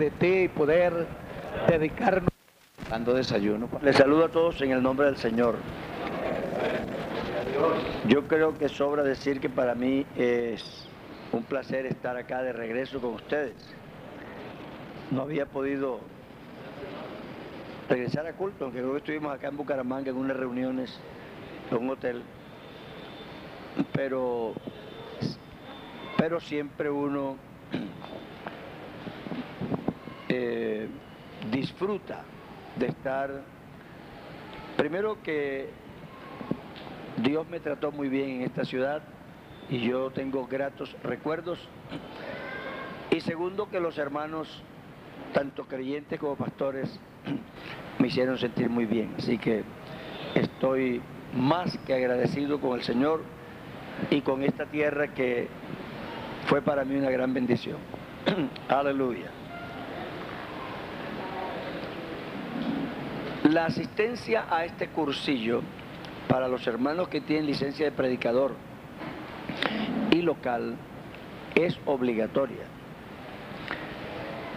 De 0.00 0.10
ti 0.10 0.44
y 0.44 0.48
poder 0.48 1.06
dedicarnos 1.68 2.30
dando 2.88 3.12
desayuno. 3.12 3.68
Les 3.82 3.94
saludo 3.94 4.24
a 4.24 4.28
todos 4.30 4.60
en 4.62 4.72
el 4.72 4.82
nombre 4.82 5.06
del 5.06 5.16
Señor. 5.18 5.56
Yo 8.08 8.26
creo 8.26 8.56
que 8.56 8.70
sobra 8.70 9.02
decir 9.02 9.40
que 9.40 9.50
para 9.50 9.74
mí 9.74 10.06
es 10.16 10.88
un 11.32 11.44
placer 11.44 11.84
estar 11.84 12.16
acá 12.16 12.42
de 12.42 12.52
regreso 12.52 13.00
con 13.00 13.14
ustedes. 13.14 13.54
No 15.10 15.22
había 15.22 15.44
podido 15.44 16.00
regresar 17.88 18.26
a 18.26 18.32
culto, 18.32 18.64
aunque 18.64 18.78
creo 18.78 18.92
que 18.92 18.98
estuvimos 18.98 19.34
acá 19.34 19.48
en 19.48 19.56
Bucaramanga 19.58 20.10
en 20.10 20.16
unas 20.16 20.36
reuniones 20.36 20.98
en 21.70 21.76
un 21.76 21.90
hotel. 21.90 22.22
Pero, 23.92 24.54
pero 26.16 26.40
siempre 26.40 26.90
uno 26.90 27.36
eh, 30.32 30.86
disfruta 31.50 32.22
de 32.76 32.86
estar, 32.86 33.42
primero 34.76 35.20
que 35.24 35.68
Dios 37.16 37.48
me 37.48 37.58
trató 37.58 37.90
muy 37.90 38.08
bien 38.08 38.30
en 38.30 38.42
esta 38.42 38.64
ciudad 38.64 39.02
y 39.68 39.80
yo 39.80 40.10
tengo 40.10 40.46
gratos 40.46 40.94
recuerdos, 41.02 41.58
y 43.10 43.20
segundo 43.22 43.68
que 43.70 43.80
los 43.80 43.98
hermanos, 43.98 44.62
tanto 45.32 45.64
creyentes 45.64 46.20
como 46.20 46.36
pastores, 46.36 47.00
me 47.98 48.06
hicieron 48.06 48.38
sentir 48.38 48.70
muy 48.70 48.86
bien, 48.86 49.12
así 49.18 49.36
que 49.36 49.64
estoy 50.36 51.02
más 51.34 51.76
que 51.78 51.94
agradecido 51.94 52.60
con 52.60 52.78
el 52.78 52.84
Señor 52.84 53.22
y 54.10 54.20
con 54.20 54.44
esta 54.44 54.66
tierra 54.66 55.12
que 55.12 55.48
fue 56.46 56.62
para 56.62 56.84
mí 56.84 56.94
una 56.94 57.10
gran 57.10 57.34
bendición. 57.34 57.78
Aleluya. 58.68 59.39
La 63.50 63.64
asistencia 63.64 64.44
a 64.48 64.64
este 64.64 64.90
cursillo 64.90 65.62
para 66.28 66.46
los 66.46 66.64
hermanos 66.68 67.08
que 67.08 67.20
tienen 67.20 67.46
licencia 67.46 67.84
de 67.84 67.90
predicador 67.90 68.54
y 70.12 70.22
local 70.22 70.76
es 71.56 71.76
obligatoria. 71.84 72.62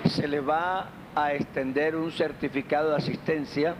Se 0.05 0.27
le 0.27 0.41
va 0.41 0.89
a 1.15 1.33
extender 1.33 1.95
un 1.95 2.11
certificado 2.11 2.91
de 2.91 2.97
asistencia 2.97 3.73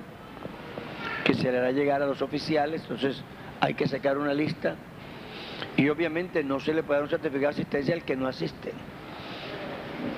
que 1.26 1.36
se 1.36 1.52
le 1.52 1.60
hará 1.60 1.72
llegar 1.72 2.02
a 2.02 2.08
los 2.08 2.24
oficiales, 2.24 2.82
entonces 2.82 3.24
hay 3.60 3.76
que 3.76 3.88
sacar 3.88 4.18
una 4.18 4.34
lista 4.34 4.78
y 5.78 5.90
obviamente 5.90 6.44
no 6.44 6.60
se 6.60 6.74
le 6.74 6.82
puede 6.82 7.02
dar 7.02 7.04
un 7.04 7.12
certificado 7.12 7.54
de 7.54 7.62
asistencia 7.62 7.94
al 7.94 8.04
que 8.04 8.16
no 8.16 8.28
asiste. 8.28 8.74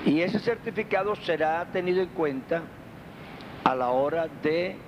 Y 0.06 0.22
ese 0.22 0.38
certificado 0.38 1.14
será 1.16 1.66
tenido 1.66 2.00
en 2.00 2.08
cuenta 2.08 2.62
a 3.62 3.74
la 3.74 3.90
hora 3.90 4.28
de 4.42 4.86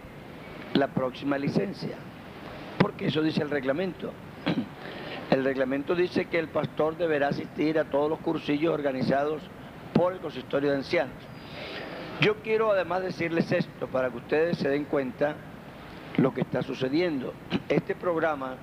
la 0.75 0.89
próxima 0.89 1.39
licencia, 1.39 1.97
porque 2.79 3.07
eso 3.07 3.23
dice 3.23 3.43
el 3.43 3.51
reglamento. 3.51 4.13
El 5.31 5.45
reglamento 5.45 5.95
dice 5.95 6.25
que 6.25 6.39
el 6.39 6.49
pastor 6.49 6.97
deberá 6.97 7.29
asistir 7.29 7.79
a 7.79 7.85
todos 7.85 8.09
los 8.09 8.19
cursillos 8.21 8.73
organizados 8.73 9.43
por 9.93 10.15
el 10.15 10.21
consistorio 10.21 10.71
de 10.71 10.77
ancianos. 10.77 11.17
Yo 12.23 12.37
quiero 12.37 12.73
además 12.73 13.03
decirles 13.03 13.53
esto 13.53 13.89
para 13.89 14.09
que 14.09 14.17
ustedes 14.17 14.57
se 14.57 14.71
den 14.71 14.87
cuenta 14.87 15.37
lo 16.17 16.33
que 16.33 16.41
está 16.41 16.63
sucediendo. 16.63 17.35
Este 17.69 17.95
programa 17.95 18.57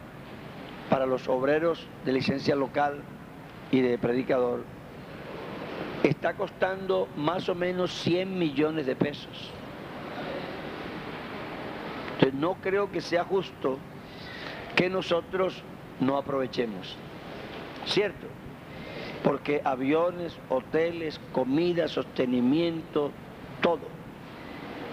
para 0.89 1.05
los 1.05 1.27
obreros 1.27 1.85
de 2.03 2.13
licencia 2.13 2.55
local 2.55 3.01
y 3.71 3.81
de 3.81 3.97
predicador 3.97 4.63
está 6.03 6.33
costando 6.33 7.07
más 7.15 7.49
o 7.49 7.55
menos 7.55 7.91
100 8.01 8.37
millones 8.37 8.85
de 8.85 8.95
pesos. 8.95 9.51
No 12.31 12.55
creo 12.55 12.91
que 12.91 13.01
sea 13.01 13.23
justo 13.23 13.77
que 14.75 14.89
nosotros 14.89 15.61
no 15.99 16.17
aprovechemos. 16.17 16.97
¿Cierto? 17.85 18.27
Porque 19.23 19.61
aviones, 19.63 20.37
hoteles, 20.49 21.19
comida, 21.31 21.87
sostenimiento, 21.87 23.11
todo 23.61 23.95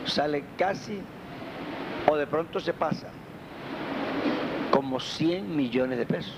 sale 0.07 0.45
casi 0.57 1.01
o 2.09 2.17
de 2.17 2.27
pronto 2.27 2.61
se 2.61 2.73
pasa 2.73 3.09
como 4.71 5.01
100 5.01 5.55
millones 5.55 5.99
de 5.99 6.07
pesos. 6.07 6.35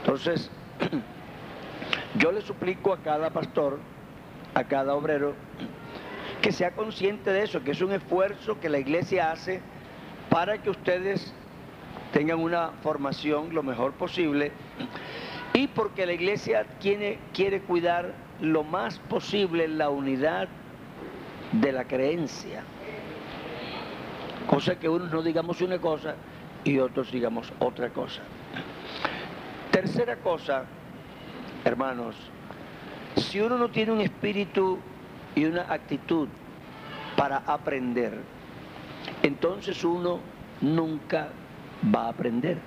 Entonces, 0.00 0.50
yo 2.18 2.32
le 2.32 2.40
suplico 2.40 2.92
a 2.92 2.98
cada 2.98 3.30
pastor, 3.30 3.78
a 4.54 4.64
cada 4.64 4.94
obrero, 4.94 5.34
que 6.40 6.52
sea 6.52 6.72
consciente 6.72 7.32
de 7.32 7.42
eso, 7.42 7.62
que 7.62 7.72
es 7.72 7.80
un 7.80 7.92
esfuerzo 7.92 8.60
que 8.60 8.68
la 8.68 8.78
iglesia 8.78 9.32
hace 9.32 9.60
para 10.30 10.58
que 10.58 10.70
ustedes 10.70 11.32
tengan 12.12 12.40
una 12.40 12.70
formación 12.82 13.54
lo 13.54 13.62
mejor 13.62 13.92
posible 13.92 14.52
y 15.52 15.68
porque 15.68 16.06
la 16.06 16.12
iglesia 16.12 16.66
quiere, 16.80 17.60
cuidar 17.60 18.14
lo 18.40 18.64
más 18.64 18.98
posible 18.98 19.68
la 19.68 19.88
unidad 19.88 20.48
de 21.52 21.72
la 21.72 21.84
creencia. 21.84 22.64
Cosa 24.48 24.78
que 24.78 24.88
unos 24.88 25.10
no 25.12 25.22
digamos 25.22 25.60
una 25.60 25.78
cosa 25.78 26.16
y 26.64 26.78
otros 26.78 27.10
digamos 27.12 27.52
otra 27.60 27.90
cosa. 27.90 28.22
Tercera 29.70 30.16
cosa, 30.16 30.64
hermanos, 31.64 32.16
si 33.16 33.40
uno 33.40 33.56
no 33.56 33.70
tiene 33.70 33.92
un 33.92 34.00
espíritu 34.00 34.78
y 35.34 35.44
una 35.44 35.62
actitud 35.62 36.28
para 37.16 37.38
aprender, 37.38 38.18
entonces 39.22 39.82
uno 39.84 40.20
nunca 40.60 41.28
va 41.94 42.06
a 42.06 42.08
aprender. 42.10 42.58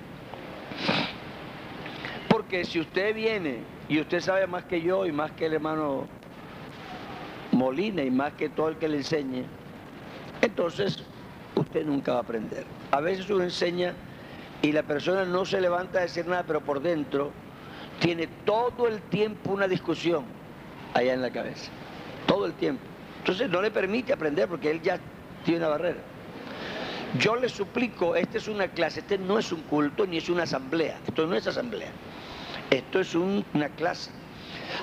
Porque 2.28 2.64
si 2.64 2.80
usted 2.80 3.14
viene 3.14 3.58
y 3.88 4.00
usted 4.00 4.20
sabe 4.20 4.46
más 4.46 4.64
que 4.64 4.80
yo 4.80 5.06
y 5.06 5.12
más 5.12 5.32
que 5.32 5.46
el 5.46 5.54
hermano 5.54 6.06
Molina 7.52 8.02
y 8.02 8.10
más 8.10 8.34
que 8.34 8.48
todo 8.48 8.68
el 8.68 8.76
que 8.76 8.88
le 8.88 8.98
enseñe, 8.98 9.44
entonces 10.42 11.02
usted 11.54 11.84
nunca 11.84 12.12
va 12.12 12.18
a 12.18 12.22
aprender. 12.22 12.64
A 12.90 13.00
veces 13.00 13.28
uno 13.30 13.44
enseña 13.44 13.94
y 14.62 14.72
la 14.72 14.82
persona 14.82 15.24
no 15.24 15.44
se 15.44 15.60
levanta 15.60 15.98
a 15.98 16.02
decir 16.02 16.26
nada, 16.26 16.44
pero 16.46 16.60
por 16.60 16.80
dentro 16.80 17.32
tiene 18.00 18.28
todo 18.44 18.86
el 18.86 19.00
tiempo 19.02 19.52
una 19.52 19.66
discusión 19.66 20.24
allá 20.94 21.14
en 21.14 21.22
la 21.22 21.30
cabeza. 21.30 21.70
Todo 22.26 22.46
el 22.46 22.52
tiempo. 22.54 22.82
Entonces 23.18 23.48
no 23.50 23.60
le 23.60 23.70
permite 23.70 24.12
aprender 24.12 24.48
porque 24.48 24.70
él 24.70 24.80
ya 24.82 24.98
tiene 25.44 25.60
una 25.60 25.68
barrera. 25.68 26.00
Yo 27.16 27.36
le 27.36 27.48
suplico, 27.48 28.14
esta 28.14 28.36
es 28.36 28.48
una 28.48 28.68
clase, 28.68 29.00
este 29.00 29.16
no 29.16 29.38
es 29.38 29.50
un 29.50 29.62
culto 29.62 30.06
ni 30.06 30.18
es 30.18 30.28
una 30.28 30.42
asamblea, 30.42 30.98
esto 31.06 31.26
no 31.26 31.34
es 31.36 31.46
asamblea, 31.46 31.90
esto 32.70 33.00
es 33.00 33.14
una 33.14 33.68
clase. 33.70 34.10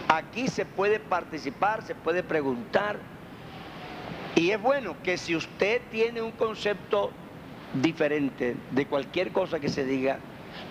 Aquí 0.07 0.47
se 0.47 0.65
puede 0.65 0.99
participar, 0.99 1.83
se 1.83 1.93
puede 1.93 2.23
preguntar 2.23 2.97
y 4.35 4.49
es 4.49 4.61
bueno 4.61 4.95
que 5.03 5.17
si 5.17 5.35
usted 5.35 5.81
tiene 5.91 6.21
un 6.21 6.31
concepto 6.31 7.11
diferente 7.73 8.55
de 8.71 8.85
cualquier 8.87 9.31
cosa 9.31 9.59
que 9.59 9.69
se 9.69 9.85
diga, 9.85 10.17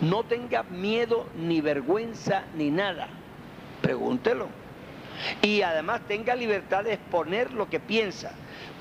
no 0.01 0.25
tenga 0.25 0.65
miedo 0.65 1.29
ni 1.37 1.61
vergüenza 1.61 2.45
ni 2.57 2.71
nada, 2.71 3.09
pregúntelo. 3.81 4.49
Y 5.41 5.63
además 5.63 6.03
tenga 6.09 6.35
libertad 6.35 6.85
de 6.85 6.95
exponer 6.95 7.53
lo 7.53 7.71
que 7.71 7.79
piensa. 7.79 8.33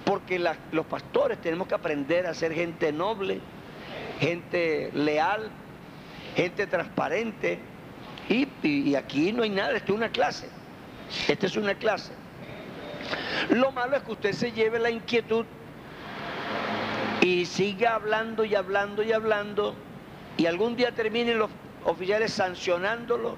Porque 0.06 0.40
los 0.40 0.86
pastores 0.86 1.40
tenemos 1.42 1.68
que 1.68 1.76
aprender 1.76 2.28
a 2.28 2.34
ser 2.34 2.54
gente 2.54 2.92
noble, 2.92 3.40
gente 4.20 4.92
leal, 4.94 5.50
gente 6.36 6.68
transparente. 6.68 7.60
Y, 8.30 8.96
aquí 8.96 9.32
no 9.32 9.44
hay 9.44 9.50
nada, 9.50 9.76
esto 9.78 9.94
es 9.94 9.98
una 9.98 10.10
clase. 10.10 10.50
Esta 11.28 11.46
es 11.46 11.56
una 11.56 11.76
clase. 11.76 12.14
Lo 13.50 13.72
malo 13.72 13.98
es 13.98 14.04
que 14.04 14.12
usted 14.12 14.34
se 14.34 14.52
lleve 14.52 14.80
la 14.80 14.90
inquietud 14.90 15.46
y 17.22 17.46
siga 17.46 17.96
hablando 17.96 18.46
y 18.46 18.56
hablando 18.56 19.04
y 19.04 19.12
hablando 19.12 19.76
y 20.38 20.46
algún 20.46 20.76
día 20.76 20.92
terminen 20.94 21.38
los 21.38 21.50
oficiales 21.86 22.34
sancionándolo 22.34 23.38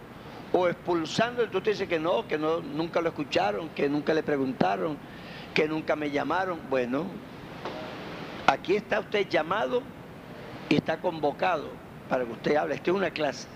o 0.54 0.68
expulsando, 0.68 1.44
entonces 1.44 1.58
usted 1.58 1.72
dice 1.72 1.88
que 1.88 2.00
no, 2.00 2.28
que 2.28 2.38
no, 2.38 2.62
nunca 2.62 3.02
lo 3.02 3.10
escucharon, 3.10 3.70
que 3.70 3.90
nunca 3.90 4.14
le 4.14 4.24
preguntaron, 4.24 4.98
que 5.56 5.68
nunca 5.68 5.96
me 5.96 6.12
llamaron. 6.12 6.60
Bueno, 6.70 7.08
aquí 8.46 8.76
está 8.76 9.00
usted 9.00 9.28
llamado 9.28 9.82
y 10.70 10.76
está 10.76 10.98
convocado 10.98 11.70
para 12.08 12.26
que 12.26 12.32
usted 12.34 12.56
hable. 12.58 12.76
Esto 12.76 12.92
es 12.92 12.98
una 12.98 13.10
clase. 13.10 13.48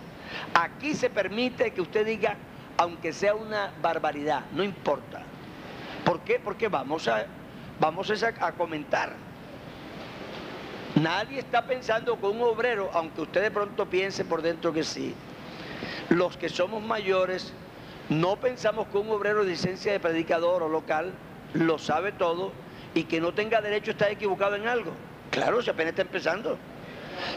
Aquí 0.54 0.96
se 0.96 1.12
permite 1.12 1.72
que 1.72 1.82
usted 1.82 2.06
diga, 2.06 2.38
aunque 2.78 3.14
sea 3.14 3.36
una 3.36 3.74
barbaridad, 3.82 4.46
no 4.54 4.64
importa. 4.64 5.22
¿Por 6.06 6.22
qué? 6.22 6.40
Porque 6.40 6.70
vamos 6.70 7.08
a, 7.08 7.26
vamos 7.80 8.10
a, 8.24 8.52
comentar. 8.54 9.14
Nadie 10.96 11.40
está 11.40 11.66
pensando 11.66 12.16
con 12.16 12.38
un 12.38 12.44
obrero, 12.44 12.90
aunque 12.94 13.22
usted 13.22 13.42
de 13.42 13.52
pronto 13.52 13.88
piense 13.88 14.24
por 14.24 14.42
dentro 14.42 14.72
que 14.72 14.84
sí. 14.84 15.14
Los 16.08 16.38
que 16.38 16.48
somos 16.48 16.82
mayores 16.82 17.54
no 18.08 18.38
pensamos 18.38 18.88
que 18.88 18.98
un 18.98 19.10
obrero 19.10 19.44
de 19.44 19.52
licencia 19.52 19.92
de 19.92 20.00
predicador 20.00 20.64
o 20.64 20.70
local 20.70 21.14
lo 21.54 21.78
sabe 21.78 22.12
todo 22.12 22.52
y 22.94 23.04
que 23.04 23.22
no 23.22 23.34
tenga 23.34 23.62
derecho 23.62 23.92
a 23.92 23.94
estar 23.94 24.12
equivocado 24.12 24.56
en 24.56 24.68
algo. 24.68 24.92
Claro, 25.32 25.62
si 25.62 25.70
apenas 25.70 25.92
está 25.92 26.02
empezando. 26.02 26.58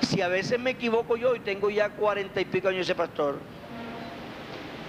Si 0.03 0.21
a 0.21 0.29
veces 0.29 0.59
me 0.59 0.71
equivoco 0.71 1.17
yo 1.17 1.35
y 1.35 1.41
tengo 1.41 1.69
ya 1.71 1.91
cuarenta 1.91 2.41
y 2.41 2.45
pico 2.45 2.69
años 2.69 2.83
ese 2.83 2.95
pastor, 2.95 3.39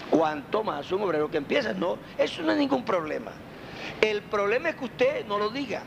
¿cuánto 0.10 0.64
más 0.64 0.92
un 0.92 1.02
obrero 1.02 1.30
que 1.30 1.38
empieza? 1.38 1.74
No, 1.74 1.98
eso 2.18 2.42
no 2.44 2.52
es 2.52 2.58
ningún 2.58 2.86
problema. 2.86 3.32
El 4.02 4.22
problema 4.22 4.70
es 4.70 4.76
que 4.76 4.86
usted 4.86 5.26
no 5.26 5.38
lo 5.38 5.50
diga. 5.50 5.82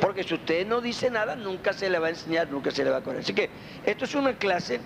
Porque 0.00 0.22
si 0.22 0.34
usted 0.34 0.66
no 0.66 0.80
dice 0.80 1.10
nada, 1.10 1.34
nunca 1.34 1.72
se 1.72 1.90
le 1.90 1.98
va 1.98 2.06
a 2.06 2.10
enseñar, 2.10 2.48
nunca 2.50 2.70
se 2.70 2.84
le 2.84 2.90
va 2.90 2.98
a 2.98 3.00
correr. 3.00 3.20
Así 3.20 3.32
que 3.32 3.50
esto 3.84 4.04
es 4.04 4.14
una 4.14 4.34
clase, 4.34 4.80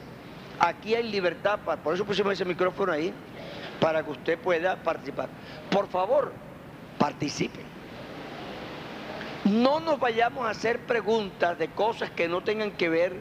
aquí 0.58 0.94
hay 0.94 1.02
libertad, 1.02 1.58
por 1.58 1.94
eso 1.94 2.04
pusimos 2.04 2.32
ese 2.32 2.44
micrófono 2.46 2.92
ahí, 2.92 3.12
para 3.78 4.02
que 4.02 4.10
usted 4.10 4.38
pueda 4.38 4.76
participar. 4.76 5.28
Por 5.70 5.88
favor, 5.88 6.32
participe. 6.98 7.60
No 9.44 9.80
nos 9.80 9.98
vayamos 9.98 10.46
a 10.46 10.50
hacer 10.50 10.80
preguntas 10.80 11.58
de 11.58 11.68
cosas 11.68 12.10
que 12.10 12.28
no 12.28 12.42
tengan 12.42 12.70
que 12.72 12.88
ver 12.88 13.20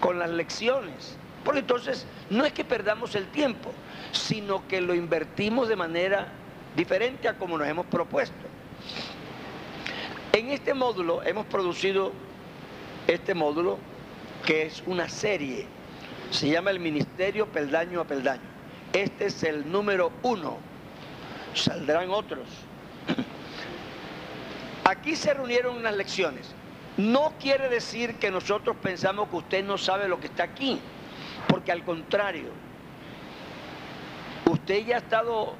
con 0.00 0.18
las 0.18 0.30
lecciones. 0.30 1.16
Porque 1.44 1.60
entonces 1.60 2.06
no 2.28 2.44
es 2.44 2.52
que 2.52 2.64
perdamos 2.64 3.14
el 3.14 3.28
tiempo, 3.28 3.70
sino 4.12 4.66
que 4.66 4.80
lo 4.80 4.94
invertimos 4.94 5.68
de 5.68 5.76
manera 5.76 6.28
diferente 6.74 7.28
a 7.28 7.38
como 7.38 7.56
nos 7.56 7.68
hemos 7.68 7.86
propuesto. 7.86 8.34
En 10.32 10.50
este 10.50 10.74
módulo 10.74 11.22
hemos 11.22 11.46
producido 11.46 12.12
este 13.06 13.34
módulo 13.34 13.78
que 14.44 14.66
es 14.66 14.82
una 14.86 15.08
serie, 15.08 15.66
se 16.30 16.50
llama 16.50 16.70
el 16.70 16.80
Ministerio 16.80 17.46
Peldaño 17.46 18.00
a 18.00 18.04
Peldaño. 18.04 18.42
Este 18.92 19.26
es 19.26 19.42
el 19.42 19.70
número 19.70 20.12
uno, 20.22 20.58
saldrán 21.54 22.10
otros. 22.10 22.65
Aquí 24.84 25.16
se 25.16 25.34
reunieron 25.34 25.76
unas 25.76 25.94
lecciones. 25.96 26.54
No 26.96 27.34
quiere 27.40 27.68
decir 27.68 28.14
que 28.14 28.30
nosotros 28.30 28.76
pensamos 28.82 29.28
que 29.28 29.36
usted 29.36 29.64
no 29.64 29.76
sabe 29.76 30.08
lo 30.08 30.18
que 30.18 30.28
está 30.28 30.44
aquí, 30.44 30.80
porque 31.48 31.70
al 31.70 31.84
contrario, 31.84 32.50
usted 34.46 34.86
ya 34.86 34.96
ha 34.96 34.98
estado 34.98 35.54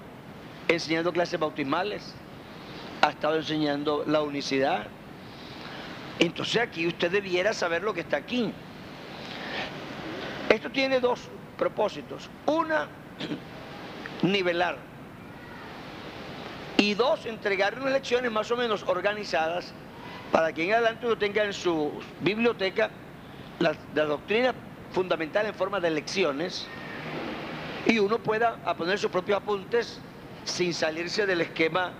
enseñando 0.68 1.12
clases 1.12 1.38
bautismales, 1.38 2.14
ha 3.02 3.10
estado 3.10 3.36
enseñando 3.36 4.04
la 4.06 4.22
unicidad. 4.22 4.86
Entonces 6.18 6.62
aquí 6.62 6.86
usted 6.86 7.10
debiera 7.10 7.52
saber 7.52 7.82
lo 7.82 7.92
que 7.92 8.00
está 8.00 8.16
aquí. 8.16 8.52
Esto 10.48 10.70
tiene 10.70 11.00
dos 11.00 11.28
propósitos. 11.58 12.30
Una, 12.46 12.88
nivelar. 14.22 14.78
Y 16.78 16.94
dos, 16.94 17.24
entregar 17.26 17.78
unas 17.78 17.92
lecciones 17.92 18.30
más 18.30 18.50
o 18.50 18.56
menos 18.56 18.84
organizadas 18.86 19.72
para 20.30 20.52
que 20.52 20.64
en 20.64 20.72
adelante 20.72 21.06
uno 21.06 21.16
tenga 21.16 21.44
en 21.44 21.52
su 21.52 21.92
biblioteca 22.20 22.90
la, 23.58 23.74
doctrina 24.04 24.54
fundamental 24.92 25.46
en 25.46 25.54
forma 25.54 25.80
de 25.80 25.90
lecciones 25.90 26.66
y 27.86 27.98
uno 27.98 28.18
pueda 28.18 28.56
poner 28.76 28.98
sus 28.98 29.10
propios 29.10 29.38
apuntes 29.38 30.00
sin 30.44 30.74
salirse 30.74 31.26
del 31.26 31.40
esquema 31.40 31.92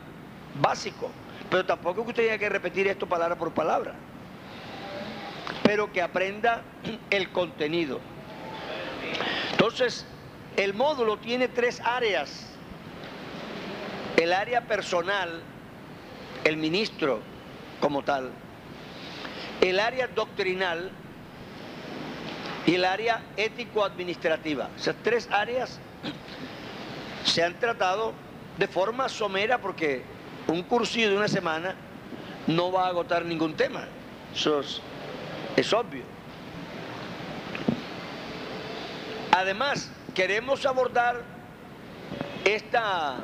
básico. 0.61 1.11
Pero 1.51 1.65
tampoco 1.65 2.03
que 2.05 2.11
usted 2.11 2.25
tenga 2.25 2.39
que 2.39 2.49
repetir 2.49 2.87
esto 2.89 3.07
palabra 3.07 3.37
por 3.37 3.53
palabra. 3.53 3.95
Pero 5.63 5.93
que 5.93 6.03
aprenda 6.03 6.63
el 7.11 7.31
contenido. 7.31 8.01
Entonces, 9.53 10.05
el 10.57 10.75
módulo 10.75 11.19
tiene 11.19 11.49
tres 11.49 11.81
áreas. 11.85 12.56
El 14.17 14.33
área 14.33 14.63
personal, 14.63 15.43
el 16.45 16.57
ministro 16.57 17.21
como 17.81 18.03
tal. 18.03 18.31
El 19.61 19.81
área 19.81 20.07
doctrinal 20.09 20.91
y 22.67 22.75
el 22.75 22.85
área 22.85 23.23
ético-administrativa. 23.37 24.71
Esas 24.77 24.97
tres 25.03 25.29
áreas 25.31 25.79
se 27.25 27.43
han 27.43 27.59
tratado 27.59 28.13
de 28.59 28.67
forma 28.69 29.09
somera 29.09 29.59
porque 29.59 30.03
un 30.49 30.63
cursillo 30.63 31.11
de 31.11 31.17
una 31.17 31.29
semana 31.29 31.75
no 32.47 32.73
va 32.73 32.87
a 32.87 32.89
agotar 32.89 33.25
ningún 33.25 33.55
tema. 33.55 33.85
Eso 34.35 34.61
es, 35.57 35.73
obvio. 35.73 36.05
Además, 39.33 39.91
queremos 40.15 40.65
abordar 40.65 41.23
esta 42.45 43.17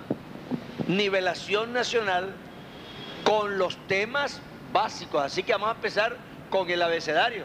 nivelación 0.87 1.73
nacional 1.73 2.35
con 3.25 3.59
los 3.59 3.77
temas 3.87 4.41
básicos. 4.73 5.23
Así 5.23 5.43
que 5.43 5.53
vamos 5.53 5.69
a 5.69 5.73
empezar 5.73 6.17
con 6.51 6.71
el 6.71 6.83
abecedario. 6.83 7.45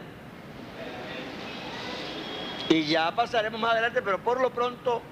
Y 2.68 2.84
ya 2.84 3.10
pasaremos 3.14 3.60
más 3.60 3.72
adelante, 3.72 4.02
pero 4.02 4.22
por 4.22 4.40
lo 4.40 4.50
pronto 4.50 5.02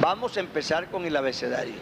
vamos 0.00 0.36
a 0.36 0.40
empezar 0.40 0.90
con 0.90 1.04
el 1.04 1.16
abecedario. 1.16 1.74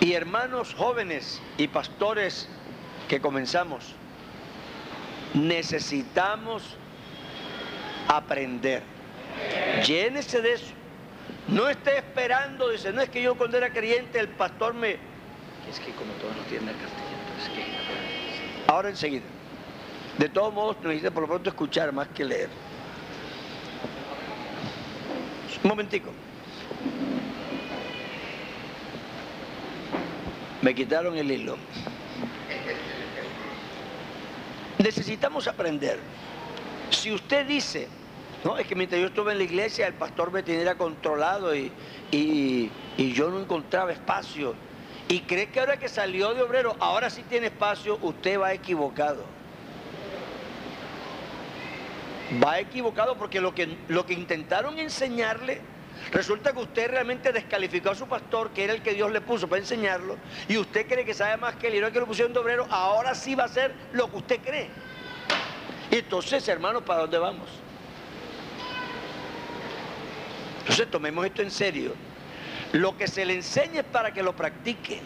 Y 0.00 0.12
hermanos 0.12 0.74
jóvenes 0.74 1.40
y 1.56 1.68
pastores 1.68 2.48
que 3.08 3.20
comenzamos, 3.20 3.94
necesitamos 5.34 6.76
aprender. 8.06 8.82
Llénese 9.84 10.40
de 10.40 10.52
eso. 10.52 10.77
No 11.48 11.68
esté 11.68 11.96
esperando, 11.96 12.68
dice, 12.68 12.92
no 12.92 13.00
es 13.00 13.08
que 13.08 13.22
yo 13.22 13.34
cuando 13.36 13.56
era 13.56 13.72
creyente 13.72 14.18
el 14.18 14.28
pastor 14.28 14.74
me... 14.74 14.92
Es 15.68 15.80
que 15.80 15.92
como 15.92 16.12
todos 16.14 16.36
no 16.36 16.42
tienen 16.42 16.68
el 16.68 16.74
es 16.74 17.48
que... 17.48 17.64
Ahora 18.70 18.90
enseguida. 18.90 19.24
De 20.18 20.28
todos 20.28 20.52
modos, 20.52 20.76
necesita 20.82 21.10
por 21.10 21.22
lo 21.22 21.28
pronto 21.28 21.48
escuchar 21.48 21.92
más 21.92 22.08
que 22.08 22.24
leer. 22.24 22.50
Un 25.62 25.68
momentico. 25.68 26.10
Me 30.60 30.74
quitaron 30.74 31.16
el 31.16 31.30
hilo. 31.30 31.56
Necesitamos 34.78 35.48
aprender. 35.48 35.98
Si 36.90 37.12
usted 37.12 37.46
dice, 37.46 37.88
no, 38.44 38.56
es 38.56 38.66
que 38.66 38.74
mientras 38.74 39.00
yo 39.00 39.08
estuve 39.08 39.32
en 39.32 39.38
la 39.38 39.44
iglesia 39.44 39.86
el 39.86 39.94
pastor 39.94 40.30
me 40.30 40.42
tenía 40.42 40.76
controlado 40.76 41.54
y, 41.54 41.72
y, 42.10 42.70
yo 43.12 43.30
no 43.30 43.40
encontraba 43.40 43.92
espacio. 43.92 44.54
Y 45.08 45.20
cree 45.20 45.50
que 45.50 45.60
ahora 45.60 45.78
que 45.78 45.88
salió 45.88 46.34
de 46.34 46.42
obrero, 46.42 46.76
ahora 46.78 47.10
sí 47.10 47.22
tiene 47.22 47.46
espacio, 47.46 47.98
usted 48.02 48.38
va 48.38 48.52
equivocado. 48.52 49.24
Va 52.42 52.60
equivocado 52.60 53.16
porque 53.16 53.40
lo 53.40 53.54
que, 53.54 53.78
lo 53.88 54.04
que 54.04 54.12
intentaron 54.12 54.78
enseñarle 54.78 55.62
Resulta 56.12 56.52
que 56.52 56.60
usted 56.60 56.90
realmente 56.90 57.32
descalificó 57.32 57.90
a 57.90 57.94
su 57.94 58.06
pastor, 58.06 58.50
que 58.50 58.64
era 58.64 58.72
el 58.72 58.82
que 58.82 58.94
Dios 58.94 59.10
le 59.10 59.20
puso 59.20 59.48
para 59.48 59.60
enseñarlo, 59.60 60.16
y 60.48 60.56
usted 60.56 60.86
cree 60.86 61.04
que 61.04 61.12
sabe 61.12 61.36
más 61.36 61.56
que 61.56 61.68
el 61.68 61.74
héroe 61.74 61.92
que 61.92 62.00
lo 62.00 62.06
pusieron 62.06 62.32
de 62.32 62.38
obrero, 62.38 62.66
ahora 62.70 63.14
sí 63.14 63.34
va 63.34 63.44
a 63.44 63.48
ser 63.48 63.74
lo 63.92 64.10
que 64.10 64.16
usted 64.16 64.40
cree. 64.40 64.70
Entonces, 65.90 66.46
hermanos, 66.48 66.82
¿para 66.84 67.00
dónde 67.00 67.18
vamos? 67.18 67.48
Entonces 70.68 70.90
tomemos 70.90 71.24
esto 71.24 71.42
en 71.42 71.50
serio. 71.50 71.94
Lo 72.72 72.96
que 72.96 73.08
se 73.08 73.24
le 73.24 73.34
enseña 73.34 73.80
es 73.80 73.86
para 73.86 74.12
que 74.12 74.22
lo 74.22 74.36
practique. 74.36 75.00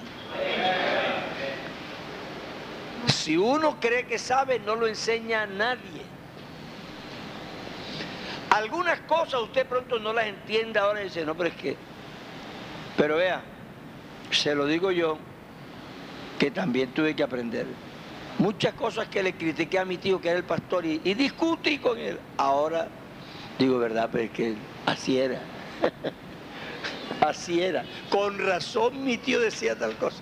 Si 3.06 3.36
uno 3.36 3.78
cree 3.78 4.04
que 4.06 4.18
sabe, 4.18 4.58
no 4.58 4.74
lo 4.74 4.88
enseña 4.88 5.42
a 5.42 5.46
nadie. 5.46 6.02
Algunas 8.50 9.00
cosas 9.02 9.40
usted 9.40 9.66
pronto 9.66 9.98
no 9.98 10.12
las 10.12 10.26
entiende 10.26 10.78
ahora 10.78 11.00
y 11.00 11.04
dice, 11.04 11.24
no, 11.24 11.34
pero 11.36 11.48
es 11.48 11.56
que... 11.56 11.76
Pero 12.96 13.16
vea, 13.16 13.40
se 14.30 14.54
lo 14.54 14.66
digo 14.66 14.90
yo, 14.90 15.16
que 16.38 16.50
también 16.50 16.90
tuve 16.92 17.14
que 17.14 17.22
aprender. 17.22 17.66
Muchas 18.38 18.74
cosas 18.74 19.08
que 19.08 19.22
le 19.22 19.34
critiqué 19.34 19.78
a 19.78 19.84
mi 19.84 19.96
tío, 19.96 20.20
que 20.20 20.28
era 20.28 20.38
el 20.38 20.44
pastor, 20.44 20.84
y, 20.84 20.98
discutí 20.98 21.78
con 21.78 21.98
él. 21.98 22.18
Ahora 22.36 22.88
digo, 23.62 23.78
verdad, 23.78 24.08
pero 24.10 24.24
es 24.24 24.30
que 24.30 24.54
así 24.86 25.18
era. 25.18 25.40
Así 27.20 27.62
era. 27.62 27.84
Con 28.10 28.36
razón 28.38 29.04
mi 29.04 29.16
tío 29.16 29.38
decía 29.38 29.78
tal 29.78 29.96
cosa. 29.96 30.16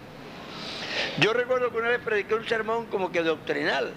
Yo 1.18 1.32
recuerdo 1.32 1.70
que 1.70 1.78
una 1.78 1.88
vez 1.88 2.00
prediqué 2.00 2.34
un 2.34 2.46
sermón 2.46 2.86
como 2.86 3.10
que 3.10 3.22
doctrinal, 3.22 3.94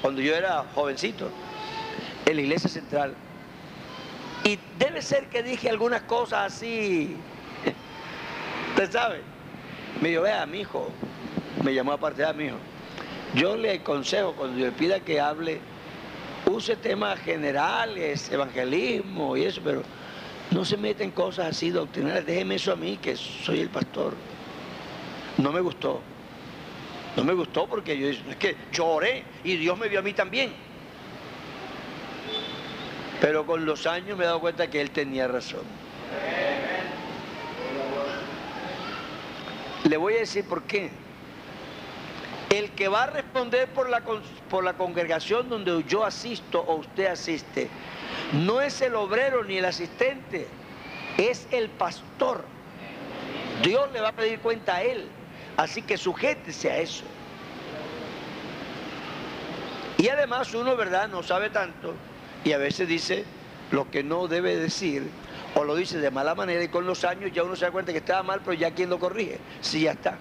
cuando 0.00 0.20
yo 0.20 0.36
era 0.36 0.64
jovencito, 0.74 1.30
en 2.26 2.36
la 2.36 2.42
iglesia 2.42 2.70
central. 2.70 3.14
Y 4.44 4.58
debe 4.78 5.02
ser 5.02 5.28
que 5.28 5.42
dije 5.42 5.68
algunas 5.68 6.02
cosas 6.02 6.52
así. 6.52 7.16
Usted 8.70 8.92
sabe. 8.92 9.22
Me 10.00 10.10
dijo, 10.10 10.22
vea, 10.22 10.46
mi 10.46 10.60
hijo, 10.60 10.90
me 11.64 11.74
llamó 11.74 11.92
aparte 11.92 12.24
a 12.24 12.32
mi 12.32 12.44
hijo. 12.44 12.58
Yo 13.34 13.56
le 13.56 13.72
aconsejo 13.72 14.34
cuando 14.34 14.64
le 14.64 14.70
pida 14.70 15.00
que 15.00 15.20
hable, 15.20 15.60
use 16.46 16.76
temas 16.76 17.18
generales, 17.20 18.30
evangelismo 18.30 19.36
y 19.36 19.44
eso, 19.44 19.60
pero 19.64 19.82
no 20.50 20.64
se 20.64 20.76
meten 20.76 21.10
cosas 21.10 21.48
así 21.48 21.70
doctrinales. 21.70 22.26
Déjeme 22.26 22.56
eso 22.56 22.72
a 22.72 22.76
mí, 22.76 22.96
que 22.98 23.16
soy 23.16 23.60
el 23.60 23.70
pastor. 23.70 24.14
No 25.38 25.52
me 25.52 25.60
gustó. 25.60 26.00
No 27.16 27.24
me 27.24 27.32
gustó 27.32 27.66
porque 27.66 27.98
yo 27.98 28.08
es 28.08 28.36
que 28.36 28.56
lloré 28.72 29.24
y 29.44 29.56
Dios 29.56 29.78
me 29.78 29.88
vio 29.88 30.00
a 30.00 30.02
mí 30.02 30.12
también. 30.12 30.52
Pero 33.20 33.46
con 33.46 33.64
los 33.64 33.86
años 33.86 34.18
me 34.18 34.24
he 34.24 34.26
dado 34.26 34.40
cuenta 34.40 34.68
que 34.68 34.80
él 34.80 34.90
tenía 34.90 35.28
razón. 35.28 35.62
Le 39.88 39.96
voy 39.96 40.14
a 40.14 40.18
decir 40.20 40.44
por 40.44 40.62
qué. 40.64 40.90
El 42.54 42.70
que 42.70 42.86
va 42.86 43.02
a 43.02 43.06
responder 43.06 43.66
por 43.72 43.90
la, 43.90 44.00
por 44.48 44.62
la 44.62 44.74
congregación 44.74 45.48
donde 45.48 45.82
yo 45.88 46.04
asisto 46.04 46.60
o 46.60 46.76
usted 46.76 47.06
asiste, 47.06 47.68
no 48.32 48.60
es 48.60 48.80
el 48.80 48.94
obrero 48.94 49.42
ni 49.42 49.56
el 49.58 49.64
asistente, 49.64 50.46
es 51.18 51.48
el 51.50 51.68
pastor. 51.68 52.44
Dios 53.64 53.90
le 53.92 54.00
va 54.00 54.10
a 54.10 54.12
pedir 54.12 54.38
cuenta 54.38 54.76
a 54.76 54.82
él. 54.84 55.08
Así 55.56 55.82
que 55.82 55.96
sujétese 55.96 56.70
a 56.70 56.78
eso. 56.78 57.04
Y 59.98 60.08
además 60.08 60.54
uno, 60.54 60.76
¿verdad? 60.76 61.08
No 61.08 61.24
sabe 61.24 61.50
tanto 61.50 61.92
y 62.44 62.52
a 62.52 62.58
veces 62.58 62.86
dice 62.86 63.24
lo 63.72 63.90
que 63.90 64.04
no 64.04 64.28
debe 64.28 64.54
decir 64.54 65.10
o 65.56 65.64
lo 65.64 65.74
dice 65.74 65.98
de 65.98 66.10
mala 66.12 66.36
manera 66.36 66.62
y 66.62 66.68
con 66.68 66.86
los 66.86 67.04
años 67.04 67.32
ya 67.32 67.42
uno 67.42 67.56
se 67.56 67.64
da 67.64 67.72
cuenta 67.72 67.90
que 67.90 67.98
estaba 67.98 68.22
mal, 68.22 68.42
pero 68.44 68.52
ya 68.52 68.70
quien 68.70 68.90
lo 68.90 69.00
corrige, 69.00 69.40
sí 69.60 69.80
ya 69.80 69.92
está. 69.92 70.18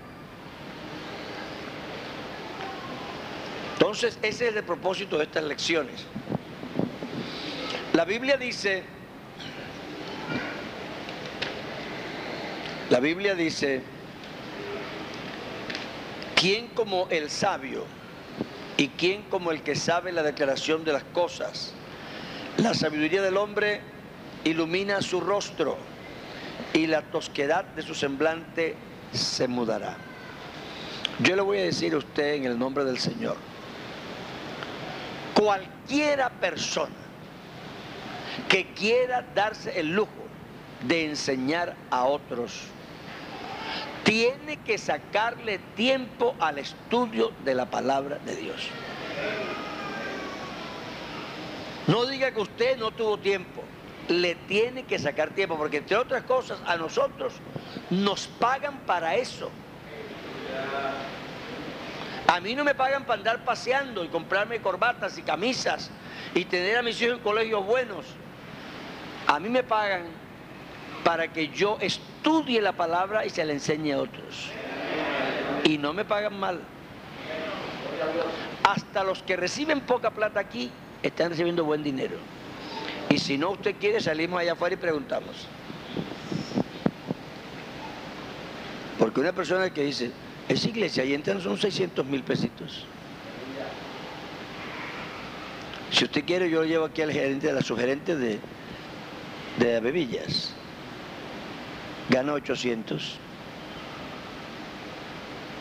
Entonces 3.74 4.18
ese 4.22 4.48
es 4.48 4.56
el 4.56 4.64
propósito 4.64 5.18
de 5.18 5.26
estas 5.26 5.44
lecciones. 5.44 6.06
La 7.94 8.06
Biblia 8.06 8.38
dice, 8.38 8.84
la 12.90 13.00
Biblia 13.00 13.36
dice, 13.36 13.84
¿quién 16.36 16.70
como 16.70 17.08
el 17.10 17.30
sabio 17.30 17.86
y 18.78 18.90
quién 18.90 19.24
como 19.24 19.52
el 19.52 19.62
que 19.62 19.76
sabe 19.76 20.12
la 20.12 20.24
declaración 20.24 20.84
de 20.84 20.94
las 20.94 21.04
cosas? 21.04 21.74
La 22.58 22.74
sabiduría 22.74 23.22
del 23.22 23.38
hombre 23.38 23.82
ilumina 24.44 25.02
su 25.02 25.22
rostro 25.22 25.78
y 26.74 26.88
la 26.88 27.04
tosquedad 27.04 27.66
de 27.66 27.84
su 27.84 27.94
semblante 27.94 28.76
se 29.12 29.48
mudará. 29.48 29.98
Yo 31.20 31.36
le 31.36 31.42
voy 31.42 31.60
a 31.60 31.64
decir 31.64 31.94
a 31.94 31.98
usted 31.98 32.34
en 32.34 32.46
el 32.46 32.58
nombre 32.58 32.84
del 32.84 32.98
Señor, 32.98 33.38
cualquiera 35.44 36.30
persona 36.30 36.96
que 38.48 38.74
quiera 38.74 39.26
darse 39.36 39.78
el 39.78 39.92
lujo 39.92 40.24
de 40.88 41.06
enseñar 41.06 41.76
a 41.92 42.06
otros, 42.06 42.62
tiene 44.06 44.58
que 44.58 44.78
sacarle 44.78 45.60
tiempo 45.76 46.34
al 46.40 46.60
estudio 46.60 47.34
de 47.44 47.56
la 47.56 47.66
palabra 47.66 48.20
de 48.26 48.36
Dios. 48.38 48.70
No 51.88 52.06
diga 52.06 52.32
que 52.32 52.40
usted 52.40 52.78
no 52.78 52.92
tuvo 52.92 53.18
tiempo. 53.18 53.64
Le 54.08 54.36
tiene 54.36 54.84
que 54.84 54.98
sacar 54.98 55.32
tiempo, 55.32 55.58
porque 55.58 55.78
entre 55.78 55.98
otras 55.98 56.24
cosas, 56.24 56.60
a 56.66 56.78
nosotros 56.78 57.34
nos 57.90 58.28
pagan 58.28 58.80
para 58.86 59.16
eso. 59.16 59.50
A 62.34 62.40
mí 62.40 62.56
no 62.56 62.64
me 62.64 62.74
pagan 62.74 63.04
para 63.04 63.20
andar 63.20 63.46
paseando 63.46 64.04
y 64.04 64.08
comprarme 64.08 64.60
corbatas 64.60 65.16
y 65.20 65.22
camisas 65.22 65.92
y 66.34 66.46
tener 66.46 66.78
a 66.78 66.82
mis 66.82 67.00
hijos 67.00 67.18
en 67.18 67.24
colegios 67.24 67.64
buenos. 67.64 68.08
A 69.28 69.40
mí 69.40 69.50
me 69.50 69.62
pagan 69.62 70.06
para 71.04 71.32
que 71.32 71.50
yo 71.50 71.78
estudie 71.80 72.60
la 72.60 72.72
palabra 72.72 73.24
y 73.24 73.30
se 73.30 73.46
la 73.46 73.54
enseñe 73.54 73.92
a 73.92 74.00
otros. 74.00 74.50
Y 75.64 75.78
no 75.78 75.94
me 75.94 76.06
pagan 76.06 76.40
mal. 76.40 76.60
Hasta 78.64 79.04
los 79.04 79.22
que 79.22 79.36
reciben 79.36 79.82
poca 79.82 80.10
plata 80.10 80.40
aquí 80.40 80.72
están 81.04 81.30
recibiendo 81.30 81.64
buen 81.66 81.84
dinero. 81.84 82.18
Y 83.10 83.20
si 83.20 83.38
no 83.38 83.52
usted 83.52 83.76
quiere, 83.80 84.02
salimos 84.02 84.42
allá 84.42 84.54
afuera 84.54 84.74
y 84.74 84.78
preguntamos. 84.78 85.48
Porque 88.98 89.20
una 89.20 89.34
persona 89.34 89.70
que 89.70 89.84
dice, 89.84 90.12
es 90.50 90.66
iglesia 90.66 91.06
y 91.06 91.14
entran 91.14 91.42
son 91.42 91.58
600 91.58 92.06
mil 92.06 92.24
pesitos. 92.24 92.86
Si 95.92 96.06
usted 96.06 96.26
quiere, 96.26 96.50
yo 96.50 96.62
lo 96.62 96.66
llevo 96.66 96.86
aquí 96.86 97.02
al 97.02 97.12
gerente, 97.12 97.50
a 97.50 97.54
la 97.54 97.62
sugerente 97.62 98.16
de, 98.16 98.40
de 99.60 99.80
Bebillas. 99.80 100.52
Gana 102.10 102.34
800. 102.34 103.20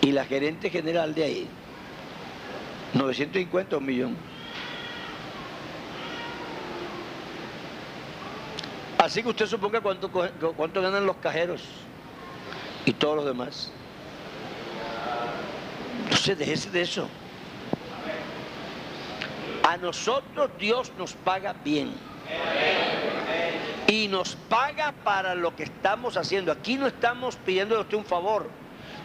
Y 0.00 0.12
la 0.12 0.24
gerente 0.24 0.70
general 0.70 1.14
de 1.14 1.22
ahí, 1.22 1.48
950 2.94 3.76
un 3.76 3.86
millón. 3.86 4.16
Así 8.98 9.22
que 9.22 9.28
usted 9.28 9.46
suponga 9.46 9.80
cuánto, 9.80 10.10
cuánto 10.10 10.80
ganan 10.80 11.06
los 11.06 11.16
cajeros 11.16 11.62
y 12.86 12.92
todos 12.92 13.16
los 13.16 13.26
demás. 13.26 13.72
Entonces 16.04 16.38
déjese 16.38 16.70
de 16.70 16.82
eso. 16.82 17.08
A 19.64 19.76
nosotros 19.76 20.50
Dios 20.58 20.92
nos 20.98 21.14
paga 21.14 21.54
bien. 21.64 21.92
Y 23.86 24.08
nos 24.08 24.36
paga 24.36 24.92
para 25.04 25.34
lo 25.34 25.54
que 25.54 25.64
estamos 25.64 26.16
haciendo. 26.16 26.50
Aquí 26.50 26.76
no 26.76 26.86
estamos 26.86 27.36
pidiendo 27.36 27.76
a 27.76 27.80
usted 27.80 27.96
un 27.96 28.04
favor 28.04 28.48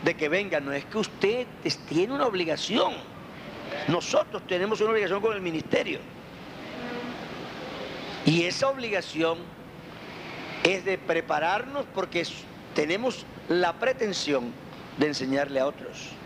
de 0.03 0.15
que 0.15 0.29
venga, 0.29 0.60
no 0.60 0.72
es 0.72 0.86
que 0.86 0.98
usted 0.98 1.48
tiene 1.88 2.13
una 2.13 2.25
obligación. 2.25 2.94
Nosotros 3.88 4.44
tenemos 4.48 4.82
una 4.82 4.91
obligación 4.91 5.22
con 5.22 5.34
el 5.36 5.41
ministerio. 5.41 6.00
Y 8.25 8.44
esa 8.44 8.70
obligación 8.70 9.39
es 10.63 10.84
de 10.86 10.98
prepararnos 10.98 11.86
porque 11.94 12.25
tenemos 12.74 13.25
la 13.48 13.74
pretensión 13.74 14.51
de 14.98 15.08
enseñarle 15.08 15.60
a 15.60 15.67
otros. 15.67 16.17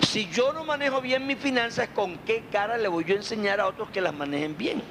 Si 0.00 0.28
yo 0.30 0.52
no 0.52 0.64
manejo 0.64 1.00
bien 1.00 1.26
mis 1.26 1.38
finanzas, 1.38 1.88
¿con 1.88 2.18
qué 2.18 2.44
cara 2.50 2.78
le 2.78 2.88
voy 2.88 3.04
a 3.08 3.14
enseñar 3.14 3.60
a 3.60 3.66
otros 3.66 3.90
que 3.90 4.00
las 4.00 4.14
manejen 4.14 4.56
bien? 4.56 4.82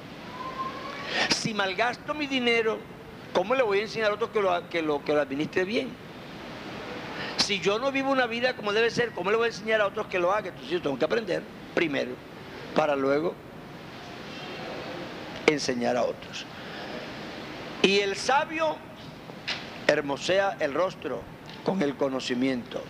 Si 1.30 1.54
malgasto 1.54 2.14
mi 2.14 2.26
dinero, 2.26 2.78
¿cómo 3.32 3.54
le 3.54 3.62
voy 3.62 3.78
a 3.78 3.82
enseñar 3.82 4.10
a 4.12 4.14
otros 4.14 4.30
que 4.30 4.40
lo, 4.40 4.68
que 4.68 4.80
que 5.04 5.12
lo 5.14 5.20
administre 5.20 5.64
bien? 5.64 5.90
Si 7.38 7.60
yo 7.60 7.78
no 7.78 7.90
vivo 7.90 8.10
una 8.10 8.26
vida 8.26 8.54
como 8.54 8.72
debe 8.72 8.90
ser, 8.90 9.10
¿cómo 9.10 9.30
le 9.30 9.36
voy 9.36 9.46
a 9.46 9.48
enseñar 9.48 9.80
a 9.80 9.86
otros 9.86 10.06
que 10.06 10.18
lo 10.18 10.32
hagan? 10.32 10.52
Entonces 10.52 10.70
yo 10.70 10.82
tengo 10.82 10.98
que 10.98 11.04
aprender 11.04 11.42
primero 11.74 12.12
para 12.74 12.94
luego 12.94 13.34
enseñar 15.46 15.96
a 15.96 16.02
otros. 16.02 16.46
Y 17.82 17.98
el 17.98 18.16
sabio 18.16 18.76
hermosea 19.88 20.56
el 20.60 20.72
rostro 20.72 21.20
con 21.64 21.82
el 21.82 21.96
conocimiento. 21.96 22.80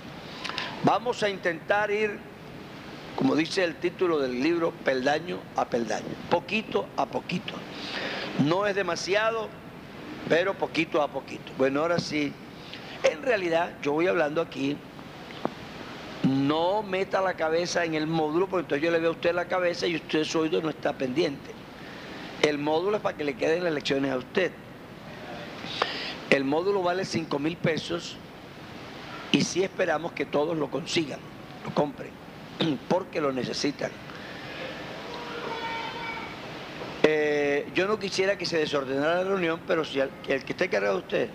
Vamos 0.84 1.22
a 1.22 1.28
intentar 1.28 1.92
ir, 1.92 2.18
como 3.14 3.36
dice 3.36 3.62
el 3.62 3.76
título 3.76 4.18
del 4.18 4.42
libro, 4.42 4.72
peldaño 4.84 5.38
a 5.54 5.64
peldaño, 5.66 6.08
poquito 6.28 6.88
a 6.96 7.06
poquito. 7.06 7.54
No 8.44 8.66
es 8.66 8.74
demasiado, 8.74 9.48
pero 10.28 10.54
poquito 10.54 11.00
a 11.00 11.06
poquito. 11.06 11.52
Bueno, 11.56 11.82
ahora 11.82 12.00
sí, 12.00 12.32
en 13.04 13.22
realidad 13.22 13.74
yo 13.80 13.92
voy 13.92 14.08
hablando 14.08 14.40
aquí, 14.40 14.76
no 16.24 16.82
meta 16.82 17.20
la 17.20 17.34
cabeza 17.34 17.84
en 17.84 17.94
el 17.94 18.08
módulo, 18.08 18.48
porque 18.48 18.62
entonces 18.62 18.84
yo 18.84 18.90
le 18.90 18.98
veo 18.98 19.10
a 19.10 19.12
usted 19.12 19.34
la 19.34 19.44
cabeza 19.44 19.86
y 19.86 19.94
usted 19.94 20.24
su 20.24 20.40
oído 20.40 20.60
no 20.62 20.70
está 20.70 20.94
pendiente. 20.94 21.52
El 22.42 22.58
módulo 22.58 22.96
es 22.96 23.02
para 23.04 23.16
que 23.16 23.22
le 23.22 23.34
queden 23.34 23.62
las 23.62 23.72
lecciones 23.72 24.10
a 24.10 24.16
usted. 24.16 24.50
El 26.28 26.42
módulo 26.42 26.82
vale 26.82 27.04
5 27.04 27.38
mil 27.38 27.56
pesos 27.56 28.16
y 29.32 29.40
sí 29.42 29.64
esperamos 29.64 30.12
que 30.12 30.26
todos 30.26 30.56
lo 30.56 30.70
consigan, 30.70 31.18
lo 31.64 31.74
compren, 31.74 32.10
porque 32.88 33.20
lo 33.20 33.32
necesitan. 33.32 33.90
Eh, 37.02 37.68
yo 37.74 37.88
no 37.88 37.98
quisiera 37.98 38.38
que 38.38 38.46
se 38.46 38.58
desordenara 38.58 39.16
la 39.16 39.24
reunión, 39.24 39.60
pero 39.66 39.84
si 39.84 39.98
el, 39.98 40.10
que 40.24 40.34
esté 40.36 40.68
cargado 40.68 40.98
usted, 40.98 41.28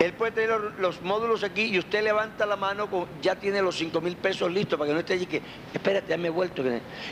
él 0.00 0.12
puede 0.12 0.32
tener 0.32 0.50
los, 0.78 1.00
módulos 1.02 1.44
aquí 1.44 1.62
y 1.62 1.78
usted 1.78 2.02
levanta 2.02 2.44
la 2.44 2.56
mano, 2.56 2.90
con, 2.90 3.06
ya 3.22 3.36
tiene 3.36 3.62
los 3.62 3.76
5 3.76 4.00
mil 4.00 4.16
pesos 4.16 4.52
listos 4.52 4.76
para 4.78 4.88
que 4.88 4.94
no 4.94 5.00
esté 5.00 5.14
allí 5.14 5.26
que, 5.26 5.40
espérate, 5.72 6.10
ya 6.10 6.18
me 6.18 6.28
he 6.28 6.30
vuelto. 6.30 6.62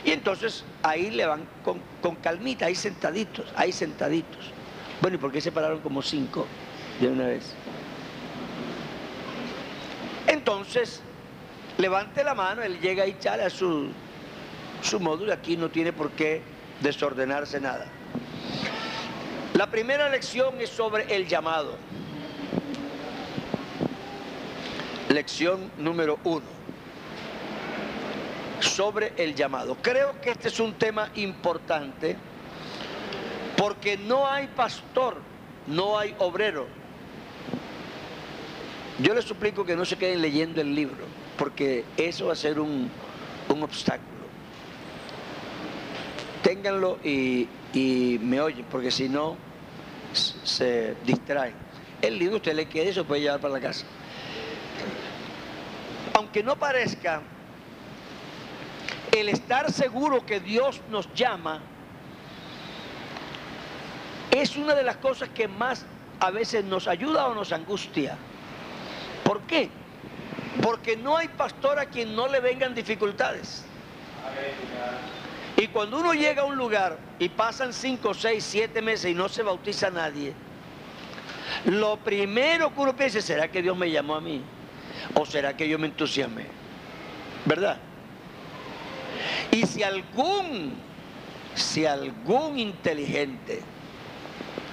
Y 0.03 0.11
entonces 0.11 0.65
ahí 0.83 1.09
le 1.09 1.25
van 1.25 1.47
con, 1.63 1.81
con 2.01 2.15
calmita, 2.17 2.65
ahí 2.65 2.75
sentaditos, 2.75 3.45
ahí 3.55 3.71
sentaditos. 3.71 4.51
Bueno, 5.01 5.15
¿y 5.15 5.19
por 5.19 5.31
qué 5.31 5.41
se 5.41 5.51
pararon 5.51 5.79
como 5.79 6.01
cinco 6.01 6.45
de 6.99 7.07
una 7.07 7.27
vez? 7.27 7.55
Entonces, 10.27 11.01
levante 11.77 12.23
la 12.23 12.33
mano, 12.33 12.63
él 12.63 12.79
llega 12.79 13.05
y 13.05 13.17
chale 13.19 13.43
a 13.43 13.49
su, 13.49 13.89
su 14.81 14.99
módulo, 14.99 15.33
aquí 15.33 15.57
no 15.57 15.69
tiene 15.69 15.93
por 15.93 16.11
qué 16.11 16.41
desordenarse 16.81 17.59
nada. 17.59 17.85
La 19.53 19.67
primera 19.67 20.09
lección 20.09 20.59
es 20.59 20.69
sobre 20.69 21.15
el 21.15 21.27
llamado. 21.27 21.77
Lección 25.09 25.71
número 25.77 26.17
uno. 26.23 26.45
Sobre 28.59 29.13
el 29.17 29.35
llamado. 29.35 29.77
Creo 29.81 30.19
que 30.21 30.31
este 30.31 30.47
es 30.47 30.59
un 30.59 30.73
tema 30.73 31.09
importante 31.15 32.17
porque 33.57 33.97
no 33.97 34.27
hay 34.27 34.47
pastor, 34.47 35.17
no 35.67 35.99
hay 35.99 36.15
obrero. 36.17 36.65
Yo 38.99 39.13
les 39.13 39.25
suplico 39.25 39.65
que 39.65 39.75
no 39.75 39.85
se 39.85 39.97
queden 39.97 40.21
leyendo 40.21 40.61
el 40.61 40.75
libro, 40.75 41.05
porque 41.37 41.83
eso 41.97 42.27
va 42.27 42.33
a 42.33 42.35
ser 42.35 42.59
un, 42.59 42.89
un 43.49 43.63
obstáculo. 43.63 44.13
Ténganlo 46.43 46.99
y, 47.03 47.47
me 48.21 48.39
oyen, 48.39 48.65
porque 48.69 48.91
si 48.91 49.09
no 49.09 49.37
se 50.13 50.95
distraen. 51.05 51.55
El 52.01 52.19
libro 52.19 52.35
usted 52.35 52.53
le 52.53 52.67
quede 52.67 52.91
y 52.91 52.93
se 52.93 53.03
puede 53.03 53.21
llevar 53.21 53.39
para 53.39 53.53
la 53.55 53.61
casa. 53.61 53.85
Aunque 56.13 56.43
no 56.43 56.57
parezca, 56.57 57.21
el 59.11 59.29
estar 59.29 59.71
seguro 59.71 60.23
que 60.25 60.39
Dios 60.39 60.81
nos 60.89 61.11
llama 61.13 61.61
es 64.29 64.55
una 64.55 64.75
de 64.75 64.83
las 64.83 64.97
cosas 64.97 65.29
que 65.29 65.47
más 65.47 65.85
a 66.19 66.29
veces 66.29 66.63
nos 66.65 66.87
ayuda 66.87 67.27
o 67.27 67.33
nos 67.33 67.51
angustia. 67.51 68.17
¿Por 69.33 69.41
qué? 69.47 69.67
Porque 70.61 70.95
no 70.95 71.17
hay 71.17 71.27
pastor 71.27 71.79
a 71.79 71.87
quien 71.87 72.15
no 72.15 72.27
le 72.27 72.39
vengan 72.39 72.75
dificultades. 72.75 73.63
Y 75.57 75.65
cuando 75.69 75.97
uno 75.97 76.13
llega 76.13 76.43
a 76.43 76.45
un 76.45 76.55
lugar 76.55 76.99
y 77.17 77.29
pasan 77.29 77.73
5, 77.73 78.13
6, 78.13 78.43
7 78.43 78.79
meses 78.83 79.09
y 79.09 79.15
no 79.15 79.27
se 79.27 79.41
bautiza 79.41 79.89
nadie, 79.89 80.33
lo 81.65 81.97
primero 81.97 82.71
que 82.75 82.79
uno 82.79 82.95
piensa 82.95 83.21
¿será 83.21 83.47
que 83.47 83.63
Dios 83.63 83.75
me 83.75 83.89
llamó 83.89 84.13
a 84.13 84.21
mí? 84.21 84.39
¿O 85.15 85.25
será 85.25 85.57
que 85.57 85.67
yo 85.67 85.79
me 85.79 85.87
entusiasmé? 85.87 86.45
¿Verdad? 87.45 87.77
Y 89.49 89.65
si 89.65 89.81
algún, 89.81 90.75
si 91.55 91.87
algún 91.87 92.59
inteligente 92.59 93.61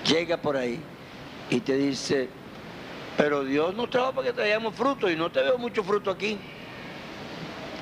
llega 0.05 0.37
por 0.37 0.59
ahí 0.59 0.79
y 1.49 1.61
te 1.61 1.79
dice, 1.79 2.29
pero 3.17 3.45
Dios 3.45 3.75
nos 3.75 3.91
trajo 3.91 4.13
para 4.13 4.29
que 4.29 4.33
traigamos 4.33 4.75
fruto 4.75 5.11
y 5.11 5.17
no 5.17 5.31
te 5.31 5.43
veo 5.43 5.59
mucho 5.59 5.85
fruto 5.85 6.11
aquí. 6.11 6.39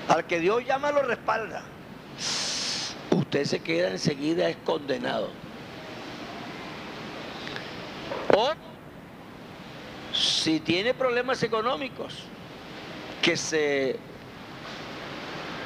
Al 0.09 0.27
que 0.27 0.41
Dios 0.41 0.65
llama 0.67 0.91
lo 0.91 1.03
respalda. 1.03 1.63
Usted 3.11 3.45
se 3.45 3.61
queda 3.61 3.91
enseguida 3.91 4.49
es 4.49 4.57
condenado. 4.65 5.31
O 8.37 8.53
si 10.13 10.61
tiene 10.61 10.95
problemas 10.95 11.43
económicos 11.43 12.25
que 13.23 13.37
se 13.37 13.99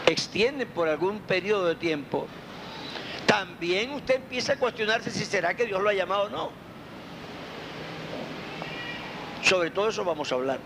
extienden 0.06 0.68
por 0.68 0.88
algún 0.88 1.20
periodo 1.20 1.66
de 1.66 1.76
tiempo, 1.76 2.26
también 3.26 3.92
usted 3.92 4.16
empieza 4.16 4.54
a 4.54 4.56
cuestionarse 4.56 5.10
si 5.10 5.24
será 5.24 5.54
que 5.54 5.64
Dios 5.64 5.80
lo 5.80 5.88
ha 5.88 5.94
llamado 5.94 6.24
o 6.24 6.28
no. 6.28 6.61
Sobre 9.42 9.70
todo 9.70 9.88
eso 9.88 10.04
vamos 10.04 10.30
a 10.30 10.36
hablar. 10.36 10.58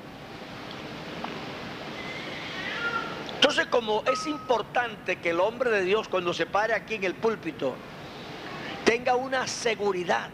Entonces, 3.34 3.66
como 3.66 4.02
es 4.10 4.26
importante 4.26 5.16
que 5.16 5.30
el 5.30 5.40
hombre 5.40 5.70
de 5.70 5.82
Dios 5.82 6.08
cuando 6.08 6.34
se 6.34 6.46
pare 6.46 6.74
aquí 6.74 6.94
en 6.94 7.04
el 7.04 7.14
púlpito 7.14 7.74
tenga 8.84 9.14
una 9.14 9.46
seguridad, 9.46 10.28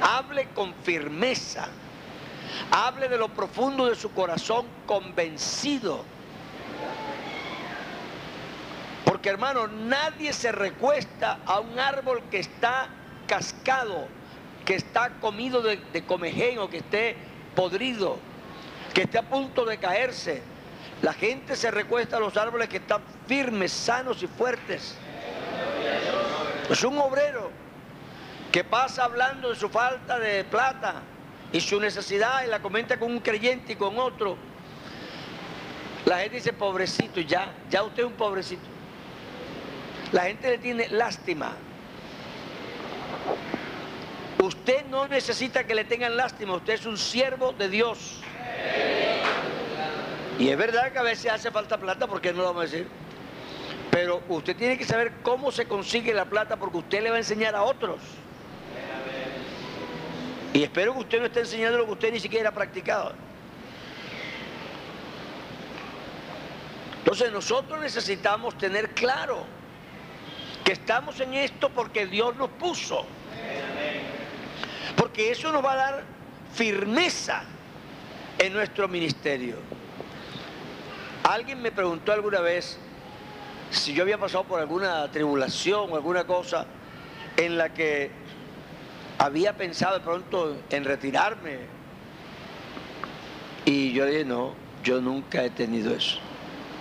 hable 0.00 0.48
con 0.54 0.74
firmeza, 0.74 1.68
hable 2.70 3.08
de 3.08 3.18
lo 3.18 3.28
profundo 3.28 3.86
de 3.86 3.94
su 3.94 4.12
corazón 4.12 4.66
convencido 4.86 6.04
porque 9.10 9.28
hermano, 9.28 9.66
nadie 9.66 10.32
se 10.32 10.52
recuesta 10.52 11.40
a 11.44 11.58
un 11.58 11.78
árbol 11.78 12.22
que 12.30 12.38
está 12.38 12.88
cascado, 13.26 14.06
que 14.70 14.76
está 14.76 15.10
comido 15.18 15.62
de, 15.62 15.78
de 15.92 16.06
comején 16.06 16.60
o 16.60 16.70
que 16.70 16.76
esté 16.76 17.16
podrido, 17.56 18.20
que 18.94 19.02
esté 19.02 19.18
a 19.18 19.22
punto 19.26 19.64
de 19.64 19.78
caerse. 19.78 20.44
La 21.02 21.12
gente 21.12 21.56
se 21.56 21.72
recuesta 21.72 22.18
a 22.18 22.20
los 22.20 22.36
árboles 22.36 22.68
que 22.68 22.76
están 22.76 23.02
firmes, 23.26 23.72
sanos 23.72 24.22
y 24.22 24.28
fuertes. 24.28 24.94
Es 26.70 26.84
un 26.84 26.98
obrero 26.98 27.50
que 28.52 28.62
pasa 28.62 29.02
hablando 29.02 29.50
de 29.50 29.56
su 29.56 29.68
falta 29.68 30.20
de 30.20 30.44
plata 30.44 31.02
y 31.52 31.60
su 31.60 31.80
necesidad 31.80 32.44
y 32.44 32.46
la 32.46 32.62
comenta 32.62 32.96
con 32.96 33.10
un 33.10 33.18
creyente 33.18 33.72
y 33.72 33.74
con 33.74 33.98
otro. 33.98 34.36
La 36.04 36.18
gente 36.18 36.36
dice, 36.36 36.52
pobrecito, 36.52 37.20
ya, 37.20 37.52
ya 37.68 37.82
usted 37.82 38.04
es 38.04 38.08
un 38.08 38.14
pobrecito. 38.14 38.68
La 40.12 40.26
gente 40.26 40.48
le 40.48 40.58
tiene 40.58 40.88
lástima. 40.90 41.56
Usted 44.50 44.84
no 44.86 45.06
necesita 45.06 45.62
que 45.62 45.76
le 45.76 45.84
tengan 45.84 46.16
lástima, 46.16 46.56
usted 46.56 46.72
es 46.72 46.84
un 46.84 46.98
siervo 46.98 47.52
de 47.52 47.68
Dios. 47.68 48.20
Y 50.40 50.48
es 50.48 50.58
verdad 50.58 50.90
que 50.90 50.98
a 50.98 51.02
veces 51.02 51.30
hace 51.30 51.52
falta 51.52 51.78
plata, 51.78 52.08
porque 52.08 52.32
no 52.32 52.38
lo 52.38 52.44
vamos 52.46 52.62
a 52.62 52.64
decir? 52.64 52.88
Pero 53.92 54.24
usted 54.28 54.56
tiene 54.56 54.76
que 54.76 54.84
saber 54.84 55.12
cómo 55.22 55.52
se 55.52 55.66
consigue 55.66 56.12
la 56.12 56.24
plata 56.24 56.56
porque 56.56 56.78
usted 56.78 57.00
le 57.00 57.10
va 57.10 57.16
a 57.16 57.18
enseñar 57.20 57.54
a 57.54 57.62
otros. 57.62 58.00
Y 60.52 60.64
espero 60.64 60.94
que 60.94 60.98
usted 60.98 61.20
no 61.20 61.26
esté 61.26 61.40
enseñando 61.40 61.78
lo 61.78 61.86
que 61.86 61.92
usted 61.92 62.12
ni 62.12 62.18
siquiera 62.18 62.48
ha 62.48 62.52
practicado. 62.52 63.12
Entonces 66.98 67.30
nosotros 67.30 67.80
necesitamos 67.80 68.58
tener 68.58 68.90
claro 68.94 69.44
que 70.64 70.72
estamos 70.72 71.20
en 71.20 71.34
esto 71.34 71.70
porque 71.70 72.06
Dios 72.06 72.34
nos 72.34 72.50
puso. 72.50 73.06
Porque 74.96 75.30
eso 75.30 75.52
nos 75.52 75.64
va 75.64 75.72
a 75.72 75.76
dar 75.76 76.04
firmeza 76.52 77.42
en 78.38 78.52
nuestro 78.52 78.88
ministerio. 78.88 79.56
Alguien 81.24 81.62
me 81.62 81.70
preguntó 81.70 82.12
alguna 82.12 82.40
vez 82.40 82.78
si 83.70 83.94
yo 83.94 84.02
había 84.02 84.18
pasado 84.18 84.44
por 84.44 84.60
alguna 84.60 85.10
tribulación 85.10 85.92
o 85.92 85.96
alguna 85.96 86.24
cosa 86.24 86.66
en 87.36 87.56
la 87.56 87.72
que 87.72 88.10
había 89.18 89.56
pensado 89.56 89.98
de 89.98 90.04
pronto 90.04 90.56
en 90.70 90.84
retirarme. 90.84 91.58
Y 93.64 93.92
yo 93.92 94.06
dije, 94.06 94.24
no, 94.24 94.54
yo 94.82 95.00
nunca 95.00 95.44
he 95.44 95.50
tenido 95.50 95.94
eso. 95.94 96.18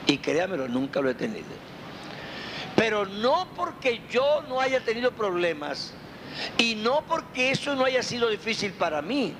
Y 0.07 0.17
créamelo, 0.17 0.67
nunca 0.67 1.01
lo 1.01 1.09
he 1.09 1.13
tenido. 1.13 1.45
Pero 2.75 3.05
no 3.05 3.47
porque 3.55 4.01
yo 4.09 4.43
no 4.47 4.61
haya 4.61 4.79
tenido 4.79 5.11
problemas 5.11 5.93
y 6.57 6.75
no 6.75 7.01
porque 7.07 7.51
eso 7.51 7.75
no 7.75 7.85
haya 7.85 8.03
sido 8.03 8.29
difícil 8.29 8.73
para 8.73 9.01
mí, 9.01 9.33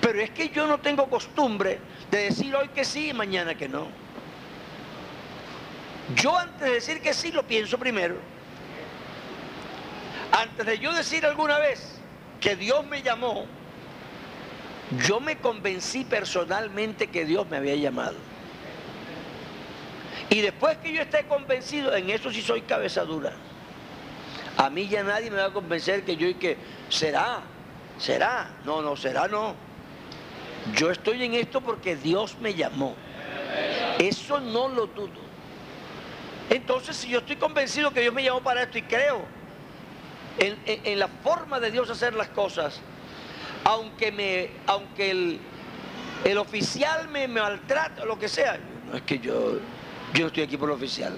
pero 0.00 0.20
es 0.20 0.30
que 0.30 0.48
yo 0.50 0.66
no 0.66 0.78
tengo 0.78 1.08
costumbre 1.08 1.80
de 2.10 2.24
decir 2.24 2.54
hoy 2.54 2.68
que 2.68 2.84
sí 2.84 3.10
y 3.10 3.12
mañana 3.12 3.54
que 3.54 3.68
no. 3.68 3.88
Yo 6.16 6.36
antes 6.36 6.60
de 6.60 6.74
decir 6.74 7.00
que 7.00 7.12
sí 7.12 7.32
lo 7.32 7.42
pienso 7.46 7.78
primero. 7.78 8.16
Antes 10.32 10.66
de 10.66 10.78
yo 10.78 10.92
decir 10.92 11.26
alguna 11.26 11.58
vez 11.58 11.98
que 12.40 12.56
Dios 12.56 12.86
me 12.86 13.02
llamó, 13.02 13.46
yo 15.06 15.20
me 15.20 15.36
convencí 15.38 16.04
personalmente 16.04 17.08
que 17.08 17.24
Dios 17.24 17.46
me 17.48 17.58
había 17.58 17.74
llamado. 17.76 18.16
Y 20.30 20.40
después 20.40 20.76
que 20.78 20.92
yo 20.92 21.02
esté 21.02 21.24
convencido, 21.24 21.94
en 21.94 22.10
eso 22.10 22.30
sí 22.30 22.42
soy 22.42 22.62
cabeza 22.62 23.04
dura. 23.04 23.32
A 24.58 24.70
mí 24.70 24.88
ya 24.88 25.04
nadie 25.04 25.30
me 25.30 25.36
va 25.36 25.46
a 25.46 25.52
convencer 25.52 26.04
que 26.04 26.16
yo 26.16 26.26
y 26.26 26.34
que 26.34 26.56
será, 26.88 27.40
será, 27.96 28.50
no, 28.64 28.82
no, 28.82 28.96
será 28.96 29.28
no. 29.28 29.54
Yo 30.74 30.90
estoy 30.90 31.22
en 31.22 31.34
esto 31.34 31.60
porque 31.60 31.94
Dios 31.94 32.36
me 32.40 32.52
llamó. 32.52 32.96
Eso 34.00 34.40
no 34.40 34.68
lo 34.68 34.88
dudo. 34.88 35.28
Entonces, 36.50 36.96
si 36.96 37.08
yo 37.08 37.20
estoy 37.20 37.36
convencido 37.36 37.92
que 37.92 38.00
Dios 38.00 38.12
me 38.12 38.24
llamó 38.24 38.40
para 38.42 38.64
esto 38.64 38.78
y 38.78 38.82
creo 38.82 39.24
en, 40.38 40.98
la 40.98 41.08
forma 41.08 41.60
de 41.60 41.70
Dios 41.70 41.88
hacer 41.90 42.14
las 42.14 42.28
cosas, 42.28 42.80
aunque, 43.64 44.12
me, 44.12 44.50
aunque 44.66 45.10
el, 45.10 45.40
el 46.24 46.38
oficial 46.38 47.08
me 47.08 47.28
maltrata, 47.28 48.04
lo 48.04 48.18
que 48.18 48.28
sea, 48.28 48.58
no 48.90 48.96
es 48.96 49.02
que 49.02 49.18
yo, 49.18 49.58
yo 50.14 50.26
estoy 50.26 50.42
aquí 50.44 50.56
por 50.56 50.68
el 50.70 50.76
oficial. 50.76 51.14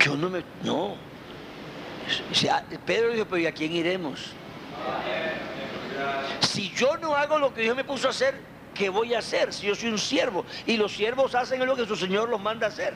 Yo 0.00 0.16
no 0.16 0.30
me. 0.30 0.42
No. 0.62 0.96
Pedro 2.86 3.12
dijo, 3.12 3.26
pero 3.26 3.38
¿y 3.38 3.46
a 3.46 3.52
quién 3.52 3.72
iremos? 3.72 4.32
Si 6.40 6.70
yo 6.70 6.96
no 6.96 7.14
hago 7.14 7.38
lo 7.38 7.52
que 7.52 7.62
Dios 7.62 7.76
me 7.76 7.84
puso 7.84 8.08
a 8.08 8.10
hacer, 8.10 8.40
¿qué 8.74 8.88
voy 8.88 9.14
a 9.14 9.18
hacer? 9.18 9.52
Si 9.52 9.66
yo 9.66 9.74
soy 9.74 9.90
un 9.90 9.98
siervo 9.98 10.44
y 10.66 10.76
los 10.76 10.92
siervos 10.92 11.34
hacen 11.34 11.64
lo 11.64 11.76
que 11.76 11.86
su 11.86 11.96
Señor 11.96 12.28
los 12.28 12.40
manda 12.40 12.66
a 12.66 12.70
hacer. 12.70 12.94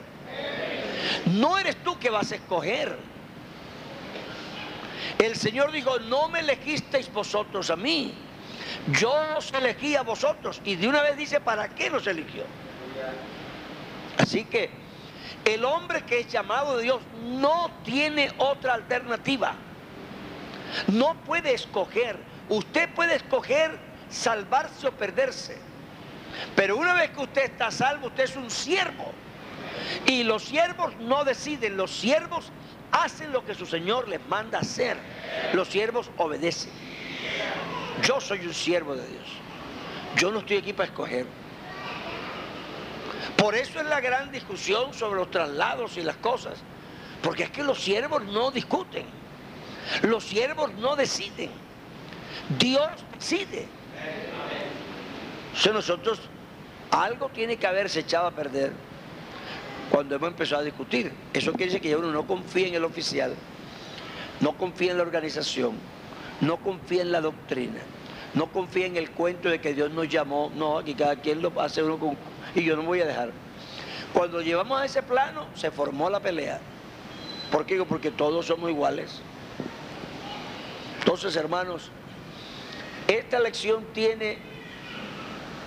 No 1.27 1.59
eres 1.59 1.77
tú 1.85 1.99
que 1.99 2.11
vas 2.11 2.33
a 2.33 2.37
escoger. 2.37 2.97
El 5.19 5.37
Señor 5.37 5.71
dijo, 5.71 5.99
no 6.01 6.29
me 6.29 6.41
elegisteis 6.41 7.13
vosotros 7.13 7.71
a 7.71 7.77
mí. 7.77 8.15
Yo 8.99 9.15
os 9.37 9.53
elegí 9.53 9.95
a 9.95 10.03
vosotros. 10.03 10.61
Y 10.65 10.77
de 10.77 10.89
una 10.89 11.03
vez 11.03 11.17
dice, 11.17 11.41
¿para 11.41 11.69
qué 11.69 11.91
nos 11.91 12.07
eligió? 12.07 12.45
Así 14.19 14.45
que 14.45 14.71
el 15.45 15.65
hombre 15.65 16.03
que 16.03 16.21
es 16.21 16.29
llamado 16.29 16.77
de 16.77 16.85
Dios 16.85 17.01
no 17.23 17.71
tiene 17.85 18.33
otra 18.39 18.75
alternativa. 18.75 19.55
No 20.89 21.15
puede 21.25 21.55
escoger. 21.55 22.19
Usted 22.49 22.89
puede 22.95 23.17
escoger 23.17 23.79
salvarse 24.09 24.87
o 24.87 24.93
perderse. 24.93 25.59
Pero 26.57 26.77
una 26.77 26.95
vez 26.95 27.11
que 27.11 27.21
usted 27.21 27.45
está 27.45 27.71
salvo, 27.71 28.09
usted 28.09 28.25
es 28.25 28.37
un 28.37 28.51
siervo. 28.51 29.13
Y 30.07 30.25
los 30.25 30.45
siervos 30.45 30.97
no 30.99 31.25
deciden, 31.25 31.77
los 31.77 31.91
siervos 31.91 32.51
hacen 32.91 33.33
lo 33.33 33.45
que 33.45 33.55
su 33.55 33.67
Señor 33.67 34.09
les 34.09 34.25
manda 34.29 34.59
hacer. 34.59 34.97
Los 35.53 35.69
siervos 35.69 36.11
obedecen. 36.17 36.73
Yo 38.03 38.21
soy 38.21 38.47
un 38.47 38.55
siervo 38.55 38.95
de 38.97 39.07
Dios. 39.07 39.27
Yo 40.17 40.31
no 40.31 40.41
estoy 40.41 40.59
aquí 40.59 40.73
para 40.73 40.89
escoger. 40.89 41.27
Por 43.37 43.55
eso 43.55 43.81
es 43.81 43.87
la 43.87 44.01
gran 44.01 44.31
discusión 44.31 44.93
sobre 44.95 45.21
los 45.21 45.31
traslados 45.31 45.97
y 45.97 46.03
las 46.03 46.17
cosas. 46.17 46.59
Porque 47.23 47.45
es 47.45 47.51
que 47.51 47.63
los 47.63 47.83
siervos 47.83 48.23
no 48.25 48.51
discuten. 48.51 49.07
Los 50.03 50.25
siervos 50.25 50.73
no 50.75 50.97
deciden. 50.97 51.51
Dios 52.59 52.89
decide. 53.19 53.67
Entonces 55.49 55.73
nosotros 55.73 56.21
algo 56.91 57.29
tiene 57.29 57.57
que 57.57 57.67
haberse 57.67 58.01
echado 58.01 58.27
a 58.27 58.31
perder 58.31 58.73
cuando 59.91 60.17
hemos 60.17 60.29
empezado 60.31 60.63
a 60.63 60.65
discutir. 60.65 61.13
Eso 61.33 61.53
quiere 61.53 61.67
decir 61.67 61.81
que 61.81 61.97
uno 61.97 62.11
no 62.11 62.27
confía 62.27 62.69
en 62.69 62.75
el 62.75 62.85
oficial, 62.85 63.35
no 64.41 64.57
confía 64.57 64.93
en 64.93 64.99
la 64.99 65.05
organización, 65.05 65.77
no 66.41 66.57
confía 66.59 67.03
en 67.03 67.13
la 67.13 67.21
doctrina, 67.21 67.81
no 68.35 68.51
confía 68.51 68.87
en 68.87 68.97
el 68.97 69.11
cuento 69.11 69.49
de 69.49 69.61
que 69.61 69.75
Dios 69.75 69.91
nos 69.91 70.09
llamó. 70.09 70.51
No, 70.55 70.79
aquí 70.79 70.95
cada 70.95 71.17
quien 71.17 71.41
lo 71.41 71.53
hace 71.61 71.83
uno 71.83 71.99
con 71.99 72.17
y 72.61 72.65
yo 72.65 72.77
no 72.77 72.83
voy 72.83 73.01
a 73.01 73.07
dejar. 73.07 73.31
Cuando 74.13 74.41
llevamos 74.41 74.81
a 74.81 74.85
ese 74.85 75.03
plano, 75.03 75.47
se 75.55 75.71
formó 75.71 76.09
la 76.09 76.21
pelea. 76.21 76.61
¿Por 77.51 77.67
qué? 77.67 77.85
Porque 77.85 78.11
todos 78.11 78.47
somos 78.47 78.71
iguales. 78.71 79.21
Entonces, 81.01 81.35
hermanos, 81.37 81.91
esta 83.09 83.41
lección 83.41 83.85
tiene 83.93 84.39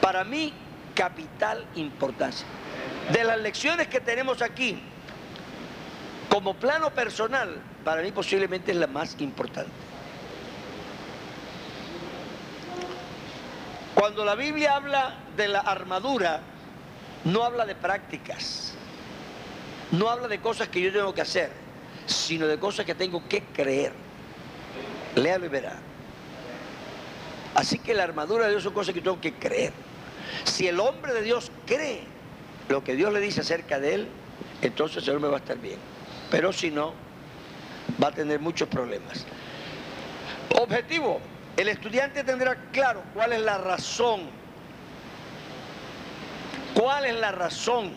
para 0.01 0.23
mí 0.23 0.53
capital 0.95 1.65
importancia. 1.75 2.47
De 3.11 3.23
las 3.23 3.39
lecciones 3.39 3.87
que 3.87 3.99
tenemos 3.99 4.41
aquí, 4.41 4.81
como 6.29 6.53
plano 6.55 6.89
personal, 6.91 7.61
para 7.83 8.01
mí 8.01 8.11
posiblemente 8.11 8.71
es 8.71 8.77
la 8.77 8.87
más 8.87 9.15
importante. 9.19 9.71
Cuando 13.93 14.23
la 14.25 14.35
Biblia 14.35 14.75
habla 14.75 15.15
de 15.35 15.47
la 15.47 15.59
armadura, 15.59 16.41
no 17.27 17.43
habla 17.43 17.65
de 17.65 17.75
prácticas, 17.75 18.73
no 19.91 20.09
habla 20.09 20.27
de 20.27 20.39
cosas 20.39 20.69
que 20.69 20.81
yo 20.81 20.91
tengo 20.91 21.13
que 21.13 21.21
hacer, 21.21 21.51
sino 22.05 22.47
de 22.47 22.57
cosas 22.57 22.85
que 22.85 22.95
tengo 22.95 23.27
que 23.27 23.43
creer. 23.43 23.91
Léalo 25.15 25.45
y 25.45 25.49
verá. 25.49 25.77
Así 27.53 27.79
que 27.79 27.93
la 27.93 28.03
armadura 28.03 28.45
de 28.45 28.51
Dios 28.51 28.63
son 28.63 28.73
cosas 28.73 28.93
que 28.93 29.01
tengo 29.01 29.19
que 29.19 29.33
creer. 29.33 29.73
Si 30.45 30.67
el 30.67 30.79
hombre 30.79 31.13
de 31.13 31.21
Dios 31.21 31.51
cree 31.65 32.03
lo 32.69 32.83
que 32.83 32.95
Dios 32.95 33.11
le 33.11 33.19
dice 33.19 33.41
acerca 33.41 33.79
de 33.79 33.95
él, 33.95 34.07
entonces 34.61 35.05
el 35.07 35.19
me 35.19 35.27
va 35.27 35.35
a 35.35 35.39
estar 35.39 35.57
bien. 35.57 35.79
Pero 36.31 36.53
si 36.53 36.71
no, 36.71 36.93
va 38.01 38.09
a 38.09 38.11
tener 38.11 38.39
muchos 38.39 38.69
problemas. 38.69 39.25
Objetivo, 40.55 41.19
el 41.57 41.67
estudiante 41.67 42.23
tendrá 42.23 42.55
claro 42.71 43.03
cuál 43.13 43.33
es 43.33 43.41
la 43.41 43.57
razón 43.57 44.29
¿Cuál 46.77 47.07
es 47.07 47.15
la 47.15 47.31
razón? 47.31 47.91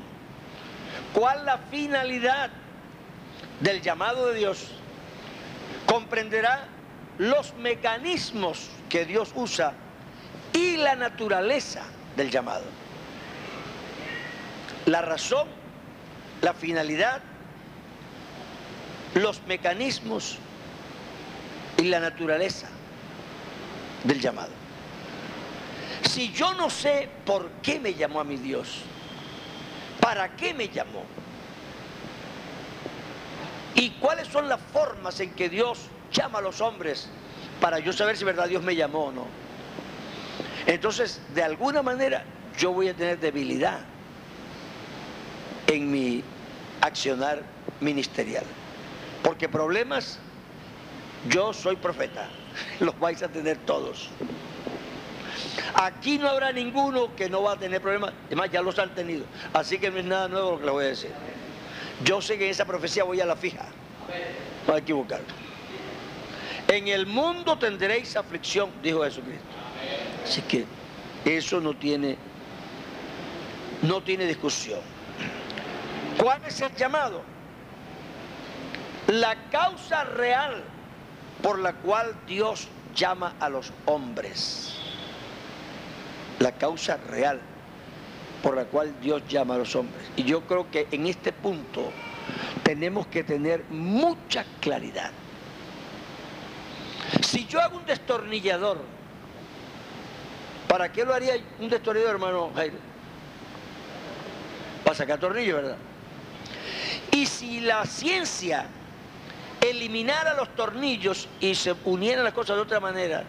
¿Cuál 1.13 1.45
la 1.45 1.59
finalidad 1.59 2.49
del 3.61 3.83
llamado 3.83 4.29
de 4.29 4.39
Dios? 4.39 4.69
Comprenderá 5.85 6.67
los 7.19 7.55
mecanismos 7.57 8.71
que 8.89 9.05
Dios 9.05 9.33
usa 9.35 9.75
y 10.55 10.79
la 10.79 10.97
naturaleza 10.97 11.83
del 12.17 12.31
llamado. 12.31 12.65
La 14.87 15.03
razón, 15.03 15.47
la 16.41 16.55
finalidad, 16.55 17.21
los 19.13 19.43
mecanismos 19.47 20.39
y 21.77 21.83
la 21.83 22.01
naturaleza 22.01 22.69
del 24.05 24.23
llamado. 24.23 24.60
Si 26.03 26.33
yo 26.33 26.55
no 26.55 26.71
sé 26.71 27.09
por 27.25 27.51
qué 27.63 27.79
me 27.81 27.95
llamó 27.95 28.21
a 28.21 28.25
mi 28.25 28.37
Dios, 28.37 28.83
para 30.01 30.35
qué 30.37 30.55
me 30.55 30.69
llamó, 30.69 31.05
y 33.75 33.91
cuáles 33.93 34.29
son 34.29 34.49
las 34.49 34.61
formas 34.61 35.21
en 35.21 35.31
que 35.31 35.49
Dios 35.49 35.89
llama 36.13 36.41
a 36.41 36.43
los 36.43 36.61
hombres 36.61 37.09
para 37.61 37.79
yo 37.79 37.93
saber 37.93 38.17
si 38.17 38.25
verdad 38.25 38.49
Dios 38.49 38.63
me 38.63 38.75
llamó 38.75 39.07
o 39.07 39.13
no. 39.13 39.27
Entonces, 40.67 41.21
de 41.35 41.43
alguna 41.43 41.83
manera, 41.83 42.25
yo 42.59 42.73
voy 42.73 42.89
a 42.89 42.95
tener 42.95 43.19
debilidad 43.19 43.81
en 45.67 45.91
mi 45.91 46.23
accionar 46.81 47.43
ministerial. 47.81 48.45
Porque 49.23 49.49
problemas, 49.49 50.19
yo 51.29 51.53
soy 51.53 51.77
profeta, 51.77 52.29
los 52.81 52.99
vais 52.99 53.23
a 53.23 53.29
tener 53.29 53.59
todos. 53.59 54.11
Aquí 55.75 56.19
no 56.19 56.29
habrá 56.29 56.53
ninguno 56.53 57.15
que 57.15 57.29
no 57.29 57.43
va 57.43 57.53
a 57.53 57.57
tener 57.57 57.81
problemas. 57.81 58.13
Además, 58.27 58.51
ya 58.51 58.63
los 58.63 58.79
han 58.79 58.95
tenido. 58.95 59.25
Así 59.53 59.79
que 59.79 59.91
no 59.91 59.99
es 59.99 60.05
nada 60.05 60.29
nuevo 60.29 60.53
lo 60.53 60.59
que 60.59 60.65
les 60.65 60.73
voy 60.73 60.85
a 60.85 60.89
decir. 60.89 61.11
Yo 62.05 62.21
sé 62.21 62.39
que 62.39 62.47
en 62.47 62.51
esa 62.51 62.65
profecía 62.65 63.05
voy 63.05 63.21
a 63.21 63.27
la 63.27 63.37
fija. 63.37 63.67
No 64.67 64.75
hay 64.75 64.81
que 64.81 64.93
equivocar. 64.93 65.21
En 66.69 66.89
el 66.89 67.07
mundo 67.07 67.59
tendréis 67.59 68.17
aflicción, 68.17 68.71
dijo 68.83 69.03
Jesucristo. 69.03 69.45
Así 70.25 70.43
que 70.43 70.67
eso 71.25 71.61
no 71.61 71.75
tiene, 71.75 72.17
no 73.83 74.03
tiene 74.03 74.27
discusión. 74.27 74.81
¿Cuál 76.19 76.45
es 76.45 76.61
el 76.61 76.75
llamado? 76.77 77.23
La 79.09 79.35
causa 79.51 80.05
real 80.05 80.63
por 81.43 81.59
la 81.59 81.73
cual 81.75 82.15
Dios 82.27 82.69
llama 82.95 83.35
a 83.41 83.49
los 83.49 83.73
hombres 83.87 84.80
la 86.41 86.53
causa 86.53 86.97
real 86.97 87.39
por 88.43 88.57
la 88.57 88.65
cual 88.65 88.95
Dios 89.01 89.23
llama 89.29 89.55
a 89.55 89.59
los 89.59 89.77
hombres. 89.77 90.11
Y 90.17 90.25
yo 90.25 90.41
creo 90.43 90.71
que 90.71 90.89
en 90.91 91.07
este 91.07 91.33
punto 91.33 91.93
tenemos 92.63 93.07
que 93.07 93.23
tener 93.23 93.65
mucha 93.69 94.45
claridad. 94.61 95.11
Si 97.23 97.47
yo 97.47 97.61
hago 97.61 97.77
un 97.77 97.85
destornillador, 97.85 98.79
¿para 100.67 100.91
qué 100.91 101.05
lo 101.05 101.13
haría 101.13 101.35
un 101.59 101.69
destornillador, 101.69 102.15
hermano 102.15 102.51
Jairo? 102.55 102.79
Para 104.83 104.97
sacar 104.97 105.21
tornillo, 105.21 105.57
¿verdad? 105.57 105.77
Y 107.11 107.27
si 107.27 107.61
la 107.61 107.85
ciencia 107.85 108.65
eliminara 109.61 110.35
los 110.35 110.49
tornillos 110.55 111.29
y 111.39 111.55
se 111.55 111.75
unieran 111.85 112.25
las 112.25 112.33
cosas 112.33 112.57
de 112.57 112.63
otra 112.63 112.81
manera, 112.81 113.25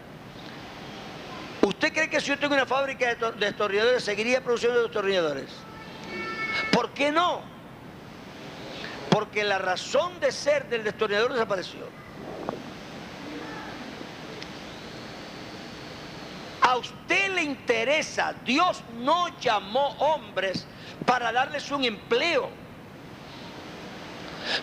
¿Usted 1.62 1.92
cree 1.92 2.10
que 2.10 2.20
si 2.20 2.26
yo 2.26 2.38
tengo 2.38 2.54
una 2.54 2.66
fábrica 2.66 3.14
de 3.14 3.32
destornilladores 3.32 4.02
seguiría 4.02 4.42
produciendo 4.42 4.82
destornilladores? 4.82 5.48
¿Por 6.72 6.90
qué 6.90 7.12
no? 7.12 7.40
Porque 9.08 9.44
la 9.44 9.58
razón 9.58 10.18
de 10.18 10.32
ser 10.32 10.68
del 10.68 10.82
destornillador 10.82 11.32
desapareció. 11.32 11.86
A 16.62 16.76
usted 16.76 17.32
le 17.32 17.42
interesa, 17.42 18.34
Dios 18.44 18.82
no 18.98 19.28
llamó 19.38 19.88
hombres 19.98 20.66
para 21.06 21.30
darles 21.30 21.70
un 21.70 21.84
empleo. 21.84 22.50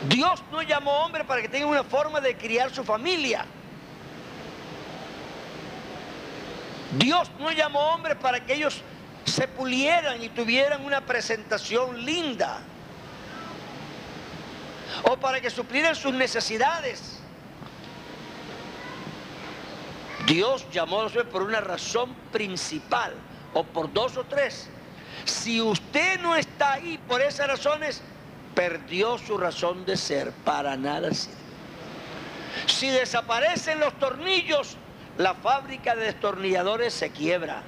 Dios 0.07 0.43
no 0.51 0.61
llamó 0.61 1.05
hombre 1.05 1.23
para 1.23 1.41
que 1.41 1.47
tengan 1.47 1.69
una 1.69 1.83
forma 1.83 2.19
de 2.19 2.35
criar 2.35 2.73
su 2.73 2.83
familia. 2.83 3.45
Dios 6.93 7.29
no 7.39 7.51
llamó 7.51 7.79
hombre 7.93 8.15
para 8.15 8.43
que 8.45 8.55
ellos 8.55 8.81
se 9.25 9.47
pulieran 9.47 10.21
y 10.23 10.29
tuvieran 10.29 10.83
una 10.83 11.01
presentación 11.01 12.03
linda. 12.03 12.61
O 15.03 15.17
para 15.17 15.39
que 15.39 15.49
suplieran 15.49 15.95
sus 15.95 16.13
necesidades. 16.13 17.19
Dios 20.25 20.65
llamó 20.71 20.99
a 20.99 21.03
los 21.03 21.11
hombres 21.15 21.31
por 21.31 21.43
una 21.43 21.61
razón 21.61 22.13
principal 22.31 23.13
o 23.53 23.63
por 23.63 23.91
dos 23.91 24.17
o 24.17 24.23
tres. 24.23 24.67
Si 25.25 25.61
usted 25.61 26.19
no 26.19 26.35
está 26.35 26.73
ahí 26.73 26.97
por 27.07 27.21
esas 27.21 27.47
razones, 27.47 28.01
perdió 28.55 29.17
su 29.17 29.37
razón 29.37 29.85
de 29.85 29.95
ser, 29.95 30.31
para 30.43 30.75
nada 30.75 31.13
sirve. 31.13 31.37
Si 32.65 32.89
desaparecen 32.89 33.79
los 33.79 33.97
tornillos, 33.99 34.75
la 35.19 35.33
fábrica 35.33 35.97
de 35.97 36.05
destornilladores 36.05 36.93
se 36.93 37.11
quiebra. 37.11 37.61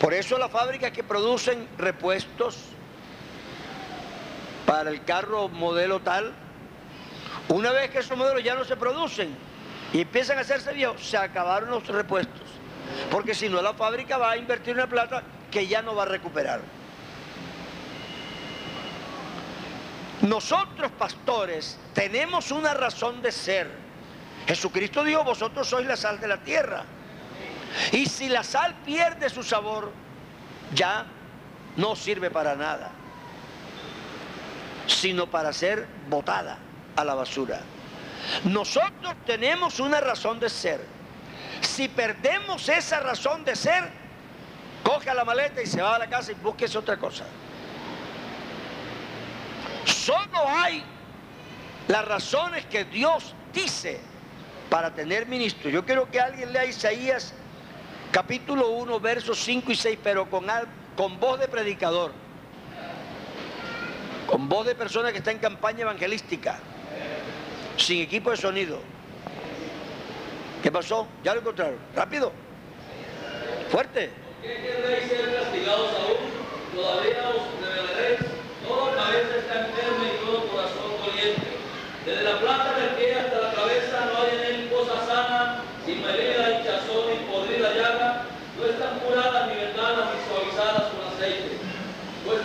Por 0.00 0.14
eso 0.14 0.38
las 0.38 0.50
fábricas 0.50 0.90
que 0.90 1.04
producen 1.04 1.68
repuestos 1.76 2.56
para 4.64 4.88
el 4.88 5.04
carro 5.04 5.48
modelo 5.48 6.00
tal, 6.00 6.32
una 7.48 7.72
vez 7.72 7.90
que 7.90 7.98
esos 7.98 8.16
modelos 8.16 8.42
ya 8.42 8.54
no 8.54 8.64
se 8.64 8.74
producen 8.76 9.36
y 9.92 10.00
empiezan 10.00 10.38
a 10.38 10.40
hacerse 10.40 10.72
viejos, 10.72 11.06
se 11.06 11.18
acabaron 11.18 11.68
los 11.68 11.86
repuestos. 11.86 12.48
Porque 13.10 13.34
si 13.34 13.50
no, 13.50 13.60
la 13.60 13.74
fábrica 13.74 14.16
va 14.16 14.30
a 14.30 14.38
invertir 14.38 14.72
una 14.72 14.88
plata 14.88 15.24
que 15.50 15.66
ya 15.66 15.82
no 15.82 15.94
va 15.94 16.04
a 16.04 16.06
recuperar. 16.06 16.62
Nosotros, 20.22 20.90
pastores, 20.92 21.78
tenemos 21.92 22.50
una 22.50 22.72
razón 22.72 23.20
de 23.20 23.30
ser. 23.30 23.87
Jesucristo 24.48 25.04
dijo, 25.04 25.22
vosotros 25.24 25.68
sois 25.68 25.86
la 25.86 25.94
sal 25.94 26.18
de 26.18 26.26
la 26.26 26.38
tierra. 26.38 26.82
Y 27.92 28.06
si 28.06 28.30
la 28.30 28.42
sal 28.42 28.76
pierde 28.82 29.28
su 29.28 29.42
sabor, 29.42 29.92
ya 30.72 31.04
no 31.76 31.94
sirve 31.94 32.30
para 32.30 32.56
nada, 32.56 32.90
sino 34.86 35.26
para 35.26 35.52
ser 35.52 35.86
botada 36.08 36.56
a 36.96 37.04
la 37.04 37.12
basura. 37.12 37.60
Nosotros 38.44 39.16
tenemos 39.26 39.80
una 39.80 40.00
razón 40.00 40.40
de 40.40 40.48
ser. 40.48 40.82
Si 41.60 41.86
perdemos 41.88 42.70
esa 42.70 43.00
razón 43.00 43.44
de 43.44 43.54
ser, 43.54 43.84
coge 44.82 45.12
la 45.12 45.26
maleta 45.26 45.60
y 45.60 45.66
se 45.66 45.82
va 45.82 45.96
a 45.96 45.98
la 45.98 46.08
casa 46.08 46.32
y 46.32 46.36
búsquese 46.36 46.78
otra 46.78 46.96
cosa. 46.96 47.26
Solo 49.84 50.48
hay 50.48 50.82
las 51.86 52.04
razones 52.06 52.64
que 52.64 52.86
Dios 52.86 53.34
dice 53.52 54.07
para 54.70 54.94
tener 54.94 55.26
ministro. 55.26 55.70
Yo 55.70 55.84
quiero 55.84 56.10
que 56.10 56.20
alguien 56.20 56.52
lea 56.52 56.64
Isaías 56.66 57.32
capítulo 58.12 58.70
1, 58.70 59.00
versos 59.00 59.38
5 59.40 59.72
y 59.72 59.74
6, 59.74 59.98
pero 60.02 60.28
con, 60.28 60.46
voz 61.20 61.40
de 61.40 61.48
predicador, 61.48 62.12
con 64.26 64.48
voz 64.48 64.66
de 64.66 64.74
persona 64.74 65.12
que 65.12 65.18
está 65.18 65.30
en 65.30 65.38
campaña 65.38 65.82
evangelística, 65.82 66.58
sin 67.76 68.02
equipo 68.02 68.30
de 68.30 68.36
sonido. 68.36 68.80
¿Qué 70.62 70.72
pasó? 70.72 71.06
Ya 71.22 71.34
lo 71.34 71.40
encontraron. 71.40 71.78
Rápido. 71.94 72.32
Fuerte. 73.70 74.10
¿Qué 74.42 74.48
queréis 74.48 75.08
ser 75.08 75.34
castigados 75.34 75.90
aún? 75.92 76.38
Todavía 76.74 77.28
os 77.30 77.46
revelaréis. 77.62 78.20
Toda 78.66 78.94
cabeza 78.96 79.36
está 79.38 79.66
enferma 79.66 80.04
y 80.06 80.24
todo 80.24 80.46
corazón 80.48 80.90
doliente. 81.04 81.48
Desde 82.04 82.22
la 82.22 82.40
planta 82.40 82.78
del 82.78 82.90
pie 82.96 83.14
hasta 83.14 83.40
la 83.40 83.52
cabeza 83.52 84.06
no 84.06 84.22
hay 84.22 84.30
en 84.36 84.54
él 84.54 84.70
cosa 84.70 85.06
sana, 85.06 85.62
sin 85.84 86.04
herida, 86.04 86.58
hinchazón 86.58 87.12
y 87.12 87.30
podrida 87.30 87.74
llaga. 87.74 88.24
No 88.58 88.66
están 88.66 88.98
curadas 89.00 89.48
ni 89.48 89.54
vendadas 89.54 90.08
ni 90.14 90.18
suavizadas 90.26 90.92
con 90.92 91.02
aceite. 91.12 91.58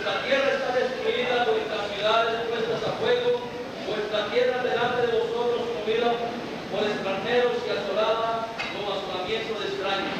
Vuestra 0.04 0.22
tierra 0.26 0.50
está 0.52 0.74
destruida, 0.74 1.46
vuestras 1.46 1.90
ciudades 1.94 2.40
puestas 2.50 2.88
a 2.88 2.92
fuego, 2.98 3.40
vuestra 3.86 4.26
tierra 4.30 4.62
delante 4.62 5.06
de 5.06 5.18
vosotros 5.18 5.62
comida 5.80 6.12
por 6.70 6.82
extranjeros 6.86 7.52
y 7.66 7.70
asolada 7.70 8.46
como 8.76 8.92
asolamiento 8.92 9.60
de 9.60 9.66
extraños. 9.66 10.12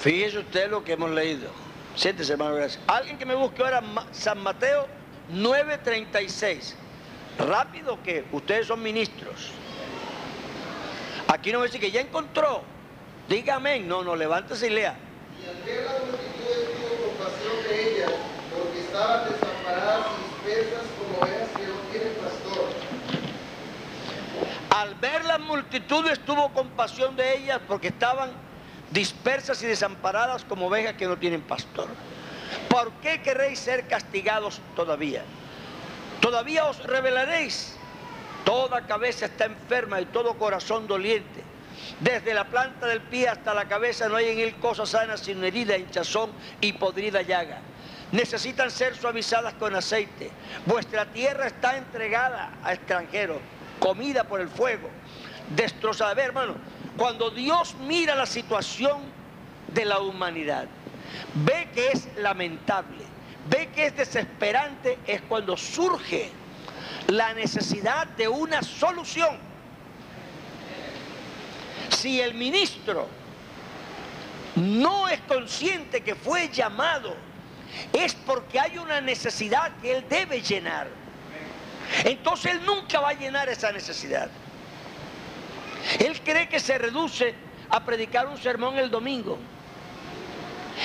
Fíjese 0.00 0.38
usted 0.38 0.70
lo 0.70 0.82
que 0.82 0.92
hemos 0.94 1.10
leído. 1.10 1.50
Siéntese, 1.94 2.32
hermano, 2.32 2.54
gracias. 2.54 2.82
Alguien 2.86 3.18
que 3.18 3.26
me 3.26 3.34
busque 3.34 3.62
ahora 3.62 3.82
San 4.12 4.38
Mateo 4.38 4.86
9:36. 5.30 6.74
Rápido 7.38 8.02
que 8.02 8.24
ustedes 8.32 8.66
son 8.66 8.82
ministros. 8.82 9.50
Aquí 11.26 11.52
no 11.52 11.58
me 11.58 11.66
dice 11.66 11.78
que 11.78 11.90
ya 11.90 12.00
encontró. 12.00 12.62
Dígame, 13.28 13.80
no, 13.80 14.02
no, 14.02 14.16
levántese 14.16 14.68
y 14.68 14.70
lea. 14.70 14.96
Y 15.38 15.50
al 15.50 15.62
ver 15.64 15.84
la 15.84 15.98
multitud 16.06 16.64
tuvo 16.80 17.08
compasión 17.08 17.62
de 17.68 17.92
ellas, 17.92 18.12
porque 18.50 18.87
estaban 18.98 19.30
desamparadas 19.30 20.06
y 20.10 20.50
dispersas 20.50 20.86
como 20.98 21.18
ovejas 21.18 21.48
que 21.56 21.66
no 21.66 21.74
tienen 21.92 22.14
pastor. 22.14 22.68
Al 24.70 24.94
ver 24.96 25.24
la 25.24 25.38
multitud 25.38 26.04
tuvo 26.26 26.52
compasión 26.52 27.14
de 27.14 27.36
ellas 27.36 27.60
porque 27.68 27.88
estaban 27.88 28.30
dispersas 28.90 29.62
y 29.62 29.66
desamparadas 29.66 30.44
como 30.44 30.66
ovejas 30.66 30.94
que 30.94 31.06
no 31.06 31.16
tienen 31.16 31.42
pastor. 31.42 31.86
¿Por 32.68 32.90
qué 32.94 33.22
queréis 33.22 33.60
ser 33.60 33.86
castigados 33.86 34.60
todavía? 34.74 35.22
Todavía 36.20 36.64
os 36.64 36.82
revelaréis. 36.82 37.76
Toda 38.44 38.86
cabeza 38.86 39.26
está 39.26 39.44
enferma 39.44 40.00
y 40.00 40.06
todo 40.06 40.34
corazón 40.38 40.88
doliente. 40.88 41.44
Desde 42.00 42.34
la 42.34 42.44
planta 42.44 42.86
del 42.86 43.02
pie 43.02 43.28
hasta 43.28 43.54
la 43.54 43.68
cabeza 43.68 44.08
no 44.08 44.16
hay 44.16 44.30
en 44.30 44.38
él 44.40 44.56
cosa 44.56 44.86
sana 44.86 45.16
sino 45.16 45.44
herida, 45.44 45.76
hinchazón 45.76 46.32
y 46.60 46.72
podrida 46.72 47.22
llaga. 47.22 47.60
Necesitan 48.12 48.70
ser 48.70 48.96
suavizadas 48.96 49.54
con 49.54 49.74
aceite. 49.74 50.30
Vuestra 50.64 51.04
tierra 51.06 51.46
está 51.46 51.76
entregada 51.76 52.52
a 52.62 52.72
extranjeros, 52.72 53.38
comida 53.78 54.24
por 54.24 54.40
el 54.40 54.48
fuego, 54.48 54.88
destrozada. 55.54 56.12
A 56.12 56.14
ver, 56.14 56.26
hermano, 56.26 56.54
cuando 56.96 57.30
Dios 57.30 57.74
mira 57.86 58.14
la 58.14 58.26
situación 58.26 59.02
de 59.74 59.84
la 59.84 60.00
humanidad, 60.00 60.66
ve 61.34 61.68
que 61.74 61.88
es 61.88 62.08
lamentable, 62.16 63.04
ve 63.50 63.68
que 63.74 63.86
es 63.86 63.96
desesperante, 63.96 64.98
es 65.06 65.20
cuando 65.22 65.56
surge 65.56 66.30
la 67.08 67.34
necesidad 67.34 68.06
de 68.06 68.28
una 68.28 68.62
solución. 68.62 69.36
Si 71.90 72.20
el 72.20 72.34
ministro 72.34 73.06
no 74.56 75.08
es 75.08 75.20
consciente 75.20 76.02
que 76.02 76.14
fue 76.14 76.48
llamado, 76.48 77.27
es 77.92 78.14
porque 78.14 78.58
hay 78.58 78.78
una 78.78 79.00
necesidad 79.00 79.72
que 79.80 79.96
él 79.96 80.04
debe 80.08 80.40
llenar. 80.40 80.88
Entonces 82.04 82.52
él 82.52 82.60
nunca 82.64 83.00
va 83.00 83.10
a 83.10 83.14
llenar 83.14 83.48
esa 83.48 83.72
necesidad. 83.72 84.28
Él 85.98 86.20
cree 86.22 86.48
que 86.48 86.60
se 86.60 86.76
reduce 86.78 87.34
a 87.70 87.84
predicar 87.84 88.26
un 88.26 88.38
sermón 88.38 88.78
el 88.78 88.90
domingo 88.90 89.38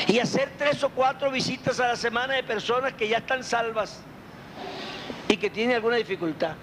y 0.08 0.20
hacer 0.20 0.54
tres 0.58 0.84
o 0.84 0.90
cuatro 0.90 1.30
visitas 1.32 1.80
a 1.80 1.90
la 1.90 1.96
semana 1.96 2.36
de 2.36 2.44
personas 2.44 2.94
que 2.94 3.08
ya 3.08 3.18
están 3.18 3.44
salvas 3.44 4.02
y 5.28 5.38
que 5.38 5.50
tienen 5.50 5.76
alguna 5.76 5.98
dificultad. 5.98 6.56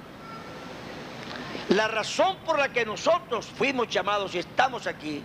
La 1.70 1.86
razón 1.86 2.38
por 2.44 2.58
la 2.58 2.70
que 2.70 2.84
nosotros 2.84 3.46
fuimos 3.46 3.88
llamados 3.88 4.34
y 4.34 4.38
estamos 4.38 4.86
aquí 4.86 5.22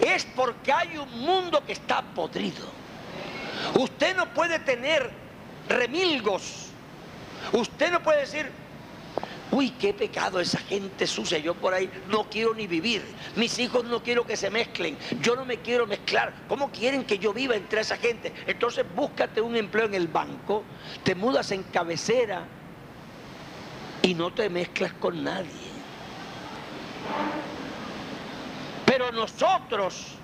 es 0.00 0.24
porque 0.36 0.72
hay 0.72 0.96
un 0.96 1.20
mundo 1.20 1.64
que 1.64 1.72
está 1.72 2.02
podrido. 2.02 2.81
Usted 3.78 4.16
no 4.16 4.32
puede 4.32 4.58
tener 4.60 5.10
remilgos. 5.68 6.68
Usted 7.52 7.90
no 7.90 8.02
puede 8.02 8.20
decir, 8.20 8.50
uy, 9.50 9.70
qué 9.70 9.92
pecado 9.92 10.40
esa 10.40 10.58
gente 10.58 11.06
sucia, 11.06 11.38
yo 11.38 11.54
por 11.54 11.74
ahí 11.74 11.90
no 12.08 12.24
quiero 12.24 12.54
ni 12.54 12.66
vivir, 12.66 13.04
mis 13.36 13.58
hijos 13.58 13.84
no 13.84 14.02
quiero 14.02 14.26
que 14.26 14.36
se 14.36 14.50
mezclen, 14.50 14.96
yo 15.20 15.36
no 15.36 15.44
me 15.44 15.58
quiero 15.58 15.86
mezclar, 15.86 16.32
¿cómo 16.48 16.70
quieren 16.70 17.04
que 17.04 17.18
yo 17.18 17.32
viva 17.32 17.54
entre 17.54 17.82
esa 17.82 17.96
gente? 17.96 18.32
Entonces 18.46 18.84
búscate 18.94 19.40
un 19.40 19.56
empleo 19.56 19.86
en 19.86 19.94
el 19.94 20.08
banco, 20.08 20.64
te 21.02 21.14
mudas 21.14 21.50
en 21.52 21.64
cabecera 21.64 22.46
y 24.02 24.14
no 24.14 24.32
te 24.32 24.48
mezclas 24.48 24.94
con 24.94 25.22
nadie. 25.22 25.72
Pero 28.86 29.12
nosotros 29.12 30.14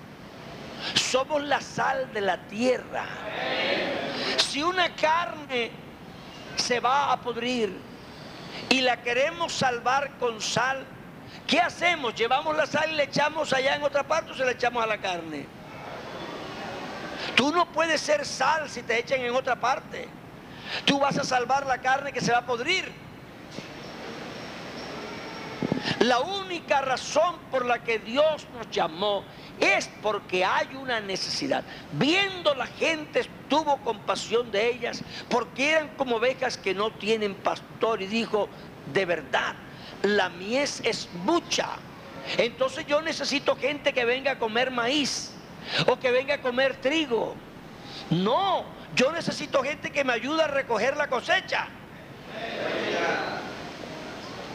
somos 0.95 1.43
la 1.43 1.61
sal 1.61 2.11
de 2.13 2.21
la 2.21 2.37
tierra. 2.47 3.05
Si 4.37 4.61
una 4.63 4.95
carne 4.95 5.71
se 6.55 6.79
va 6.79 7.11
a 7.11 7.21
pudrir 7.21 7.77
y 8.69 8.81
la 8.81 9.01
queremos 9.01 9.53
salvar 9.53 10.11
con 10.19 10.41
sal, 10.41 10.85
¿qué 11.47 11.59
hacemos? 11.59 12.15
¿Llevamos 12.15 12.55
la 12.55 12.65
sal 12.65 12.91
y 12.91 12.95
le 12.95 13.03
echamos 13.03 13.53
allá 13.53 13.75
en 13.75 13.83
otra 13.83 14.03
parte 14.03 14.31
o 14.31 14.35
se 14.35 14.45
la 14.45 14.51
echamos 14.51 14.83
a 14.83 14.87
la 14.87 14.97
carne? 14.97 15.45
Tú 17.35 17.51
no 17.51 17.65
puedes 17.71 18.01
ser 18.01 18.25
sal 18.25 18.69
si 18.69 18.81
te 18.83 18.97
echan 18.99 19.21
en 19.21 19.35
otra 19.35 19.55
parte. 19.55 20.07
Tú 20.85 20.99
vas 20.99 21.17
a 21.17 21.23
salvar 21.23 21.65
la 21.65 21.79
carne 21.79 22.11
que 22.11 22.21
se 22.21 22.31
va 22.31 22.39
a 22.39 22.45
podrir. 22.45 22.91
La 25.99 26.19
única 26.19 26.81
razón 26.81 27.37
por 27.51 27.65
la 27.65 27.79
que 27.79 27.99
Dios 27.99 28.47
nos 28.55 28.69
llamó 28.69 29.23
es 29.59 29.89
porque 30.01 30.45
hay 30.45 30.75
una 30.75 30.99
necesidad. 30.99 31.63
Viendo 31.93 32.53
la 32.55 32.67
gente 32.67 33.25
tuvo 33.47 33.77
compasión 33.77 34.51
de 34.51 34.67
ellas 34.67 35.03
porque 35.29 35.71
eran 35.71 35.89
como 35.97 36.17
ovejas 36.17 36.57
que 36.57 36.73
no 36.73 36.91
tienen 36.91 37.35
pastor 37.35 38.01
y 38.01 38.07
dijo, 38.07 38.49
de 38.93 39.05
verdad, 39.05 39.55
la 40.03 40.29
mies 40.29 40.81
es 40.83 41.09
mucha. 41.25 41.69
Entonces 42.37 42.85
yo 42.85 43.01
necesito 43.01 43.55
gente 43.55 43.93
que 43.93 44.05
venga 44.05 44.31
a 44.31 44.39
comer 44.39 44.71
maíz 44.71 45.31
o 45.87 45.97
que 45.99 46.11
venga 46.11 46.35
a 46.35 46.41
comer 46.41 46.75
trigo. 46.77 47.35
No, 48.09 48.65
yo 48.95 49.11
necesito 49.11 49.63
gente 49.63 49.91
que 49.91 50.03
me 50.03 50.13
ayude 50.13 50.43
a 50.43 50.47
recoger 50.47 50.95
la 50.97 51.07
cosecha. 51.07 51.67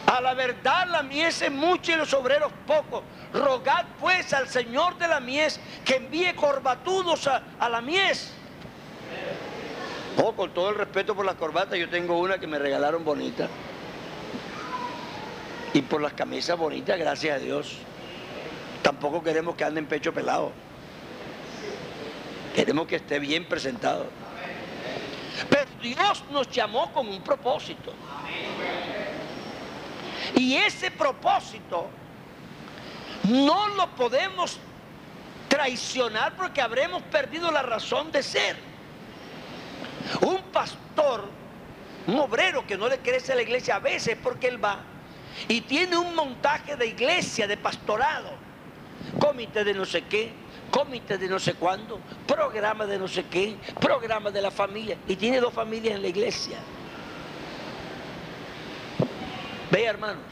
A 0.07 0.21
la 0.21 0.33
verdad 0.33 0.87
la 0.87 1.01
mies 1.01 1.41
es 1.41 1.51
mucha 1.51 1.93
y 1.93 1.95
los 1.95 2.13
obreros 2.13 2.51
pocos. 2.67 3.03
Rogad 3.33 3.85
pues 3.99 4.33
al 4.33 4.47
Señor 4.47 4.97
de 4.97 5.07
la 5.07 5.19
mies 5.19 5.59
que 5.83 5.95
envíe 5.95 6.33
corbatudos 6.35 7.27
a, 7.27 7.69
la 7.69 7.81
mies. 7.81 8.31
Oh, 10.17 10.33
con 10.33 10.53
todo 10.53 10.69
el 10.69 10.75
respeto 10.75 11.15
por 11.15 11.25
las 11.25 11.35
corbatas, 11.35 11.77
yo 11.77 11.89
tengo 11.89 12.19
una 12.19 12.37
que 12.37 12.47
me 12.47 12.59
regalaron 12.59 13.03
bonita. 13.03 13.47
Y 15.73 15.81
por 15.81 16.01
las 16.01 16.13
camisas 16.13 16.57
bonitas, 16.57 16.97
gracias 16.97 17.35
a 17.35 17.39
Dios. 17.39 17.77
Tampoco 18.81 19.23
queremos 19.23 19.55
que 19.55 19.63
ande 19.65 19.79
en 19.79 19.87
pecho 19.87 20.13
pelado. 20.13 20.51
Queremos 22.55 22.87
que 22.87 22.97
esté 22.97 23.19
bien 23.19 23.45
presentado. 23.45 24.05
Pero 25.49 25.65
Dios 25.81 26.23
nos 26.31 26.49
llamó 26.49 26.93
con 26.93 27.09
un 27.09 27.21
propósito. 27.21 27.91
Y 30.33 30.55
ese 30.55 30.91
propósito 30.91 31.89
no 33.29 33.67
lo 33.69 33.87
podemos 33.95 34.59
traicionar 35.47 36.35
porque 36.35 36.61
habremos 36.61 37.03
perdido 37.03 37.51
la 37.51 37.61
razón 37.61 38.11
de 38.11 38.23
ser. 38.23 38.55
Un 40.21 40.41
pastor, 40.51 41.29
un 42.07 42.19
obrero 42.19 42.65
que 42.65 42.77
no 42.77 42.87
le 42.87 42.99
crece 42.99 43.33
a 43.33 43.35
la 43.35 43.41
iglesia 43.41 43.75
a 43.75 43.79
veces 43.79 44.17
porque 44.21 44.47
él 44.47 44.63
va 44.63 44.79
y 45.47 45.61
tiene 45.61 45.97
un 45.97 46.15
montaje 46.15 46.75
de 46.75 46.87
iglesia, 46.87 47.47
de 47.47 47.57
pastorado, 47.57 48.31
comité 49.19 49.63
de 49.63 49.73
no 49.73 49.85
sé 49.85 50.03
qué, 50.03 50.31
comité 50.71 51.17
de 51.17 51.27
no 51.27 51.39
sé 51.39 51.53
cuándo, 51.55 51.99
programa 52.25 52.85
de 52.85 52.97
no 52.97 53.07
sé 53.07 53.25
qué, 53.25 53.55
programa 53.79 54.31
de 54.31 54.41
la 54.41 54.51
familia, 54.51 54.97
y 55.07 55.15
tiene 55.15 55.39
dos 55.39 55.53
familias 55.53 55.95
en 55.95 56.01
la 56.01 56.07
iglesia. 56.07 56.57
Vea 59.75 59.89
hermanos, 59.89 60.23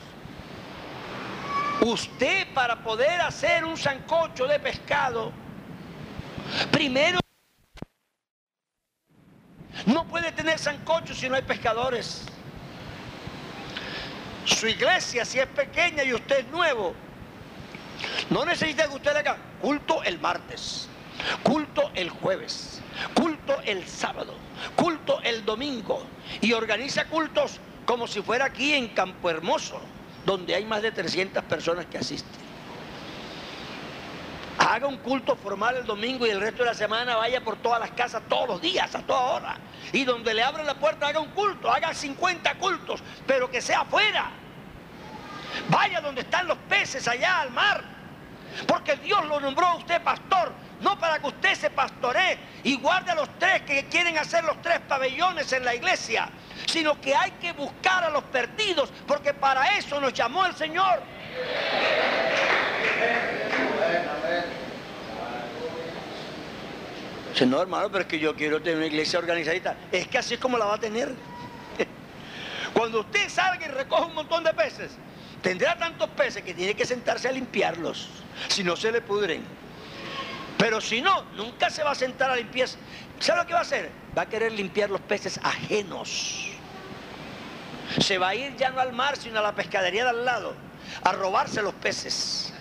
usted 1.82 2.48
para 2.54 2.82
poder 2.82 3.20
hacer 3.20 3.66
un 3.66 3.76
sancocho 3.76 4.48
de 4.48 4.58
pescado, 4.58 5.34
primero 6.72 7.20
no 9.86 10.08
puede 10.08 10.32
tener 10.32 10.58
sancocho 10.58 11.14
si 11.14 11.28
no 11.28 11.36
hay 11.36 11.42
pescadores. 11.42 12.24
Su 14.46 14.66
iglesia, 14.66 15.26
si 15.26 15.40
es 15.40 15.48
pequeña 15.48 16.06
y 16.06 16.14
usted 16.14 16.46
es 16.46 16.48
nuevo, 16.48 16.94
no 18.30 18.46
necesita 18.46 18.88
que 18.88 18.96
usted 18.96 19.14
haga 19.14 19.36
culto 19.62 20.02
el 20.04 20.22
martes, 20.22 20.88
culto 21.44 21.92
el 21.96 22.10
jueves, 22.10 22.80
culto 23.14 23.60
el 23.66 23.86
sábado, 23.90 24.36
culto 24.78 25.20
el 25.22 25.44
domingo 25.44 26.02
y 26.40 26.54
organiza 26.54 27.04
cultos 27.10 27.60
como 27.86 28.08
si 28.08 28.22
fuera 28.22 28.46
aquí 28.46 28.74
en 28.74 28.90
Campo 28.90 29.30
Hermoso, 29.30 29.80
donde 30.26 30.56
hay 30.56 30.66
más 30.66 30.82
de 30.82 30.92
300 30.92 31.44
personas 31.44 31.86
que 31.88 31.98
asisten. 31.98 32.44
Haga 34.58 34.88
un 34.88 34.98
culto 34.98 35.36
formal 35.36 35.78
el 35.78 35.86
domingo 35.86 36.26
y 36.26 36.30
el 36.30 36.40
resto 36.40 36.64
de 36.64 36.70
la 36.70 36.76
semana 36.76 37.16
vaya 37.16 37.44
por 37.44 37.58
todas 37.58 37.80
las 37.80 37.92
casas 37.92 38.22
todos 38.30 38.48
los 38.48 38.62
días, 38.62 38.94
a 38.96 39.02
toda 39.02 39.20
hora. 39.20 39.58
Y 39.92 40.06
donde 40.06 40.34
le 40.34 40.44
abran 40.44 40.66
la 40.66 40.76
puerta 40.76 41.08
haga 41.08 41.20
un 41.20 41.30
culto, 41.30 41.70
haga 41.70 41.94
50 41.94 42.56
cultos, 42.56 43.02
pero 43.26 43.50
que 43.50 43.62
sea 43.62 43.82
afuera. 43.82 44.32
Vaya 45.70 46.02
donde 46.02 46.22
están 46.22 46.48
los 46.48 46.58
peces, 46.70 47.08
allá 47.08 47.42
al 47.42 47.52
mar. 47.52 47.84
Porque 48.68 48.96
Dios 48.98 49.26
lo 49.26 49.40
nombró 49.40 49.66
a 49.66 49.76
usted 49.76 50.02
pastor, 50.04 50.54
no 50.80 51.00
para 51.00 51.20
que 51.20 51.28
usted 51.28 51.56
se 51.56 51.70
pastoree 51.70 52.38
y 52.64 52.78
guarde 52.78 53.12
a 53.12 53.16
los 53.16 53.30
tres 53.40 53.62
que 53.64 53.86
quieren 53.86 54.18
hacer 54.18 54.44
los 54.44 54.62
tres 54.62 54.80
pabellones 54.88 55.52
en 55.54 55.66
la 55.66 55.76
iglesia, 55.76 56.30
sino 56.66 57.00
que 57.00 57.16
hay 57.16 57.32
que 57.32 57.54
buscar 57.54 58.04
a 58.04 58.10
los 58.10 58.24
perdidos, 58.26 58.92
porque 59.08 59.34
para 59.34 59.78
eso 59.78 60.00
nos 60.00 60.14
llamó 60.14 60.46
el 60.46 60.56
Señor. 60.56 61.02
Dice, 67.32 67.46
no, 67.48 67.62
hermano, 67.62 67.90
pero 67.90 68.04
es 68.04 68.08
que 68.08 68.20
yo 68.20 68.36
quiero 68.36 68.62
tener 68.62 68.78
una 68.78 68.86
iglesia 68.86 69.18
organizadita. 69.18 69.76
Es 69.92 70.08
que 70.08 70.20
así 70.20 70.36
es 70.36 70.40
como 70.40 70.58
la 70.58 70.66
va 70.66 70.76
a 70.76 70.80
tener. 70.80 71.12
Cuando 72.74 73.00
usted 73.00 73.28
salga 73.28 73.66
y 73.66 73.70
recoge 73.70 74.06
un 74.06 74.14
montón 74.14 74.44
de 74.44 74.54
peces, 74.54 74.92
tendrá 75.42 75.76
tantos 75.76 76.10
peces 76.10 76.44
que 76.44 76.54
tiene 76.54 76.76
que 76.76 76.86
sentarse 76.86 77.28
a 77.28 77.32
limpiarlos, 77.32 78.08
si 78.50 78.64
no 78.64 78.76
se 78.76 78.92
le 78.92 79.02
pudren. 79.02 79.44
Pero 80.58 80.80
si 80.80 81.02
no, 81.02 81.24
nunca 81.36 81.70
se 81.70 81.84
va 81.84 81.92
a 81.92 81.96
sentar 81.96 82.32
a 82.32 82.36
limpiar. 82.36 82.70
¿Sabe 83.20 83.42
lo 83.42 83.48
que 83.48 83.54
va 83.54 83.60
a 83.60 83.64
hacer? 83.64 83.92
Va 84.18 84.24
a 84.24 84.30
querer 84.30 84.52
limpiar 84.52 84.90
los 84.90 85.02
peces 85.02 85.40
ajenos. 85.44 86.50
Se 88.00 88.18
va 88.18 88.30
a 88.30 88.36
ir 88.36 88.56
ya 88.56 88.70
no 88.70 88.80
al 88.80 88.94
mar, 88.94 89.18
sino 89.18 89.40
a 89.40 89.42
la 89.42 89.56
pescadería 89.56 90.04
de 90.04 90.12
al 90.12 90.26
lado, 90.26 90.54
a 91.04 91.12
robarse 91.12 91.62
los 91.62 91.74
peces, 91.76 92.54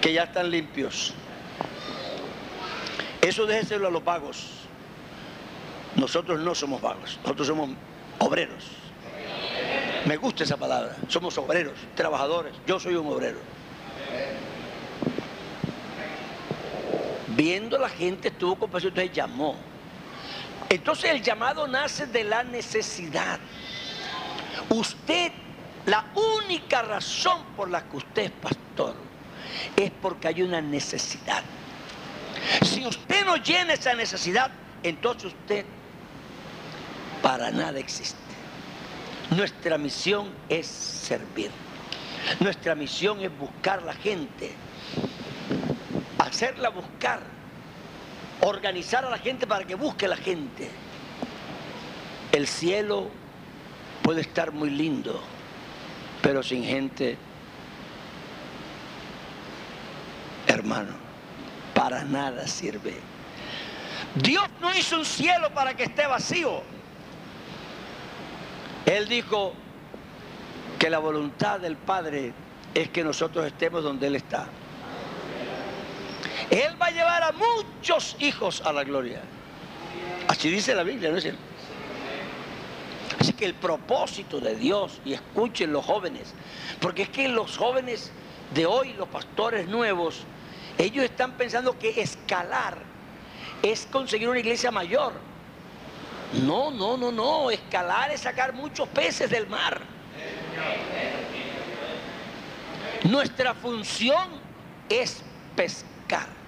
que 0.00 0.12
ya 0.12 0.24
están 0.24 0.50
limpios. 0.50 1.14
Eso 3.20 3.46
déjeselo 3.46 3.88
a 3.88 3.90
los 3.90 4.04
vagos. 4.04 4.46
Nosotros 5.96 6.40
no 6.40 6.54
somos 6.54 6.80
vagos, 6.80 7.18
nosotros 7.22 7.46
somos 7.46 7.70
obreros. 8.18 8.64
Me 10.06 10.16
gusta 10.16 10.44
esa 10.44 10.56
palabra. 10.56 10.96
Somos 11.08 11.36
obreros, 11.38 11.74
trabajadores. 11.94 12.54
Yo 12.66 12.80
soy 12.80 12.94
un 12.94 13.06
obrero. 13.06 13.38
Viendo 17.40 17.78
la 17.78 17.88
gente 17.88 18.28
estuvo 18.28 18.54
compasión, 18.54 18.90
entonces 18.90 19.16
llamó. 19.16 19.56
Entonces 20.68 21.10
el 21.10 21.22
llamado 21.22 21.66
nace 21.66 22.04
de 22.04 22.22
la 22.22 22.44
necesidad. 22.44 23.40
Usted, 24.68 25.32
la 25.86 26.04
única 26.44 26.82
razón 26.82 27.42
por 27.56 27.70
la 27.70 27.88
que 27.88 27.96
usted 27.96 28.22
es 28.24 28.30
pastor 28.30 28.94
es 29.74 29.90
porque 30.02 30.28
hay 30.28 30.42
una 30.42 30.60
necesidad. 30.60 31.42
Si 32.60 32.84
usted 32.86 33.24
no 33.24 33.36
llena 33.36 33.72
esa 33.72 33.94
necesidad, 33.94 34.50
entonces 34.82 35.32
usted 35.32 35.64
para 37.22 37.50
nada 37.50 37.78
existe. 37.78 38.18
Nuestra 39.30 39.78
misión 39.78 40.30
es 40.46 40.66
servir. 40.66 41.50
Nuestra 42.38 42.74
misión 42.74 43.18
es 43.22 43.34
buscar 43.38 43.82
la 43.82 43.94
gente, 43.94 44.52
hacerla 46.20 46.68
buscar, 46.68 47.20
organizar 48.40 49.04
a 49.04 49.10
la 49.10 49.18
gente 49.18 49.46
para 49.46 49.64
que 49.64 49.74
busque 49.74 50.06
la 50.06 50.16
gente. 50.16 50.70
El 52.32 52.46
cielo 52.46 53.08
puede 54.02 54.20
estar 54.20 54.52
muy 54.52 54.70
lindo, 54.70 55.20
pero 56.22 56.42
sin 56.42 56.64
gente, 56.64 57.16
hermano, 60.46 60.92
para 61.74 62.04
nada 62.04 62.46
sirve. 62.46 62.94
Dios 64.14 64.44
no 64.60 64.74
hizo 64.76 64.98
un 64.98 65.04
cielo 65.04 65.50
para 65.54 65.74
que 65.74 65.84
esté 65.84 66.06
vacío. 66.06 66.62
Él 68.86 69.08
dijo 69.08 69.54
que 70.78 70.90
la 70.90 70.98
voluntad 70.98 71.60
del 71.60 71.76
Padre 71.76 72.32
es 72.74 72.88
que 72.90 73.04
nosotros 73.04 73.46
estemos 73.46 73.82
donde 73.82 74.06
Él 74.06 74.16
está. 74.16 74.46
Él 76.50 76.80
va 76.80 76.86
a 76.86 76.90
llevar 76.90 77.22
a 77.22 77.32
muchos 77.32 78.16
hijos 78.18 78.60
a 78.64 78.72
la 78.72 78.84
gloria. 78.84 79.20
Así 80.28 80.50
dice 80.50 80.74
la 80.74 80.82
Biblia, 80.82 81.10
¿no 81.10 81.16
es 81.16 81.22
cierto? 81.22 81.40
Así 83.18 83.32
que 83.32 83.44
el 83.44 83.54
propósito 83.54 84.40
de 84.40 84.56
Dios, 84.56 85.00
y 85.04 85.12
escuchen 85.12 85.72
los 85.72 85.84
jóvenes, 85.84 86.34
porque 86.80 87.02
es 87.02 87.08
que 87.10 87.28
los 87.28 87.56
jóvenes 87.56 88.10
de 88.54 88.66
hoy, 88.66 88.94
los 88.94 89.08
pastores 89.08 89.68
nuevos, 89.68 90.24
ellos 90.78 91.04
están 91.04 91.32
pensando 91.32 91.78
que 91.78 92.00
escalar 92.00 92.78
es 93.62 93.86
conseguir 93.90 94.28
una 94.28 94.38
iglesia 94.38 94.70
mayor. 94.70 95.12
No, 96.32 96.70
no, 96.70 96.96
no, 96.96 97.12
no. 97.12 97.50
Escalar 97.50 98.10
es 98.10 98.20
sacar 98.20 98.52
muchos 98.52 98.88
peces 98.88 99.30
del 99.30 99.46
mar. 99.46 99.80
Nuestra 103.04 103.54
función 103.54 104.28
es 104.88 105.22
pescar. 105.54 106.39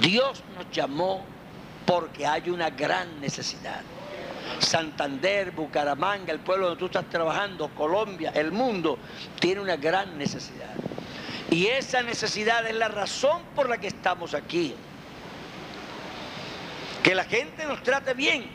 Dios 0.00 0.42
nos 0.54 0.70
llamó 0.70 1.24
porque 1.86 2.26
hay 2.26 2.50
una 2.50 2.70
gran 2.70 3.20
necesidad. 3.20 3.82
Santander, 4.58 5.50
Bucaramanga, 5.50 6.32
el 6.32 6.40
pueblo 6.40 6.66
donde 6.66 6.78
tú 6.78 6.86
estás 6.86 7.08
trabajando, 7.08 7.68
Colombia, 7.74 8.32
el 8.34 8.52
mundo, 8.52 8.98
tiene 9.38 9.60
una 9.60 9.76
gran 9.76 10.16
necesidad. 10.18 10.74
Y 11.50 11.66
esa 11.66 12.02
necesidad 12.02 12.66
es 12.66 12.74
la 12.74 12.88
razón 12.88 13.42
por 13.54 13.68
la 13.68 13.78
que 13.78 13.86
estamos 13.86 14.34
aquí. 14.34 14.74
Que 17.02 17.14
la 17.14 17.24
gente 17.24 17.64
nos 17.66 17.82
trate 17.82 18.14
bien 18.14 18.46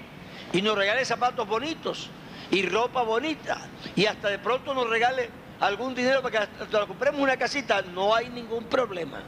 y 0.52 0.62
nos 0.62 0.78
regale 0.78 1.06
zapatos 1.06 1.48
bonitos 1.48 2.10
y 2.50 2.64
ropa 2.64 3.02
bonita 3.04 3.62
y 3.96 4.06
hasta 4.06 4.30
de 4.30 4.40
pronto 4.40 4.74
nos 4.74 4.90
regale 4.90 5.30
algún 5.62 5.96
dinero 5.96 6.22
para 6.22 6.48
que 6.48 6.64
hasta 6.64 6.86
compremos 6.86 7.22
una 7.22 7.38
casita, 7.38 7.82
no 7.82 8.14
hay 8.14 8.30
ningún 8.30 8.66
problema. 8.66 9.22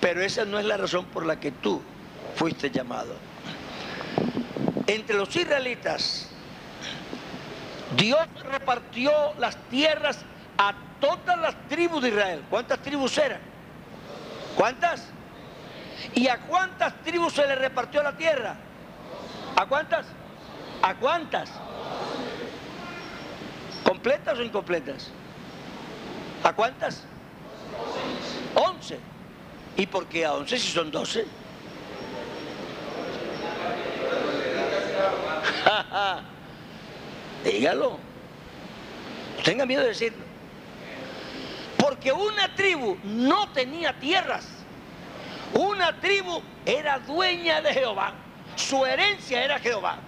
Pero 0.00 0.22
esa 0.22 0.44
no 0.44 0.58
es 0.58 0.64
la 0.64 0.76
razón 0.76 1.06
por 1.06 1.26
la 1.26 1.38
que 1.38 1.52
tú 1.52 1.82
fuiste 2.34 2.70
llamado. 2.70 3.16
Entre 4.86 5.16
los 5.16 5.34
israelitas, 5.34 6.28
Dios 7.96 8.26
repartió 8.50 9.10
las 9.38 9.56
tierras 9.68 10.18
a 10.58 10.74
todas 11.00 11.38
las 11.38 11.68
tribus 11.68 12.02
de 12.02 12.08
Israel. 12.10 12.44
¿Cuántas 12.48 12.78
tribus 12.80 13.16
eran? 13.18 13.40
¿Cuántas? 14.54 15.08
¿Y 16.14 16.28
a 16.28 16.38
cuántas 16.40 17.02
tribus 17.02 17.34
se 17.34 17.46
le 17.46 17.54
repartió 17.54 18.02
la 18.02 18.16
tierra? 18.16 18.56
¿A 19.56 19.66
cuántas? 19.66 20.06
¿A 20.82 20.94
cuántas? 20.94 21.50
¿Completas 23.84 24.38
o 24.38 24.42
incompletas? 24.42 25.10
¿A 26.42 26.52
cuántas? 26.52 27.04
Once. 28.54 28.98
¿Y 29.76 29.86
por 29.86 30.06
qué 30.06 30.24
a 30.24 30.32
once 30.32 30.58
si 30.58 30.72
son 30.72 30.90
doce? 30.90 31.26
Dígalo. 37.44 37.98
Tenga 39.44 39.66
miedo 39.66 39.82
de 39.82 39.88
decirlo. 39.88 40.24
Porque 41.76 42.10
una 42.12 42.54
tribu 42.54 42.96
no 43.04 43.50
tenía 43.52 43.92
tierras. 43.98 44.46
Una 45.52 46.00
tribu 46.00 46.42
era 46.64 46.98
dueña 46.98 47.60
de 47.60 47.72
Jehová. 47.74 48.14
Su 48.56 48.84
herencia 48.84 49.44
era 49.44 49.58
Jehová. 49.58 49.98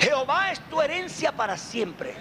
Jehová 0.00 0.52
es 0.52 0.60
tu 0.70 0.80
herencia 0.80 1.32
para 1.32 1.56
siempre. 1.56 2.14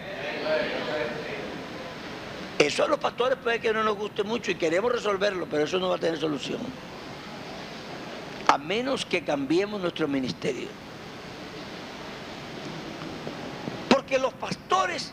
Eso 2.59 2.83
a 2.83 2.87
los 2.87 2.99
pastores 2.99 3.37
puede 3.37 3.59
que 3.59 3.73
no 3.73 3.83
nos 3.83 3.97
guste 3.97 4.23
mucho 4.23 4.51
y 4.51 4.55
queremos 4.55 4.91
resolverlo, 4.91 5.47
pero 5.49 5.63
eso 5.63 5.79
no 5.79 5.89
va 5.89 5.95
a 5.95 5.99
tener 5.99 6.19
solución. 6.19 6.59
A 8.47 8.57
menos 8.57 9.05
que 9.05 9.23
cambiemos 9.23 9.81
nuestro 9.81 10.07
ministerio. 10.07 10.67
Porque 13.89 14.19
los 14.19 14.33
pastores, 14.33 15.11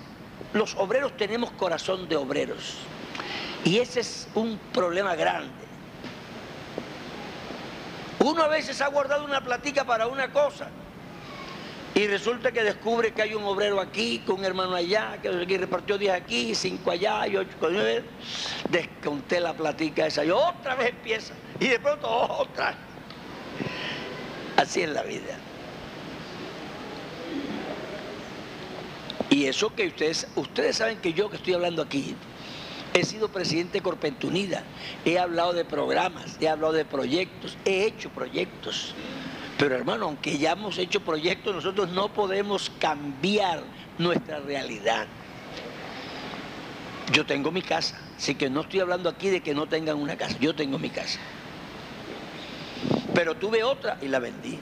los 0.52 0.74
obreros 0.76 1.16
tenemos 1.16 1.50
corazón 1.52 2.08
de 2.08 2.16
obreros. 2.16 2.76
Y 3.64 3.78
ese 3.78 4.00
es 4.00 4.28
un 4.34 4.58
problema 4.72 5.14
grande. 5.14 5.50
Uno 8.20 8.42
a 8.42 8.48
veces 8.48 8.80
ha 8.80 8.88
guardado 8.88 9.24
una 9.24 9.42
platica 9.42 9.84
para 9.84 10.06
una 10.06 10.30
cosa 10.30 10.68
y 12.00 12.06
resulta 12.06 12.50
que 12.50 12.62
descubre 12.62 13.12
que 13.12 13.20
hay 13.20 13.34
un 13.34 13.44
obrero 13.44 13.78
aquí, 13.78 14.20
con 14.20 14.38
un 14.38 14.44
hermano 14.46 14.74
allá, 14.74 15.18
que 15.20 15.58
repartió 15.58 15.98
10 15.98 16.14
aquí, 16.14 16.54
5 16.54 16.90
allá 16.90 17.26
y 17.26 17.36
8 17.36 17.50
con 17.60 17.74
9. 17.74 18.02
Desconté 18.70 19.38
la 19.38 19.52
platica 19.52 20.06
esa 20.06 20.24
y 20.24 20.30
otra 20.30 20.76
vez 20.76 20.90
empieza. 20.90 21.34
Y 21.58 21.68
de 21.68 21.78
pronto 21.78 22.08
otra. 22.08 22.74
Así 24.56 24.80
es 24.80 24.88
la 24.88 25.02
vida. 25.02 25.38
Y 29.28 29.44
eso 29.44 29.74
que 29.74 29.88
ustedes, 29.88 30.26
ustedes 30.36 30.76
saben 30.76 30.98
que 30.98 31.12
yo 31.12 31.28
que 31.28 31.36
estoy 31.36 31.52
hablando 31.52 31.82
aquí, 31.82 32.16
he 32.94 33.04
sido 33.04 33.28
presidente 33.28 33.74
de 33.74 33.82
Corpentunida, 33.82 34.64
he 35.04 35.18
hablado 35.18 35.52
de 35.52 35.66
programas, 35.66 36.38
he 36.40 36.48
hablado 36.48 36.72
de 36.72 36.86
proyectos, 36.86 37.58
he 37.66 37.84
hecho 37.84 38.08
proyectos. 38.08 38.94
Pero 39.60 39.74
hermano, 39.74 40.06
aunque 40.06 40.38
ya 40.38 40.52
hemos 40.52 40.78
hecho 40.78 41.00
proyectos, 41.00 41.54
nosotros 41.54 41.90
no 41.90 42.08
podemos 42.08 42.72
cambiar 42.78 43.62
nuestra 43.98 44.40
realidad. 44.40 45.06
Yo 47.12 47.26
tengo 47.26 47.50
mi 47.52 47.60
casa, 47.60 48.00
así 48.16 48.36
que 48.36 48.48
no 48.48 48.62
estoy 48.62 48.80
hablando 48.80 49.10
aquí 49.10 49.28
de 49.28 49.42
que 49.42 49.52
no 49.54 49.66
tengan 49.66 49.96
una 49.98 50.16
casa, 50.16 50.34
yo 50.40 50.54
tengo 50.54 50.78
mi 50.78 50.88
casa. 50.88 51.18
Pero 53.14 53.34
tuve 53.36 53.62
otra 53.62 53.98
y 54.00 54.08
la 54.08 54.18
vendí. 54.18 54.58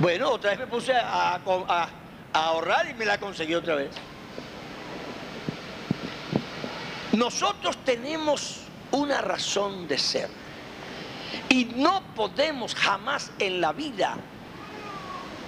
Bueno, 0.00 0.30
otra 0.30 0.50
vez 0.50 0.58
me 0.58 0.66
puse 0.66 0.92
a, 0.94 1.34
a- 1.36 1.88
a 2.32 2.44
ahorrar 2.46 2.90
y 2.90 2.94
me 2.94 3.04
la 3.04 3.18
conseguí 3.18 3.54
otra 3.54 3.76
vez. 3.76 3.90
Nosotros 7.12 7.76
tenemos 7.84 8.62
una 8.90 9.20
razón 9.20 9.86
de 9.86 9.96
ser. 9.96 10.43
Y 11.48 11.66
no 11.76 12.02
podemos 12.14 12.74
jamás 12.74 13.30
en 13.38 13.60
la 13.60 13.72
vida 13.72 14.16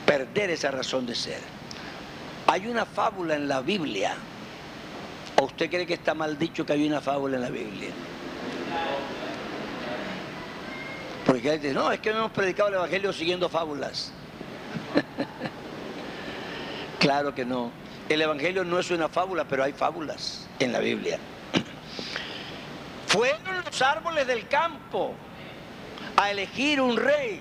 perder 0.06 0.50
esa 0.50 0.70
razón 0.70 1.06
de 1.06 1.14
ser. 1.14 1.40
Hay 2.46 2.66
una 2.66 2.86
fábula 2.86 3.34
en 3.34 3.48
la 3.48 3.60
Biblia. 3.60 4.14
¿O 5.38 5.44
usted 5.44 5.68
cree 5.68 5.86
que 5.86 5.94
está 5.94 6.14
mal 6.14 6.38
dicho 6.38 6.64
que 6.64 6.72
hay 6.72 6.86
una 6.86 7.00
fábula 7.00 7.36
en 7.36 7.42
la 7.42 7.50
Biblia? 7.50 7.90
Porque 11.26 11.58
no, 11.74 11.90
es 11.90 11.98
que 11.98 12.12
no 12.12 12.18
hemos 12.18 12.30
predicado 12.30 12.68
el 12.68 12.76
Evangelio 12.76 13.12
siguiendo 13.12 13.48
fábulas. 13.48 14.12
claro 17.00 17.34
que 17.34 17.44
no. 17.44 17.72
El 18.08 18.22
Evangelio 18.22 18.64
no 18.64 18.78
es 18.78 18.92
una 18.92 19.08
fábula, 19.08 19.44
pero 19.44 19.64
hay 19.64 19.72
fábulas 19.72 20.46
en 20.60 20.72
la 20.72 20.78
Biblia. 20.78 21.18
Fueron 23.08 23.64
los 23.64 23.82
árboles 23.82 24.28
del 24.28 24.46
campo 24.46 25.14
a 26.16 26.30
elegir 26.30 26.80
un 26.80 26.96
rey. 26.96 27.40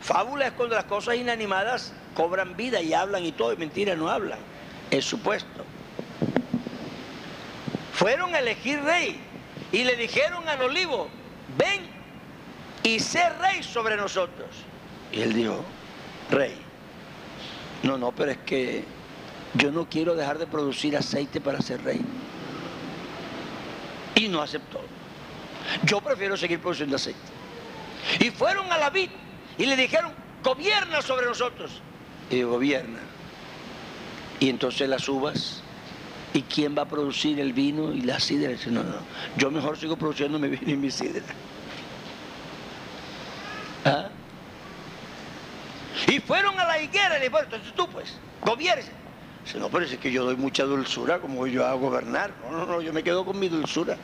Fábula 0.00 0.48
es 0.48 0.52
cuando 0.52 0.74
las 0.74 0.84
cosas 0.84 1.16
inanimadas 1.16 1.92
cobran 2.14 2.56
vida 2.56 2.80
y 2.80 2.92
hablan 2.92 3.24
y 3.24 3.32
todo, 3.32 3.52
y 3.52 3.56
mentira 3.56 3.94
no 3.94 4.08
hablan. 4.08 4.38
Es 4.90 5.04
supuesto. 5.04 5.64
Fueron 7.92 8.34
a 8.34 8.40
elegir 8.40 8.80
rey 8.82 9.20
y 9.70 9.84
le 9.84 9.96
dijeron 9.96 10.48
al 10.48 10.62
olivo, 10.62 11.08
ven 11.56 11.88
y 12.82 12.98
sé 12.98 13.28
rey 13.38 13.62
sobre 13.62 13.96
nosotros. 13.96 14.48
Y 15.12 15.20
él 15.20 15.32
dijo, 15.32 15.64
rey. 16.30 16.56
No, 17.82 17.98
no, 17.98 18.12
pero 18.12 18.32
es 18.32 18.38
que 18.38 18.84
yo 19.54 19.70
no 19.70 19.88
quiero 19.88 20.14
dejar 20.14 20.38
de 20.38 20.46
producir 20.46 20.96
aceite 20.96 21.40
para 21.40 21.60
ser 21.60 21.82
rey. 21.82 22.00
Y 24.14 24.28
no 24.28 24.42
aceptó. 24.42 24.80
Yo 25.84 26.00
prefiero 26.00 26.36
seguir 26.36 26.60
produciendo 26.60 26.96
aceite. 26.96 27.31
Y 28.20 28.30
fueron 28.30 28.70
a 28.72 28.78
la 28.78 28.90
vid 28.90 29.10
y 29.58 29.66
le 29.66 29.76
dijeron, 29.76 30.12
gobierna 30.42 31.02
sobre 31.02 31.26
nosotros. 31.26 31.80
Y 32.30 32.42
gobierna. 32.42 32.98
Y 34.40 34.48
entonces 34.48 34.88
las 34.88 35.08
uvas, 35.08 35.62
¿y 36.34 36.42
quién 36.42 36.76
va 36.76 36.82
a 36.82 36.88
producir 36.88 37.38
el 37.38 37.52
vino 37.52 37.92
y 37.92 38.00
la 38.00 38.18
sidra? 38.18 38.50
Dice, 38.50 38.70
no, 38.70 38.82
no, 38.82 38.96
yo 39.36 39.50
mejor 39.50 39.78
sigo 39.78 39.96
produciendo 39.96 40.38
mi 40.38 40.48
vino 40.48 40.70
y 40.72 40.76
mi 40.76 40.90
sidra. 40.90 41.22
¿Ah? 43.84 44.08
Y 46.08 46.18
fueron 46.20 46.58
a 46.58 46.64
la 46.64 46.82
higuera 46.82 47.16
y 47.16 47.20
le 47.20 47.28
dijeron, 47.28 47.44
entonces 47.44 47.72
tú 47.74 47.88
pues, 47.88 48.16
gobierne. 48.44 48.90
Dice, 49.44 49.58
no, 49.58 49.68
pero 49.68 49.84
es 49.84 49.96
que 49.98 50.10
yo 50.10 50.24
doy 50.24 50.36
mucha 50.36 50.64
dulzura, 50.64 51.18
como 51.18 51.46
yo 51.46 51.66
hago 51.66 51.90
gobernar. 51.90 52.32
No, 52.42 52.58
no, 52.58 52.66
no, 52.66 52.80
yo 52.80 52.92
me 52.92 53.02
quedo 53.02 53.24
con 53.24 53.38
mi 53.38 53.48
dulzura. 53.48 53.96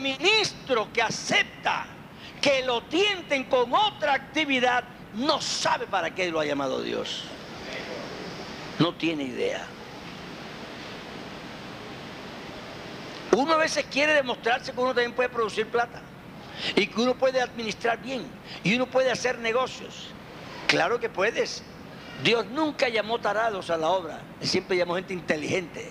Ministro 0.00 0.92
que 0.92 1.02
acepta 1.02 1.86
que 2.40 2.62
lo 2.62 2.82
tienten 2.82 3.44
con 3.44 3.72
otra 3.72 4.14
actividad 4.14 4.84
no 5.14 5.40
sabe 5.40 5.86
para 5.86 6.14
qué 6.14 6.30
lo 6.30 6.40
ha 6.40 6.44
llamado 6.44 6.82
Dios. 6.82 7.24
No 8.78 8.94
tiene 8.94 9.24
idea. 9.24 9.66
Uno 13.32 13.54
a 13.54 13.56
veces 13.58 13.86
quiere 13.90 14.14
demostrarse 14.14 14.72
que 14.72 14.80
uno 14.80 14.94
también 14.94 15.12
puede 15.12 15.28
producir 15.28 15.66
plata 15.66 16.00
y 16.74 16.86
que 16.86 17.00
uno 17.00 17.14
puede 17.14 17.40
administrar 17.40 18.00
bien 18.00 18.26
y 18.64 18.74
uno 18.74 18.86
puede 18.86 19.10
hacer 19.10 19.38
negocios. 19.38 20.08
Claro 20.66 20.98
que 20.98 21.08
puedes. 21.08 21.62
Dios 22.24 22.46
nunca 22.46 22.88
llamó 22.88 23.18
tarados 23.18 23.70
a 23.70 23.76
la 23.76 23.88
obra, 23.88 24.20
siempre 24.40 24.76
llamó 24.76 24.96
gente 24.96 25.14
inteligente. 25.14 25.90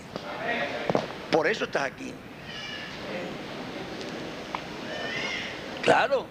Por 1.32 1.47
eso 1.47 1.66
estás 1.66 1.84
aquí. 1.84 2.14
Claro, 5.84 6.26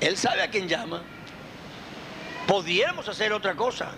Él 0.00 0.16
sabe 0.16 0.42
a 0.42 0.50
quién 0.50 0.68
llama. 0.68 1.02
Pudiéramos 2.46 3.08
hacer 3.08 3.32
otra 3.32 3.54
cosa. 3.54 3.90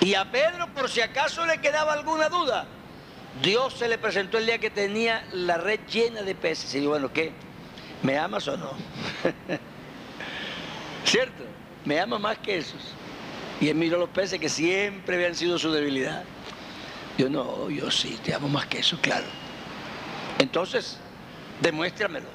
Y 0.00 0.14
a 0.14 0.30
Pedro, 0.30 0.68
por 0.74 0.90
si 0.90 1.00
acaso 1.00 1.46
le 1.46 1.58
quedaba 1.58 1.92
alguna 1.92 2.28
duda, 2.28 2.66
Dios 3.42 3.74
se 3.74 3.88
le 3.88 3.96
presentó 3.96 4.38
el 4.38 4.46
día 4.46 4.58
que 4.58 4.70
tenía 4.70 5.24
la 5.32 5.56
red 5.56 5.80
llena 5.90 6.22
de 6.22 6.34
peces. 6.34 6.74
Y 6.74 6.80
dijo, 6.80 6.90
bueno, 6.90 7.12
¿qué? 7.12 7.32
¿Me 8.02 8.18
amas 8.18 8.46
o 8.48 8.56
no? 8.56 8.72
¿Cierto? 11.04 11.44
¿Me 11.84 12.00
amas 12.00 12.20
más 12.20 12.38
que 12.38 12.58
esos? 12.58 12.82
Y 13.60 13.68
él 13.68 13.76
miró 13.76 13.98
los 13.98 14.10
peces 14.10 14.38
que 14.38 14.48
siempre 14.48 15.16
habían 15.16 15.34
sido 15.34 15.58
su 15.58 15.72
debilidad. 15.72 16.24
Yo 17.16 17.30
no, 17.30 17.70
yo 17.70 17.90
sí, 17.90 18.18
te 18.22 18.34
amo 18.34 18.48
más 18.48 18.66
que 18.66 18.80
eso, 18.80 18.98
claro. 19.00 19.26
Entonces, 20.38 20.98
demuéstramelo. 21.60 22.28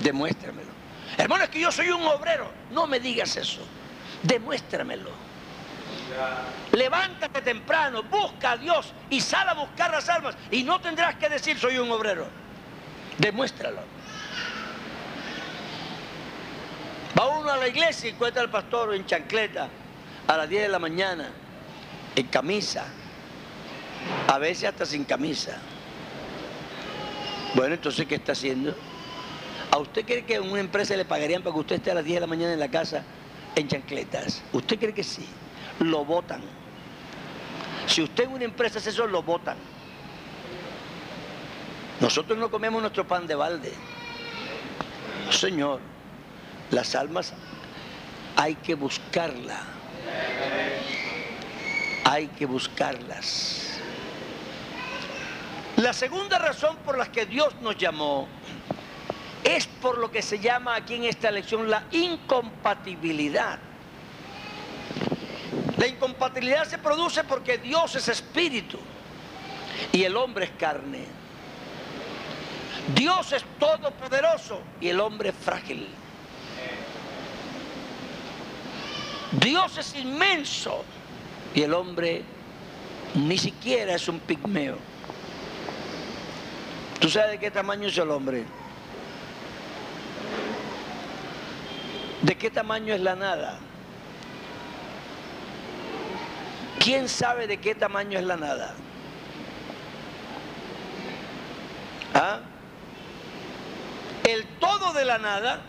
Demuéstramelo. 0.00 0.70
Hermano, 1.16 1.44
es 1.44 1.50
que 1.50 1.60
yo 1.60 1.72
soy 1.72 1.90
un 1.90 2.04
obrero. 2.06 2.50
No 2.70 2.86
me 2.86 3.00
digas 3.00 3.36
eso. 3.36 3.60
Demuéstramelo. 4.22 5.10
Levántate 6.72 7.42
temprano, 7.42 8.02
busca 8.02 8.52
a 8.52 8.56
Dios 8.56 8.92
y 9.10 9.20
sal 9.20 9.48
a 9.48 9.54
buscar 9.54 9.90
las 9.90 10.08
almas. 10.08 10.36
Y 10.50 10.62
no 10.62 10.80
tendrás 10.80 11.16
que 11.16 11.28
decir 11.28 11.58
soy 11.58 11.78
un 11.78 11.90
obrero. 11.90 12.26
Demuéstralo. 13.18 13.80
Va 17.18 17.26
uno 17.26 17.50
a 17.50 17.56
la 17.56 17.68
iglesia 17.68 18.08
y 18.08 18.12
encuentra 18.12 18.42
al 18.42 18.50
pastor 18.50 18.94
en 18.94 19.04
chancleta 19.06 19.68
a 20.26 20.36
las 20.36 20.48
10 20.48 20.62
de 20.62 20.68
la 20.68 20.78
mañana, 20.78 21.30
en 22.14 22.26
camisa, 22.26 22.84
a 24.28 24.38
veces 24.38 24.68
hasta 24.68 24.84
sin 24.84 25.04
camisa. 25.04 25.58
Bueno, 27.54 27.74
entonces, 27.74 28.06
¿qué 28.06 28.16
está 28.16 28.32
haciendo? 28.32 28.74
¿A 29.70 29.78
usted 29.78 30.04
cree 30.04 30.24
que 30.24 30.34
en 30.34 30.50
una 30.50 30.60
empresa 30.60 30.96
le 30.96 31.04
pagarían 31.04 31.42
para 31.42 31.54
que 31.54 31.60
usted 31.60 31.76
esté 31.76 31.90
a 31.90 31.94
las 31.94 32.04
10 32.04 32.16
de 32.16 32.20
la 32.20 32.26
mañana 32.26 32.52
en 32.52 32.60
la 32.60 32.70
casa 32.70 33.02
en 33.54 33.68
chancletas? 33.68 34.42
¿Usted 34.52 34.78
cree 34.78 34.94
que 34.94 35.04
sí? 35.04 35.26
Lo 35.80 36.04
votan. 36.04 36.42
Si 37.86 38.02
usted 38.02 38.24
en 38.24 38.32
una 38.32 38.44
empresa 38.44 38.78
hace 38.78 38.90
eso, 38.90 39.06
lo 39.06 39.22
votan. 39.22 39.56
Nosotros 42.00 42.38
no 42.38 42.50
comemos 42.50 42.80
nuestro 42.80 43.06
pan 43.06 43.26
de 43.26 43.34
balde. 43.34 43.72
Señor, 45.30 45.80
las 46.70 46.94
almas 46.94 47.32
hay 48.36 48.54
que 48.54 48.74
buscarla. 48.74 49.60
Hay 52.04 52.28
que 52.28 52.46
buscarlas. 52.46 53.67
La 55.78 55.92
segunda 55.92 56.40
razón 56.40 56.76
por 56.84 56.98
la 56.98 57.06
que 57.12 57.24
Dios 57.24 57.54
nos 57.60 57.78
llamó 57.78 58.26
es 59.44 59.68
por 59.68 59.98
lo 59.98 60.10
que 60.10 60.22
se 60.22 60.40
llama 60.40 60.74
aquí 60.74 60.96
en 60.96 61.04
esta 61.04 61.30
lección 61.30 61.70
la 61.70 61.84
incompatibilidad. 61.92 63.60
La 65.76 65.86
incompatibilidad 65.86 66.64
se 66.64 66.78
produce 66.78 67.22
porque 67.22 67.58
Dios 67.58 67.94
es 67.94 68.08
espíritu 68.08 68.80
y 69.92 70.02
el 70.02 70.16
hombre 70.16 70.46
es 70.46 70.50
carne. 70.58 71.04
Dios 72.96 73.32
es 73.32 73.44
todopoderoso 73.60 74.60
y 74.80 74.88
el 74.88 74.98
hombre 74.98 75.28
es 75.28 75.36
frágil. 75.36 75.86
Dios 79.30 79.78
es 79.78 79.94
inmenso 79.94 80.84
y 81.54 81.62
el 81.62 81.72
hombre 81.72 82.24
ni 83.14 83.38
siquiera 83.38 83.94
es 83.94 84.08
un 84.08 84.18
pigmeo. 84.18 84.87
¿Tú 87.00 87.08
sabes 87.08 87.32
de 87.32 87.38
qué 87.38 87.50
tamaño 87.50 87.88
es 87.88 87.96
el 87.96 88.10
hombre? 88.10 88.44
¿De 92.22 92.34
qué 92.36 92.50
tamaño 92.50 92.94
es 92.94 93.00
la 93.00 93.14
nada? 93.14 93.58
¿Quién 96.80 97.08
sabe 97.08 97.46
de 97.46 97.58
qué 97.58 97.74
tamaño 97.74 98.18
es 98.18 98.24
la 98.24 98.36
nada? 98.36 98.74
¿Ah? 102.14 102.40
El 104.24 104.44
todo 104.58 104.92
de 104.92 105.04
la 105.04 105.18
nada, 105.18 105.60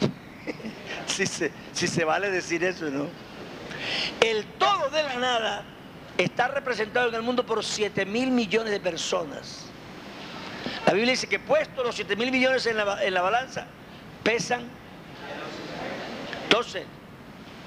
si, 1.06 1.26
se, 1.26 1.50
si 1.72 1.86
se 1.86 2.04
vale 2.04 2.30
decir 2.30 2.62
eso, 2.62 2.90
¿no? 2.90 3.06
El 4.20 4.44
todo 4.58 4.90
de 4.90 5.02
la 5.02 5.14
nada 5.16 5.64
está 6.18 6.48
representado 6.48 7.08
en 7.08 7.14
el 7.14 7.22
mundo 7.22 7.44
por 7.44 7.64
7 7.64 8.04
mil 8.04 8.30
millones 8.30 8.72
de 8.72 8.80
personas. 8.80 9.65
La 10.86 10.92
Biblia 10.92 11.12
dice 11.12 11.26
que 11.26 11.40
puesto 11.40 11.82
los 11.82 11.96
7 11.96 12.14
mil 12.14 12.30
millones 12.30 12.64
en 12.66 12.76
la, 12.76 13.20
balanza, 13.20 13.66
pesan. 14.22 14.62
Entonces, 16.44 16.84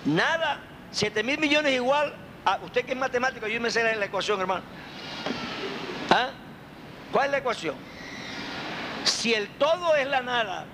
nada, 0.05 0.61
7 0.91 1.21
mil 1.23 1.37
millones 1.37 1.73
igual 1.73 2.13
a 2.45 2.57
usted 2.63 2.85
que 2.85 2.93
es 2.93 2.97
matemático, 2.97 3.45
yo 3.47 3.59
me 3.59 3.69
sé 3.69 3.83
la, 3.83 3.93
la 3.95 4.05
ecuación, 4.05 4.39
hermano. 4.39 4.63
¿Ah? 6.09 6.29
¿Cuál 7.11 7.25
es 7.25 7.31
la 7.31 7.37
ecuación? 7.39 7.75
Si 9.03 9.33
el 9.33 9.49
todo 9.49 9.95
es 9.95 10.07
la 10.07 10.21
nada, 10.21 10.65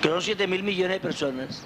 que 0.00 0.08
son 0.08 0.20
7 0.20 0.48
mil 0.48 0.64
millones 0.64 0.96
de 0.96 1.00
personas, 1.00 1.62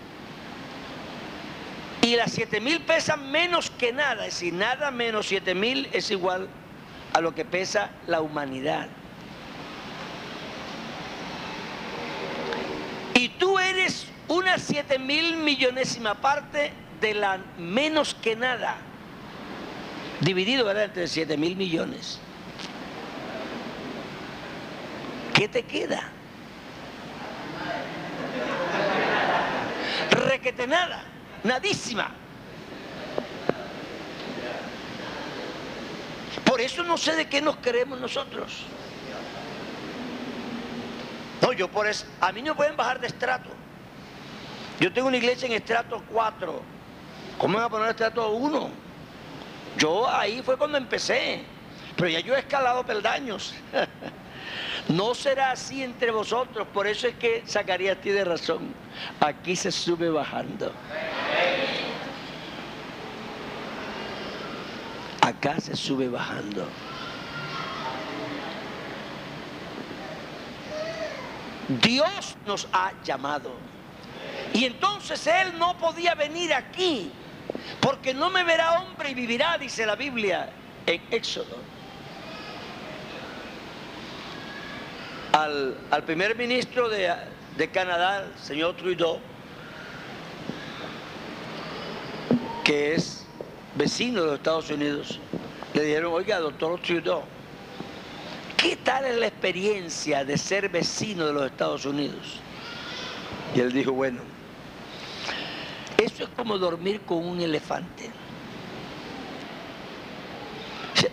y 2.02 2.14
las 2.14 2.30
7 2.32 2.60
mil 2.60 2.82
pesan 2.82 3.30
menos 3.30 3.70
que 3.70 3.90
nada, 3.90 4.26
es 4.26 4.34
decir, 4.34 4.52
nada 4.52 4.90
menos 4.90 5.26
7 5.28 5.54
mil 5.54 5.88
es 5.94 6.10
igual 6.10 6.46
a 7.14 7.22
lo 7.22 7.34
que 7.34 7.46
pesa 7.46 7.90
la 8.06 8.20
humanidad. 8.20 8.88
Y 13.26 13.30
tú 13.30 13.58
eres 13.58 14.06
una 14.28 14.56
7 14.56 15.00
mil 15.00 15.38
millonésima 15.38 16.14
parte 16.14 16.72
de 17.00 17.12
la 17.12 17.40
menos 17.58 18.14
que 18.14 18.36
nada, 18.36 18.76
dividido 20.20 20.64
¿verdad? 20.64 20.84
entre 20.84 21.08
7 21.08 21.36
mil 21.36 21.56
millones. 21.56 22.20
¿Qué 25.34 25.48
te 25.48 25.64
queda? 25.64 26.08
Requete 30.12 30.68
nada, 30.68 31.02
nadísima. 31.42 32.12
Por 36.44 36.60
eso 36.60 36.84
no 36.84 36.96
sé 36.96 37.16
de 37.16 37.28
qué 37.28 37.42
nos 37.42 37.56
creemos 37.56 37.98
nosotros. 37.98 38.66
No, 41.40 41.52
yo 41.52 41.68
por 41.68 41.86
eso, 41.86 42.06
a 42.20 42.32
mí 42.32 42.42
no 42.42 42.52
me 42.52 42.56
pueden 42.56 42.76
bajar 42.76 43.00
de 43.00 43.06
estrato. 43.06 43.50
Yo 44.80 44.92
tengo 44.92 45.08
una 45.08 45.16
iglesia 45.16 45.46
en 45.46 45.52
estrato 45.52 46.02
4. 46.10 46.62
¿Cómo 47.38 47.54
van 47.54 47.66
a 47.66 47.68
poner 47.68 47.90
estrato 47.90 48.30
1? 48.30 48.70
Yo 49.78 50.08
ahí 50.08 50.42
fue 50.42 50.56
cuando 50.56 50.78
empecé. 50.78 51.44
Pero 51.96 52.08
ya 52.08 52.20
yo 52.20 52.34
he 52.34 52.38
escalado 52.38 52.84
peldaños. 52.84 53.54
No 54.88 55.14
será 55.14 55.50
así 55.50 55.82
entre 55.82 56.12
vosotros. 56.12 56.66
Por 56.72 56.86
eso 56.86 57.08
es 57.08 57.16
que 57.16 57.42
Zacarías 57.46 58.00
tiene 58.00 58.24
razón. 58.24 58.72
Aquí 59.18 59.56
se 59.56 59.72
sube 59.72 60.08
bajando. 60.08 60.72
Acá 65.20 65.58
se 65.58 65.74
sube 65.74 66.08
bajando. 66.08 66.68
Dios 71.68 72.36
nos 72.46 72.68
ha 72.72 72.92
llamado. 73.02 73.52
Y 74.52 74.64
entonces 74.64 75.26
Él 75.26 75.58
no 75.58 75.76
podía 75.78 76.14
venir 76.14 76.54
aquí 76.54 77.10
porque 77.80 78.14
no 78.14 78.30
me 78.30 78.44
verá 78.44 78.80
hombre 78.80 79.10
y 79.10 79.14
vivirá, 79.14 79.58
dice 79.58 79.86
la 79.86 79.96
Biblia 79.96 80.50
en 80.86 81.00
Éxodo. 81.10 81.56
Al, 85.32 85.76
al 85.90 86.02
primer 86.04 86.36
ministro 86.36 86.88
de, 86.88 87.12
de 87.56 87.70
Canadá, 87.70 88.24
el 88.24 88.38
señor 88.38 88.76
Trudeau, 88.76 89.20
que 92.64 92.94
es 92.94 93.26
vecino 93.74 94.22
de 94.22 94.26
los 94.28 94.36
Estados 94.36 94.70
Unidos, 94.70 95.20
le 95.74 95.82
dijeron, 95.82 96.12
oiga, 96.14 96.38
doctor 96.38 96.80
Trudeau, 96.80 97.22
¿qué 98.68 98.74
tal 98.74 99.04
es 99.04 99.16
la 99.16 99.28
experiencia 99.28 100.24
de 100.24 100.36
ser 100.36 100.68
vecino 100.68 101.24
de 101.26 101.32
los 101.32 101.46
Estados 101.46 101.84
Unidos? 101.86 102.40
Y 103.54 103.60
él 103.60 103.72
dijo, 103.72 103.92
bueno, 103.92 104.18
eso 105.98 106.24
es 106.24 106.28
como 106.30 106.58
dormir 106.58 107.02
con 107.02 107.24
un 107.24 107.40
elefante. 107.40 108.10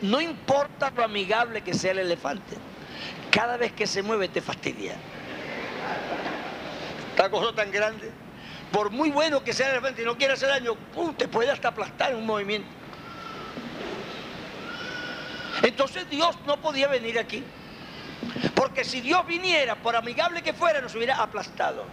No 0.02 0.20
importa 0.20 0.92
lo 0.96 1.04
amigable 1.04 1.62
que 1.62 1.76
sea 1.76 1.92
el 1.92 2.00
elefante, 2.00 2.56
cada 3.30 3.56
vez 3.58 3.72
que 3.72 3.86
se 3.86 4.02
mueve 4.02 4.30
te 4.30 4.42
fastidia. 4.42 4.96
Esta 7.12 7.30
cosa 7.30 7.54
tan 7.54 7.72
grande, 7.72 8.10
por 8.72 8.90
muy 8.90 9.12
bueno 9.12 9.44
que 9.44 9.54
sea 9.54 9.68
el 9.68 9.74
elefante 9.74 10.02
y 10.02 10.06
no 10.06 10.18
quiere 10.18 10.34
hacer 10.34 10.50
daño, 10.50 10.74
¡pum! 10.92 11.14
te 11.14 11.28
puede 11.28 11.52
hasta 11.52 11.68
aplastar 11.68 12.14
en 12.14 12.18
un 12.18 12.26
movimiento. 12.26 12.83
Entonces 15.64 16.10
Dios 16.10 16.38
no 16.46 16.58
podía 16.58 16.88
venir 16.88 17.18
aquí. 17.18 17.44
Porque 18.54 18.84
si 18.84 19.02
Dios 19.02 19.26
viniera, 19.26 19.76
por 19.76 19.96
amigable 19.96 20.42
que 20.42 20.54
fuera, 20.54 20.82
nos 20.82 20.94
hubiera 20.94 21.16
aplastado. 21.16 21.86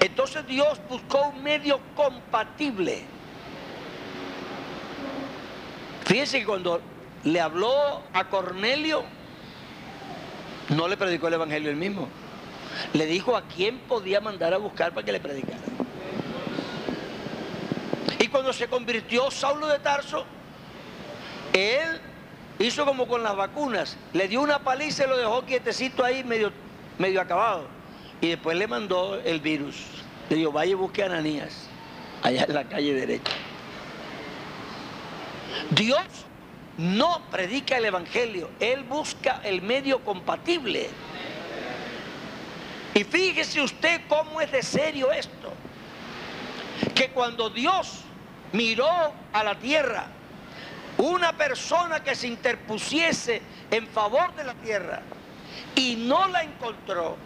Entonces 0.00 0.46
Dios 0.46 0.80
buscó 0.88 1.28
un 1.28 1.42
medio 1.42 1.78
compatible. 1.94 3.04
Fíjense 6.06 6.40
que 6.40 6.46
cuando 6.46 6.80
le 7.24 7.40
habló 7.40 8.02
a 8.12 8.24
Cornelio, 8.24 9.04
no 10.70 10.88
le 10.88 10.96
predicó 10.96 11.28
el 11.28 11.34
Evangelio 11.34 11.70
él 11.70 11.76
mismo. 11.76 12.08
Le 12.94 13.04
dijo 13.04 13.36
a 13.36 13.42
quién 13.42 13.78
podía 13.80 14.20
mandar 14.20 14.54
a 14.54 14.56
buscar 14.56 14.92
para 14.92 15.04
que 15.04 15.12
le 15.12 15.20
predicara. 15.20 15.58
Y 18.18 18.28
cuando 18.28 18.52
se 18.54 18.68
convirtió 18.68 19.30
Saulo 19.30 19.66
de 19.66 19.78
Tarso, 19.78 20.24
él 21.52 22.00
hizo 22.58 22.84
como 22.84 23.06
con 23.06 23.22
las 23.22 23.36
vacunas, 23.36 23.96
le 24.12 24.28
dio 24.28 24.40
una 24.40 24.60
paliza 24.60 25.04
y 25.04 25.08
lo 25.08 25.16
dejó 25.16 25.42
quietecito 25.44 26.04
ahí 26.04 26.24
medio, 26.24 26.52
medio 26.98 27.20
acabado. 27.20 27.66
Y 28.20 28.28
después 28.28 28.56
le 28.56 28.66
mandó 28.66 29.20
el 29.24 29.40
virus. 29.40 29.76
Le 30.30 30.36
dijo, 30.36 30.52
vaya 30.52 30.72
y 30.72 30.74
busque 30.74 31.02
a 31.02 31.06
Ananías, 31.06 31.66
allá 32.22 32.44
en 32.44 32.54
la 32.54 32.64
calle 32.64 32.94
derecha. 32.94 33.32
Dios 35.70 36.04
no 36.78 37.20
predica 37.30 37.76
el 37.76 37.84
Evangelio, 37.86 38.48
Él 38.60 38.84
busca 38.84 39.40
el 39.44 39.60
medio 39.62 40.04
compatible. 40.04 40.88
Y 42.94 43.04
fíjese 43.04 43.60
usted 43.60 44.02
cómo 44.08 44.40
es 44.40 44.52
de 44.52 44.62
serio 44.62 45.10
esto. 45.12 45.52
Que 46.94 47.10
cuando 47.10 47.50
Dios 47.50 48.00
miró 48.52 48.88
a 49.32 49.44
la 49.44 49.54
tierra, 49.58 50.06
una 51.02 51.36
persona 51.36 52.00
que 52.04 52.14
se 52.14 52.28
interpusiese 52.28 53.42
en 53.72 53.88
favor 53.88 54.32
de 54.36 54.44
la 54.44 54.54
tierra 54.54 55.02
y 55.74 55.96
no 55.96 56.28
la 56.28 56.44
encontró, 56.44 57.16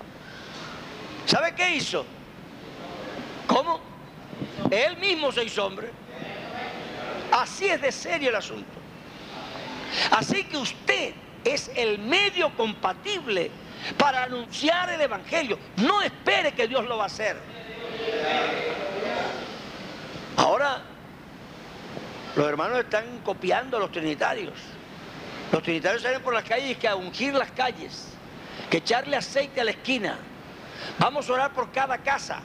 ¿sabe 1.27 1.55
qué 1.55 1.77
hizo? 1.77 2.07
¿Cómo? 3.47 3.81
Él 4.71 4.97
mismo 4.97 5.31
se 5.31 5.45
hizo 5.45 5.67
hombre. 5.67 5.91
Así 7.33 7.67
es 7.67 7.83
de 7.83 7.93
serio 7.93 8.31
el 8.31 8.37
asunto. 8.37 8.79
Así 10.11 10.45
que 10.45 10.57
usted 10.57 11.13
es 11.45 11.71
el 11.77 11.99
medio 11.99 12.57
compatible 12.57 13.51
para 13.99 14.23
anunciar 14.23 14.89
el 14.89 15.03
Evangelio. 15.03 15.59
No 15.77 16.01
espere 16.01 16.53
que 16.53 16.67
Dios 16.67 16.87
lo 16.87 16.97
va 16.97 17.05
a 17.05 17.07
hacer. 17.09 17.37
Ahora, 20.39 20.83
los 22.37 22.47
hermanos 22.47 22.81
están 22.81 23.21
copiando 23.25 23.79
a 23.79 23.81
los 23.81 23.91
trinitarios. 23.91 24.53
Los 25.51 25.63
trinitarios 25.63 26.03
salen 26.03 26.23
por 26.23 26.35
las 26.35 26.45
calles 26.45 26.77
que 26.77 26.87
a 26.87 26.95
ungir 26.95 27.35
las 27.35 27.51
calles, 27.51 28.09
que 28.71 28.79
echarle 28.79 29.17
aceite 29.17 29.61
a 29.61 29.65
la 29.65 29.71
esquina. 29.71 30.19
Vamos 30.99 31.29
a 31.29 31.33
orar 31.33 31.53
por 31.53 31.73
cada 31.73 31.99
casa. 31.99 32.41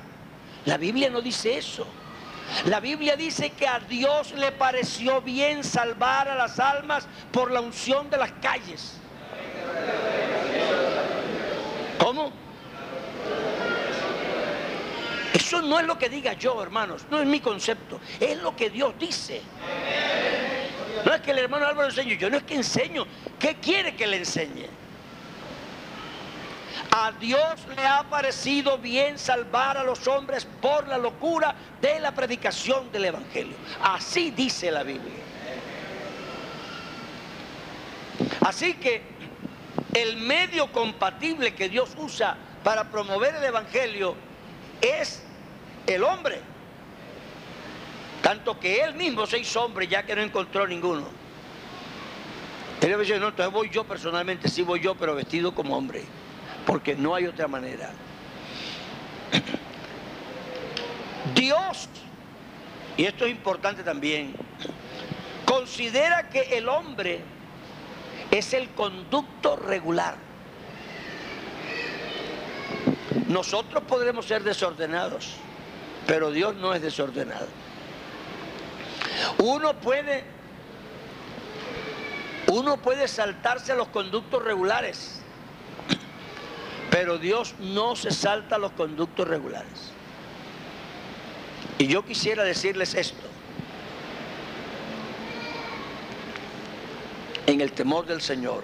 La 0.66 0.78
Biblia 0.78 1.10
no 1.10 1.22
dice 1.22 1.58
eso. 1.58 1.86
La 2.66 2.80
Biblia 2.80 3.16
dice 3.16 3.52
que 3.52 3.68
a 3.68 3.80
Dios 3.80 4.32
le 4.34 4.52
pareció 4.52 5.22
bien 5.22 5.64
salvar 5.64 6.28
a 6.30 6.36
las 6.36 6.60
almas 6.60 7.08
por 7.32 7.52
la 7.52 7.60
unción 7.60 8.10
de 8.10 8.18
las 8.18 8.32
calles. 8.34 8.98
¿Cómo? 11.98 12.32
Eso 15.34 15.62
no 15.62 15.80
es 15.80 15.86
lo 15.86 15.98
que 15.98 16.10
diga 16.10 16.34
yo, 16.34 16.62
hermanos, 16.62 17.06
no 17.10 17.20
es 17.20 17.26
mi 17.26 17.40
concepto, 17.40 18.00
es 18.20 18.38
lo 18.42 18.56
que 18.56 18.70
Dios 18.70 18.94
dice. 19.00 19.42
No 21.06 21.14
es 21.14 21.22
que 21.22 21.32
el 21.32 21.40
hermano 21.40 21.66
Álvaro 21.66 21.90
enseñe, 21.90 22.18
yo 22.18 22.30
no 22.30 22.38
es 22.38 22.44
que 22.44 22.56
enseño, 22.56 23.06
¿qué 23.40 23.56
quiere 23.56 23.96
que 23.96 24.08
le 24.08 24.18
enseñe? 24.18 24.68
A 26.92 27.14
Dios 27.14 27.66
le 27.76 27.86
ha 27.86 28.04
parecido 28.04 28.78
bien 28.78 29.18
salvar 29.18 29.78
a 29.78 29.84
los 29.84 30.06
hombres 30.08 30.46
por 30.62 30.88
la 30.88 30.98
locura 30.98 31.56
de 31.80 32.00
la 32.02 32.14
predicación 32.14 32.92
del 32.92 33.06
Evangelio. 33.06 33.56
Así 33.82 34.32
dice 34.32 34.70
la 34.70 34.84
Biblia. 34.84 35.14
Así 38.42 38.74
que 38.74 39.02
el 39.94 40.18
medio 40.18 40.72
compatible 40.72 41.54
que 41.54 41.70
Dios 41.70 41.92
usa 41.98 42.36
para 42.64 42.86
promover 42.86 43.36
el 43.36 43.44
Evangelio 43.46 44.16
es 44.82 45.21
el 45.88 46.04
hombre. 46.04 46.42
Tanto 48.22 48.60
que 48.60 48.82
él 48.82 48.96
mismo 48.96 49.26
se 49.26 49.40
hizo 49.40 49.64
hombre 49.64 49.88
ya 49.88 50.04
que 50.04 50.16
no 50.16 50.22
encontró 50.22 50.68
ninguno. 50.68 51.08
Él 52.82 53.00
dice, 53.00 53.20
no, 53.20 53.30
entonces 53.30 53.54
voy 53.54 53.70
yo 53.70 53.84
personalmente, 53.84 54.50
sí 54.50 54.64
voy 54.64 54.80
yo, 54.80 54.96
pero 54.96 55.16
vestido 55.16 55.54
como 55.54 55.78
hombre 55.78 56.04
porque 56.66 56.96
no 56.96 57.16
hay 57.16 57.26
otra 57.26 57.48
manera. 57.48 57.92
Dios, 61.36 61.90
y 62.98 63.06
esto 63.06 63.26
es 63.26 63.32
importante 63.32 63.84
también, 63.84 64.34
considera 65.46 66.30
que 66.30 66.58
el 66.58 66.70
hombre 66.70 67.22
es 68.30 68.54
el 68.54 68.70
conducto 68.70 69.56
regular. 69.56 70.16
Nosotros 73.28 73.84
podremos 73.84 74.26
ser 74.26 74.44
desordenados, 74.44 75.36
pero 76.08 76.32
Dios 76.32 76.56
no 76.56 76.74
es 76.74 76.82
desordenado. 76.82 77.48
Uno 79.40 79.74
puede, 79.74 80.24
uno 82.48 82.78
puede 82.78 83.08
saltarse 83.08 83.72
a 83.72 83.76
los 83.76 83.88
conductos 83.90 84.44
regulares 84.44 85.22
pero 86.92 87.18
Dios 87.18 87.56
no 87.58 87.96
se 87.96 88.12
salta 88.12 88.58
los 88.58 88.74
conductos 88.74 89.26
regulares. 89.26 89.92
Y 91.78 91.88
yo 91.88 92.04
quisiera 92.06 92.44
decirles 92.44 92.94
esto. 92.94 93.28
En 97.48 97.62
el 97.62 97.72
temor 97.72 98.06
del 98.06 98.22
Señor. 98.22 98.64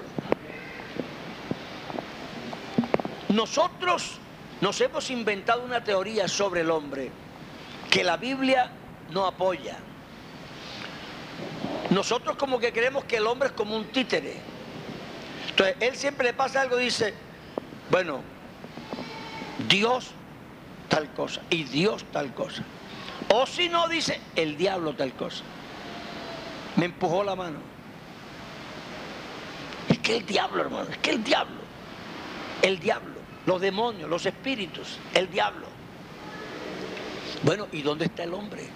Nosotros 3.29 4.17
nos 4.59 4.79
hemos 4.81 5.09
inventado 5.09 5.63
una 5.63 5.83
teoría 5.83 6.27
sobre 6.27 6.61
el 6.61 6.69
hombre 6.69 7.09
que 7.89 8.03
la 8.03 8.17
Biblia 8.17 8.69
no 9.11 9.25
apoya. 9.25 9.77
Nosotros 11.89 12.35
como 12.35 12.59
que 12.59 12.73
creemos 12.73 13.05
que 13.05 13.17
el 13.17 13.27
hombre 13.27 13.49
es 13.49 13.53
como 13.53 13.75
un 13.75 13.85
títere. 13.85 14.35
Entonces, 15.49 15.75
él 15.79 15.95
siempre 15.95 16.27
le 16.27 16.33
pasa 16.33 16.61
algo 16.61 16.79
y 16.79 16.85
dice, 16.85 17.13
bueno, 17.89 18.21
Dios 19.67 20.11
tal 20.89 21.09
cosa 21.13 21.41
y 21.49 21.63
Dios 21.63 22.05
tal 22.11 22.33
cosa. 22.33 22.63
O 23.33 23.45
si 23.45 23.69
no 23.69 23.87
dice, 23.87 24.19
el 24.35 24.57
diablo 24.57 24.93
tal 24.93 25.13
cosa. 25.13 25.43
Me 26.75 26.85
empujó 26.85 27.23
la 27.23 27.35
mano. 27.35 27.59
Es 29.89 29.99
que 29.99 30.17
el 30.17 30.25
diablo, 30.25 30.61
hermano, 30.61 30.89
es 30.91 30.97
que 30.97 31.11
el 31.11 31.23
diablo, 31.23 31.61
el 32.61 32.79
diablo, 32.79 33.15
los 33.45 33.61
demonios, 33.61 34.09
los 34.09 34.25
espíritus, 34.25 34.99
el 35.13 35.29
diablo. 35.29 35.66
Bueno, 37.43 37.67
¿y 37.71 37.81
dónde 37.81 38.05
está 38.05 38.23
el 38.23 38.33
hombre? 38.33 38.67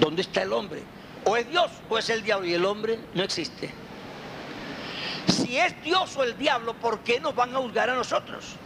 ¿Dónde 0.00 0.22
está 0.22 0.42
el 0.42 0.52
hombre? 0.52 0.82
O 1.24 1.36
es 1.36 1.48
Dios 1.48 1.70
o 1.88 1.98
es 1.98 2.10
el 2.10 2.22
diablo 2.22 2.46
y 2.46 2.54
el 2.54 2.64
hombre 2.64 2.98
no 3.14 3.22
existe 3.22 3.72
si 5.46 5.58
es 5.58 5.80
Dios 5.82 6.16
o 6.16 6.24
el 6.24 6.36
diablo, 6.36 6.74
¿por 6.74 7.00
qué 7.00 7.20
nos 7.20 7.34
van 7.34 7.54
a 7.54 7.58
juzgar 7.58 7.88
a 7.88 7.94
nosotros? 7.94 8.56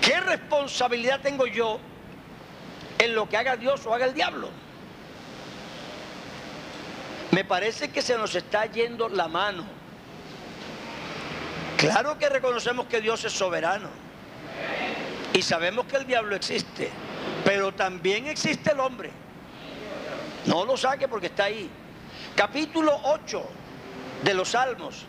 ¿Qué 0.00 0.18
responsabilidad 0.20 1.20
tengo 1.20 1.46
yo 1.46 1.78
en 2.98 3.14
lo 3.14 3.28
que 3.28 3.36
haga 3.36 3.56
Dios 3.56 3.84
o 3.84 3.94
haga 3.94 4.06
el 4.06 4.14
diablo? 4.14 4.48
Me 7.32 7.44
parece 7.44 7.90
que 7.90 8.00
se 8.00 8.16
nos 8.16 8.34
está 8.34 8.64
yendo 8.64 9.10
la 9.10 9.28
mano. 9.28 9.64
Claro 11.76 12.18
que 12.18 12.28
reconocemos 12.28 12.86
que 12.86 13.00
Dios 13.02 13.22
es 13.24 13.32
soberano 13.32 13.88
y 15.32 15.42
sabemos 15.42 15.86
que 15.86 15.96
el 15.96 16.06
diablo 16.06 16.34
existe, 16.34 16.90
pero 17.44 17.72
también 17.72 18.26
existe 18.26 18.72
el 18.72 18.80
hombre. 18.80 19.10
No 20.46 20.64
lo 20.64 20.76
saque 20.76 21.06
porque 21.06 21.26
está 21.26 21.44
ahí. 21.44 21.70
Capítulo 22.34 22.98
8 23.04 23.42
de 24.24 24.34
los 24.34 24.48
salmos. 24.50 25.04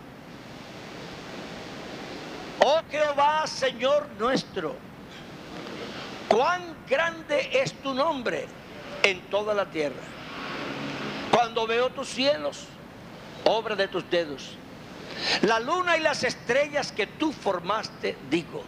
Oh 2.63 2.81
Jehová, 2.91 3.47
Señor 3.47 4.07
nuestro, 4.19 4.75
cuán 6.27 6.75
grande 6.87 7.49
es 7.53 7.73
tu 7.81 7.93
nombre 7.93 8.45
en 9.01 9.19
toda 9.21 9.55
la 9.55 9.65
tierra. 9.65 10.01
Cuando 11.31 11.65
veo 11.65 11.89
tus 11.89 12.09
cielos, 12.09 12.65
obra 13.45 13.75
de 13.75 13.87
tus 13.87 14.07
dedos, 14.11 14.51
la 15.41 15.59
luna 15.59 15.97
y 15.97 16.01
las 16.01 16.23
estrellas 16.23 16.91
que 16.91 17.07
tú 17.07 17.31
formaste, 17.31 18.15
digo, 18.29 18.63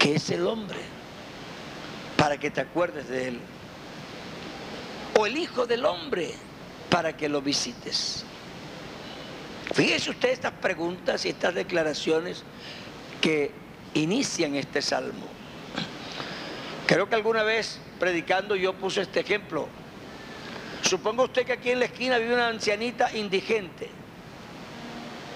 que 0.00 0.14
es 0.14 0.30
el 0.30 0.46
hombre, 0.46 0.78
para 2.16 2.38
que 2.38 2.50
te 2.50 2.62
acuerdes 2.62 3.06
de 3.08 3.28
él. 3.28 3.40
O 5.18 5.26
el 5.26 5.36
Hijo 5.36 5.66
del 5.66 5.84
Hombre, 5.84 6.32
para 6.88 7.14
que 7.14 7.28
lo 7.28 7.42
visites. 7.42 8.24
Fíjese 9.74 10.10
usted 10.10 10.30
estas 10.30 10.52
preguntas 10.52 11.26
y 11.26 11.28
estas 11.28 11.54
declaraciones 11.54 12.44
que 13.20 13.52
inician 13.92 14.54
este 14.54 14.80
salmo. 14.80 15.26
Creo 16.86 17.06
que 17.06 17.14
alguna 17.16 17.42
vez 17.42 17.78
predicando 17.98 18.56
yo 18.56 18.72
puse 18.72 19.02
este 19.02 19.20
ejemplo. 19.20 19.68
Suponga 20.80 21.24
usted 21.24 21.44
que 21.44 21.52
aquí 21.52 21.70
en 21.72 21.78
la 21.78 21.84
esquina 21.84 22.16
vive 22.16 22.34
una 22.34 22.48
ancianita 22.48 23.14
indigente 23.14 23.90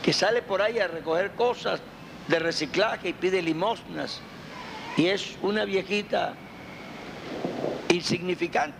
que 0.02 0.14
sale 0.14 0.40
por 0.40 0.62
ahí 0.62 0.78
a 0.78 0.88
recoger 0.88 1.32
cosas 1.32 1.80
de 2.28 2.38
reciclaje 2.38 3.10
y 3.10 3.12
pide 3.12 3.42
limosnas 3.42 4.22
y 4.96 5.06
es 5.06 5.36
una 5.42 5.64
viejita 5.64 6.34
insignificante. 7.88 8.76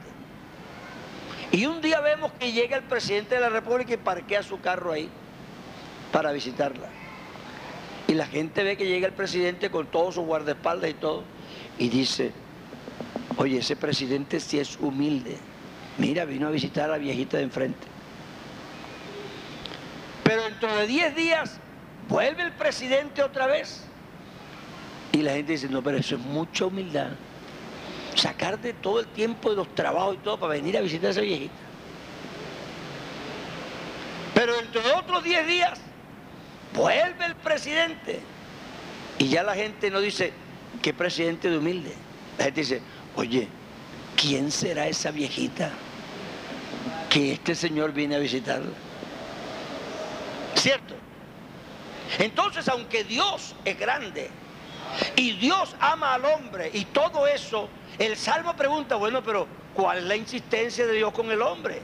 Y 1.53 1.67
un 1.67 1.81
día 1.81 2.01
vemos 2.01 2.33
que 2.33 2.53
llega 2.53 2.77
el 2.77 2.85
presidente 2.85 3.37
de 3.37 3.41
la 3.41 3.49
República 3.49 3.95
y 3.95 3.97
parquea 3.97 4.43
su 4.43 4.61
carro 4.61 4.93
ahí 4.93 5.09
para 6.13 6.33
visitarla. 6.33 6.89
Y 8.07 8.15
la 8.15 8.27
gente 8.27 8.63
ve 8.63 8.77
que 8.77 8.87
llega 8.87 9.07
el 9.07 9.13
presidente 9.13 9.71
con 9.71 9.87
todo 9.87 10.13
su 10.13 10.23
guardaespaldas 10.23 10.91
y 10.91 10.95
todo 10.95 11.25
y 11.79 11.89
dice, 11.89 12.33
oye, 13.37 13.59
ese 13.59 13.77
presidente 13.77 14.41
sí 14.41 14.59
es 14.59 14.79
humilde. 14.81 15.37
Mira, 15.99 16.25
vino 16.25 16.49
a 16.49 16.51
visitar 16.51 16.85
a 16.85 16.93
la 16.93 16.99
viejita 16.99 17.37
de 17.37 17.45
enfrente. 17.45 17.87
Pero 20.25 20.43
dentro 20.43 20.75
de 20.77 20.87
10 20.87 21.17
días 21.17 21.61
vuelve 22.09 22.43
el 22.43 22.53
presidente 22.53 23.23
otra 23.23 23.47
vez. 23.47 23.87
Y 25.15 25.23
la 25.23 25.35
gente 25.35 25.53
dice, 25.53 25.69
no, 25.69 25.81
pero 25.81 25.97
eso 25.97 26.17
es 26.17 26.21
mucha 26.23 26.67
humildad. 26.67 27.11
Sacar 28.17 28.61
de 28.61 28.73
todo 28.73 28.99
el 28.99 29.07
tiempo 29.07 29.49
de 29.51 29.55
los 29.55 29.73
trabajos 29.73 30.17
y 30.17 30.19
todo 30.19 30.41
para 30.41 30.55
venir 30.55 30.77
a 30.77 30.81
visitar 30.81 31.07
a 31.07 31.11
esa 31.13 31.21
viejita. 31.21 31.55
Pero 34.35 34.57
dentro 34.57 34.83
de 34.83 34.91
otros 34.91 35.23
10 35.23 35.47
días 35.47 35.79
vuelve 36.75 37.27
el 37.27 37.37
presidente. 37.37 38.19
Y 39.21 39.29
ya 39.29 39.45
la 39.45 39.55
gente 39.55 39.89
no 39.89 40.01
dice, 40.01 40.33
¿qué 40.83 40.93
presidente 40.93 41.49
de 41.49 41.59
humilde? 41.59 41.95
La 42.37 42.47
gente 42.47 42.63
dice, 42.63 42.83
oye, 43.15 43.47
¿quién 44.17 44.51
será 44.51 44.89
esa 44.89 45.13
viejita 45.13 45.71
que 47.09 47.35
este 47.35 47.55
señor 47.55 47.93
viene 47.93 48.17
a 48.17 48.19
visitarla? 48.19 48.73
¿Cierto? 50.57 50.97
Entonces, 52.19 52.67
aunque 52.69 53.05
Dios 53.05 53.55
es 53.65 53.79
grande 53.79 54.29
y 55.17 55.33
Dios 55.33 55.75
ama 55.81 56.15
al 56.15 56.25
hombre 56.25 56.71
y 56.73 56.85
todo 56.87 57.27
eso, 57.27 57.69
el 57.99 58.17
Salmo 58.17 58.55
pregunta, 58.57 58.97
bueno, 58.97 59.23
pero 59.23 59.47
¿cuál 59.75 59.99
es 59.99 60.05
la 60.05 60.17
insistencia 60.17 60.87
de 60.87 60.95
Dios 60.95 61.13
con 61.13 61.31
el 61.31 61.43
hombre? 61.43 61.81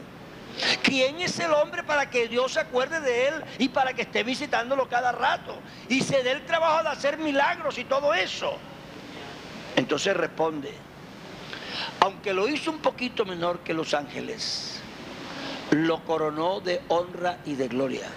¿Quién 0.83 1.21
es 1.21 1.39
el 1.39 1.53
hombre 1.53 1.83
para 1.83 2.11
que 2.11 2.29
Dios 2.29 2.53
se 2.53 2.61
acuerde 2.61 3.01
de 3.01 3.29
él 3.29 3.35
y 3.59 3.69
para 3.69 3.93
que 3.95 4.03
esté 4.03 4.25
visitándolo 4.25 4.89
cada 4.89 5.13
rato? 5.13 5.55
Y 5.89 6.03
se 6.03 6.23
dé 6.23 6.33
el 6.33 6.45
trabajo 6.45 6.83
de 6.83 6.89
hacer 6.91 7.19
milagros 7.19 7.79
y 7.79 7.85
todo 7.85 8.13
eso. 8.15 8.57
Entonces 9.77 10.17
responde, 10.17 10.73
aunque 12.01 12.35
lo 12.35 12.49
hizo 12.49 12.71
un 12.71 12.79
poquito 12.79 13.25
menor 13.25 13.61
que 13.61 13.73
los 13.73 13.95
ángeles, 13.95 14.81
lo 15.71 16.05
coronó 16.05 16.61
de 16.61 16.83
honra 16.89 17.39
y 17.47 17.55
de 17.55 17.69
gloria. 17.69 18.09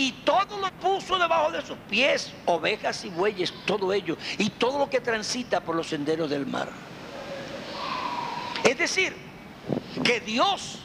Y 0.00 0.12
todo 0.24 0.56
lo 0.56 0.70
puso 0.80 1.18
debajo 1.18 1.52
de 1.52 1.60
sus 1.60 1.76
pies, 1.90 2.32
ovejas 2.46 3.04
y 3.04 3.10
bueyes, 3.10 3.52
todo 3.66 3.92
ello, 3.92 4.16
y 4.38 4.48
todo 4.48 4.78
lo 4.78 4.88
que 4.88 4.98
transita 4.98 5.60
por 5.60 5.76
los 5.76 5.88
senderos 5.88 6.30
del 6.30 6.46
mar. 6.46 6.70
Es 8.64 8.78
decir, 8.78 9.14
que 10.02 10.20
Dios 10.20 10.78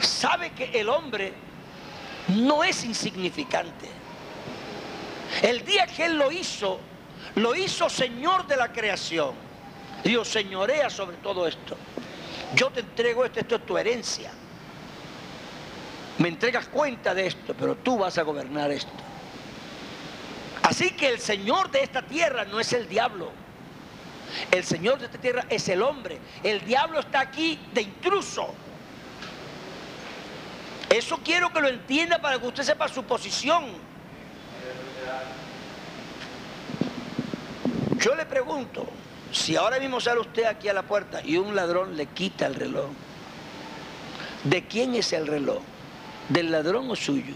sabe 0.00 0.52
que 0.52 0.80
el 0.80 0.88
hombre 0.88 1.34
no 2.28 2.64
es 2.64 2.84
insignificante. 2.84 3.90
El 5.42 5.62
día 5.66 5.86
que 5.86 6.06
Él 6.06 6.16
lo 6.16 6.32
hizo, 6.32 6.80
lo 7.34 7.54
hizo 7.54 7.90
Señor 7.90 8.46
de 8.46 8.56
la 8.56 8.72
creación. 8.72 9.34
Dios 10.02 10.26
señorea 10.26 10.88
sobre 10.88 11.18
todo 11.18 11.46
esto. 11.46 11.76
Yo 12.54 12.70
te 12.70 12.80
entrego 12.80 13.26
esto, 13.26 13.40
esto 13.40 13.56
es 13.56 13.66
tu 13.66 13.76
herencia. 13.76 14.30
Me 16.18 16.28
entregas 16.28 16.66
cuenta 16.68 17.14
de 17.14 17.26
esto, 17.26 17.54
pero 17.58 17.76
tú 17.76 17.98
vas 17.98 18.18
a 18.18 18.22
gobernar 18.22 18.70
esto. 18.70 18.90
Así 20.62 20.90
que 20.90 21.08
el 21.08 21.18
Señor 21.18 21.70
de 21.70 21.82
esta 21.82 22.02
tierra 22.02 22.44
no 22.44 22.60
es 22.60 22.72
el 22.72 22.88
diablo. 22.88 23.32
El 24.50 24.64
Señor 24.64 24.98
de 24.98 25.06
esta 25.06 25.18
tierra 25.18 25.44
es 25.48 25.68
el 25.68 25.82
hombre. 25.82 26.18
El 26.42 26.64
diablo 26.64 27.00
está 27.00 27.20
aquí 27.20 27.58
de 27.72 27.82
intruso. 27.82 28.54
Eso 30.88 31.18
quiero 31.24 31.52
que 31.52 31.60
lo 31.60 31.68
entienda 31.68 32.20
para 32.20 32.38
que 32.38 32.46
usted 32.46 32.64
sepa 32.64 32.88
su 32.88 33.04
posición. 33.04 33.64
Yo 37.98 38.14
le 38.14 38.26
pregunto, 38.26 38.88
si 39.30 39.56
ahora 39.56 39.78
mismo 39.78 40.00
sale 40.00 40.20
usted 40.20 40.44
aquí 40.44 40.68
a 40.68 40.72
la 40.72 40.82
puerta 40.82 41.20
y 41.24 41.36
un 41.36 41.54
ladrón 41.54 41.96
le 41.96 42.06
quita 42.06 42.46
el 42.46 42.54
reloj, 42.54 42.90
¿de 44.44 44.66
quién 44.66 44.94
es 44.94 45.12
el 45.12 45.26
reloj? 45.26 45.60
¿Del 46.30 46.52
ladrón 46.52 46.88
o 46.88 46.94
suyo? 46.94 47.34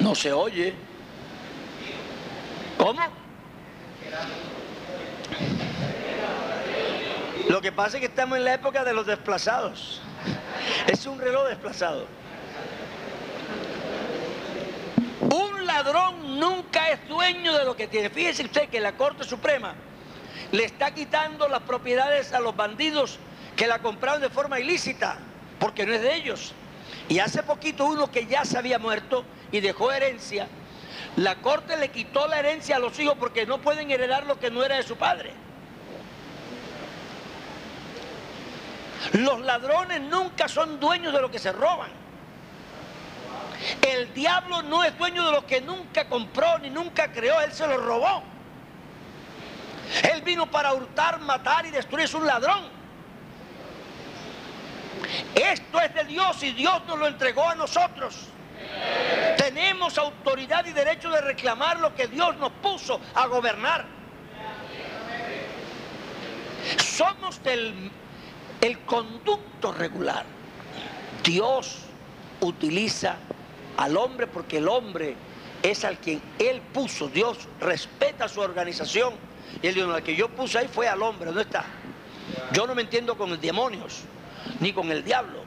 No 0.00 0.14
se 0.14 0.32
oye. 0.34 0.74
¿Cómo? 2.76 3.00
Lo 7.48 7.60
que 7.62 7.72
pasa 7.72 7.96
es 7.96 8.00
que 8.00 8.06
estamos 8.06 8.36
en 8.36 8.44
la 8.44 8.54
época 8.54 8.84
de 8.84 8.92
los 8.92 9.06
desplazados. 9.06 10.02
Es 10.86 11.06
un 11.06 11.18
reloj 11.18 11.48
desplazado. 11.48 12.06
Un 15.20 15.66
ladrón 15.66 16.38
nunca 16.38 16.90
es 16.90 17.08
dueño 17.08 17.56
de 17.56 17.64
lo 17.64 17.74
que 17.74 17.88
tiene. 17.88 18.10
Fíjese 18.10 18.44
usted 18.44 18.68
que 18.68 18.78
la 18.78 18.92
Corte 18.92 19.24
Suprema 19.24 19.74
le 20.52 20.64
está 20.64 20.92
quitando 20.92 21.48
las 21.48 21.62
propiedades 21.62 22.34
a 22.34 22.40
los 22.40 22.54
bandidos 22.54 23.18
que 23.56 23.66
la 23.66 23.80
compraron 23.80 24.20
de 24.20 24.30
forma 24.30 24.60
ilícita, 24.60 25.18
porque 25.58 25.86
no 25.86 25.92
es 25.94 26.02
de 26.02 26.14
ellos. 26.14 26.54
Y 27.08 27.18
hace 27.18 27.42
poquito 27.42 27.86
uno 27.86 28.10
que 28.10 28.26
ya 28.26 28.44
se 28.44 28.58
había 28.58 28.78
muerto 28.78 29.24
y 29.52 29.60
dejó 29.60 29.92
herencia, 29.92 30.48
la 31.16 31.36
corte 31.36 31.76
le 31.76 31.90
quitó 31.90 32.28
la 32.28 32.38
herencia 32.38 32.76
a 32.76 32.78
los 32.78 32.98
hijos 32.98 33.16
porque 33.18 33.46
no 33.46 33.58
pueden 33.58 33.90
heredar 33.90 34.26
lo 34.26 34.38
que 34.38 34.50
no 34.50 34.64
era 34.64 34.76
de 34.76 34.82
su 34.82 34.96
padre. 34.96 35.32
Los 39.12 39.40
ladrones 39.40 40.00
nunca 40.02 40.46
son 40.46 40.78
dueños 40.78 41.12
de 41.12 41.20
lo 41.20 41.30
que 41.30 41.38
se 41.38 41.52
roban. 41.52 41.90
El 43.82 44.12
diablo 44.14 44.62
no 44.62 44.84
es 44.84 44.96
dueño 44.96 45.24
de 45.24 45.32
lo 45.32 45.46
que 45.46 45.60
nunca 45.60 46.08
compró 46.08 46.58
ni 46.58 46.70
nunca 46.70 47.12
creó, 47.12 47.40
él 47.40 47.52
se 47.52 47.66
lo 47.66 47.76
robó. 47.78 48.22
Él 50.12 50.22
vino 50.22 50.50
para 50.50 50.72
hurtar, 50.72 51.18
matar 51.20 51.66
y 51.66 51.70
destruir, 51.70 52.04
es 52.04 52.14
un 52.14 52.26
ladrón. 52.26 52.79
Esto 55.34 55.80
es 55.80 55.94
de 55.94 56.04
Dios 56.04 56.42
y 56.42 56.52
Dios 56.52 56.82
nos 56.86 56.98
lo 56.98 57.06
entregó 57.06 57.48
a 57.48 57.54
nosotros. 57.54 58.28
Tenemos 59.36 59.98
autoridad 59.98 60.64
y 60.66 60.72
derecho 60.72 61.10
de 61.10 61.20
reclamar 61.20 61.80
lo 61.80 61.94
que 61.94 62.06
Dios 62.06 62.36
nos 62.36 62.52
puso 62.52 63.00
a 63.14 63.26
gobernar. 63.26 63.84
Somos 66.78 67.40
el 67.44 68.78
conducto 68.86 69.72
regular. 69.72 70.24
Dios 71.24 71.78
utiliza 72.40 73.16
al 73.76 73.96
hombre 73.96 74.26
porque 74.26 74.58
el 74.58 74.68
hombre 74.68 75.16
es 75.62 75.84
al 75.84 75.98
quien 75.98 76.20
Él 76.38 76.60
puso. 76.72 77.08
Dios 77.08 77.48
respeta 77.60 78.28
su 78.28 78.40
organización. 78.40 79.14
Y 79.62 79.68
no, 79.70 79.96
el 79.96 80.02
que 80.02 80.14
yo 80.14 80.28
puse 80.28 80.58
ahí 80.58 80.68
fue 80.68 80.88
al 80.88 81.02
hombre, 81.02 81.26
¿dónde 81.26 81.42
está? 81.42 81.64
Yo 82.52 82.66
no 82.66 82.74
me 82.74 82.82
entiendo 82.82 83.16
con 83.16 83.30
los 83.30 83.40
demonios, 83.40 84.02
ni 84.60 84.72
con 84.72 84.90
el 84.90 85.04
diablo. 85.04 85.42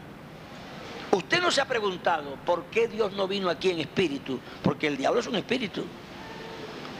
Usted 1.11 1.41
no 1.41 1.51
se 1.51 1.61
ha 1.61 1.65
preguntado 1.65 2.37
por 2.45 2.65
qué 2.65 2.87
Dios 2.87 3.13
no 3.13 3.27
vino 3.27 3.49
aquí 3.49 3.69
en 3.69 3.79
espíritu, 3.79 4.39
porque 4.63 4.87
el 4.87 4.97
diablo 4.97 5.19
es 5.19 5.27
un 5.27 5.35
espíritu, 5.35 5.85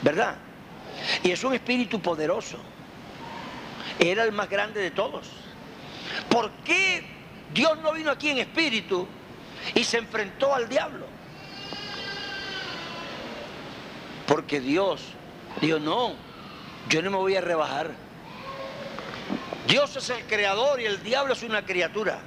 ¿verdad? 0.01 0.35
Y 1.23 1.31
es 1.31 1.43
un 1.43 1.53
espíritu 1.53 1.99
poderoso. 1.99 2.57
Era 3.99 4.23
el 4.23 4.31
más 4.31 4.49
grande 4.49 4.81
de 4.81 4.91
todos. 4.91 5.27
¿Por 6.29 6.51
qué 6.63 7.03
Dios 7.53 7.79
no 7.81 7.91
vino 7.93 8.11
aquí 8.11 8.29
en 8.29 8.39
espíritu 8.39 9.07
y 9.73 9.83
se 9.83 9.97
enfrentó 9.97 10.53
al 10.53 10.69
diablo? 10.69 11.05
Porque 14.27 14.59
Dios 14.59 15.01
dijo, 15.61 15.79
no, 15.79 16.13
yo 16.89 17.01
no 17.01 17.11
me 17.11 17.17
voy 17.17 17.35
a 17.35 17.41
rebajar. 17.41 17.91
Dios 19.68 19.95
es 19.95 20.09
el 20.09 20.24
creador 20.26 20.82
y 20.82 20.86
el 20.86 21.01
diablo 21.01 21.34
es 21.34 21.43
una 21.43 21.66
criatura. 21.66 22.20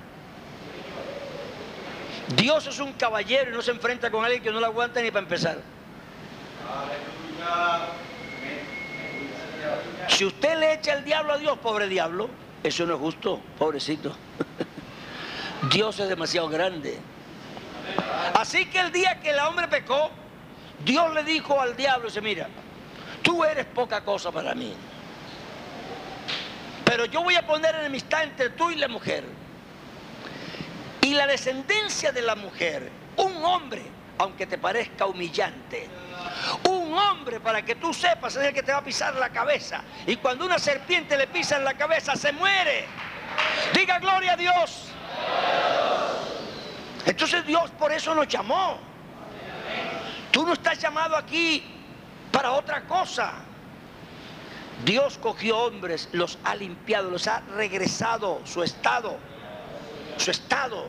Dios 2.34 2.66
es 2.66 2.78
un 2.80 2.92
caballero 2.94 3.50
y 3.50 3.54
no 3.54 3.62
se 3.62 3.70
enfrenta 3.70 4.10
con 4.10 4.24
alguien 4.24 4.42
que 4.42 4.50
no 4.50 4.58
lo 4.58 4.66
aguanta 4.66 5.00
ni 5.00 5.10
para 5.10 5.22
empezar. 5.22 5.58
Si 10.08 10.24
usted 10.24 10.58
le 10.58 10.74
echa 10.74 10.94
el 10.94 11.04
diablo 11.04 11.34
a 11.34 11.38
Dios, 11.38 11.58
pobre 11.58 11.88
diablo, 11.88 12.28
eso 12.62 12.86
no 12.86 12.94
es 12.94 13.00
justo, 13.00 13.40
pobrecito. 13.58 14.16
Dios 15.72 16.00
es 16.00 16.08
demasiado 16.08 16.48
grande. 16.48 16.98
Así 18.34 18.66
que 18.66 18.80
el 18.80 18.92
día 18.92 19.20
que 19.20 19.30
el 19.30 19.38
hombre 19.40 19.68
pecó, 19.68 20.10
Dios 20.84 21.12
le 21.14 21.22
dijo 21.22 21.60
al 21.60 21.76
diablo, 21.76 22.08
dice, 22.08 22.20
mira, 22.20 22.48
tú 23.22 23.44
eres 23.44 23.66
poca 23.66 24.02
cosa 24.04 24.32
para 24.32 24.54
mí. 24.54 24.74
Pero 26.86 27.04
yo 27.04 27.22
voy 27.24 27.34
a 27.34 27.44
poner 27.44 27.74
enemistad 27.74 28.22
entre 28.22 28.50
tú 28.50 28.70
y 28.70 28.76
la 28.76 28.86
mujer. 28.86 29.24
Y 31.00 31.14
la 31.14 31.26
descendencia 31.26 32.12
de 32.12 32.22
la 32.22 32.36
mujer, 32.36 32.90
un 33.16 33.44
hombre, 33.44 33.82
aunque 34.18 34.46
te 34.46 34.56
parezca 34.56 35.04
humillante, 35.04 35.88
un 36.68 36.96
hombre 36.96 37.40
para 37.40 37.62
que 37.62 37.74
tú 37.74 37.92
sepas 37.92 38.36
es 38.36 38.44
el 38.44 38.54
que 38.54 38.62
te 38.62 38.70
va 38.70 38.78
a 38.78 38.84
pisar 38.84 39.16
la 39.16 39.30
cabeza. 39.30 39.82
Y 40.06 40.16
cuando 40.16 40.46
una 40.46 40.60
serpiente 40.60 41.16
le 41.16 41.26
pisa 41.26 41.56
en 41.56 41.64
la 41.64 41.74
cabeza, 41.74 42.14
se 42.14 42.32
muere. 42.32 42.86
Diga 43.74 43.98
gloria 43.98 44.34
a 44.34 44.36
Dios. 44.36 44.88
Entonces 47.04 47.44
Dios 47.44 47.68
por 47.72 47.92
eso 47.92 48.14
nos 48.14 48.28
llamó. 48.28 48.78
Tú 50.30 50.46
no 50.46 50.52
estás 50.52 50.78
llamado 50.78 51.16
aquí 51.16 51.64
para 52.30 52.52
otra 52.52 52.82
cosa. 52.82 53.34
Dios 54.84 55.18
cogió 55.18 55.58
hombres, 55.58 56.08
los 56.12 56.38
ha 56.44 56.54
limpiado, 56.54 57.10
los 57.10 57.26
ha 57.26 57.40
regresado 57.56 58.40
su 58.44 58.62
estado, 58.62 59.16
su 60.18 60.30
estado. 60.30 60.88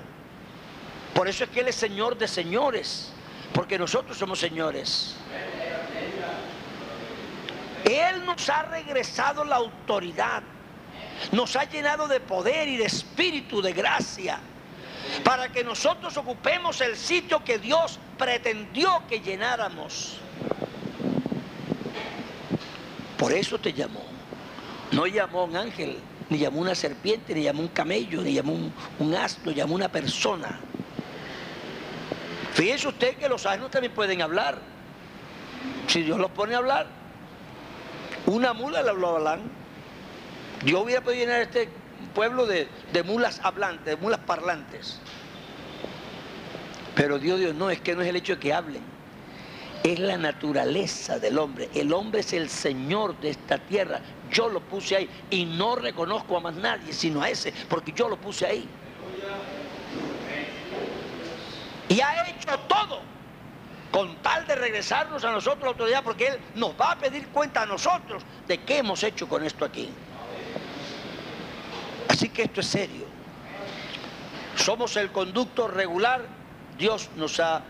Por 1.14 1.28
eso 1.28 1.46
es 1.46 1.50
que 1.50 1.62
Él 1.62 1.70
es 1.70 1.76
Señor 1.76 2.18
de 2.18 2.28
señores, 2.28 3.14
porque 3.54 3.80
nosotros 3.80 4.18
somos 4.18 4.40
señores. 4.40 5.16
Él 7.86 8.26
nos 8.26 8.50
ha 8.50 8.64
regresado 8.64 9.46
la 9.46 9.56
autoridad, 9.56 10.44
nos 11.32 11.56
ha 11.56 11.64
llenado 11.64 12.08
de 12.08 12.20
poder 12.20 12.68
y 12.68 12.78
de 12.78 12.86
espíritu, 12.86 13.62
de 13.62 13.72
gracia, 13.72 14.40
para 15.24 15.50
que 15.52 15.64
nosotros 15.64 16.18
ocupemos 16.18 16.82
el 16.82 16.98
sitio 16.98 17.44
que 17.44 17.58
Dios 17.58 18.00
pretendió 18.18 19.04
que 19.08 19.22
llenáramos. 19.22 20.20
Por 23.18 23.34
eso 23.34 23.59
te 23.59 23.74
llamó. 23.74 24.03
No 24.91 25.07
llamó 25.07 25.45
un 25.45 25.55
ángel, 25.57 25.97
ni 26.30 26.38
llamó 26.38 26.61
una 26.61 26.76
serpiente, 26.76 27.34
ni 27.34 27.43
llamó 27.43 27.61
un 27.61 27.68
camello, 27.68 28.22
ni 28.22 28.34
llamó 28.34 28.53
un, 28.53 28.74
un 28.99 29.15
asno, 29.15 29.51
llamó 29.51 29.76
una 29.76 29.89
persona. 29.89 30.59
Fíjese 32.53 32.88
usted 32.88 33.18
que 33.18 33.28
los 33.28 33.45
asnos 33.45 33.70
también 33.70 33.93
pueden 33.93 34.22
hablar. 34.22 34.59
Si 35.88 36.03
Dios 36.03 36.18
los 36.18 36.32
pone 36.32 36.55
a 36.55 36.57
hablar, 36.57 36.88
una 38.26 38.53
mula 38.53 38.82
le 38.82 38.89
habló 38.89 39.09
a 39.09 39.11
Balán. 39.13 39.41
Dios 40.63 40.82
hubiera 40.84 41.01
podido 41.01 41.26
llenar 41.26 41.41
este 41.41 41.70
pueblo 42.13 42.45
de, 42.45 42.68
de 42.93 43.03
mulas 43.03 43.39
hablantes, 43.43 43.86
de 43.86 43.95
mulas 43.97 44.20
parlantes. 44.20 44.99
Pero 46.95 47.20
Dios, 47.20 47.39
Dios, 47.39 47.53
no, 47.53 47.70
es 47.70 47.80
que 47.80 47.95
no 47.95 48.01
es 48.01 48.07
el 48.07 48.15
hecho 48.15 48.34
de 48.34 48.39
que 48.39 48.53
hablen. 48.53 48.97
Es 49.88 50.00
la 50.00 50.18
naturaleza 50.18 51.18
del 51.18 51.40
hombre. 51.40 51.70
El 51.74 51.94
hombre 51.94 52.20
es 52.20 52.34
el 52.34 52.50
Señor 52.50 53.18
de 53.22 53.30
esta 53.30 53.58
tierra. 53.58 54.02
Yo 54.30 54.50
lo 54.50 54.60
puse 54.60 54.98
ahí 54.98 55.10
y 55.30 55.46
no 55.46 55.78
reconozco 55.78 56.36
a 56.36 56.42
más 56.42 56.56
nadie 56.56 56.92
sino 56.92 57.22
a 57.22 57.30
ese, 57.30 57.54
porque 57.70 57.94
yo 57.94 58.10
lo 58.10 58.18
puse 58.18 58.46
ahí. 58.46 58.68
Y 61.88 62.02
ha 62.02 62.28
hecho 62.28 62.60
todo 62.68 63.00
con 63.90 64.18
tal 64.18 64.46
de 64.46 64.56
regresarnos 64.56 65.24
a 65.24 65.32
nosotros 65.32 65.64
la 65.64 65.70
autoridad, 65.70 66.04
porque 66.04 66.28
Él 66.28 66.40
nos 66.56 66.72
va 66.72 66.92
a 66.92 66.98
pedir 66.98 67.30
cuenta 67.30 67.62
a 67.62 67.66
nosotros 67.66 68.24
de 68.46 68.58
qué 68.58 68.80
hemos 68.80 69.02
hecho 69.04 69.30
con 69.30 69.46
esto 69.46 69.64
aquí. 69.64 69.90
Así 72.10 72.28
que 72.28 72.42
esto 72.42 72.60
es 72.60 72.68
serio. 72.68 73.06
Somos 74.58 74.98
el 74.98 75.14
conducto 75.14 75.70
regular, 75.70 76.26
Dios 76.78 77.10
nos 77.16 77.40
ha 77.40 77.62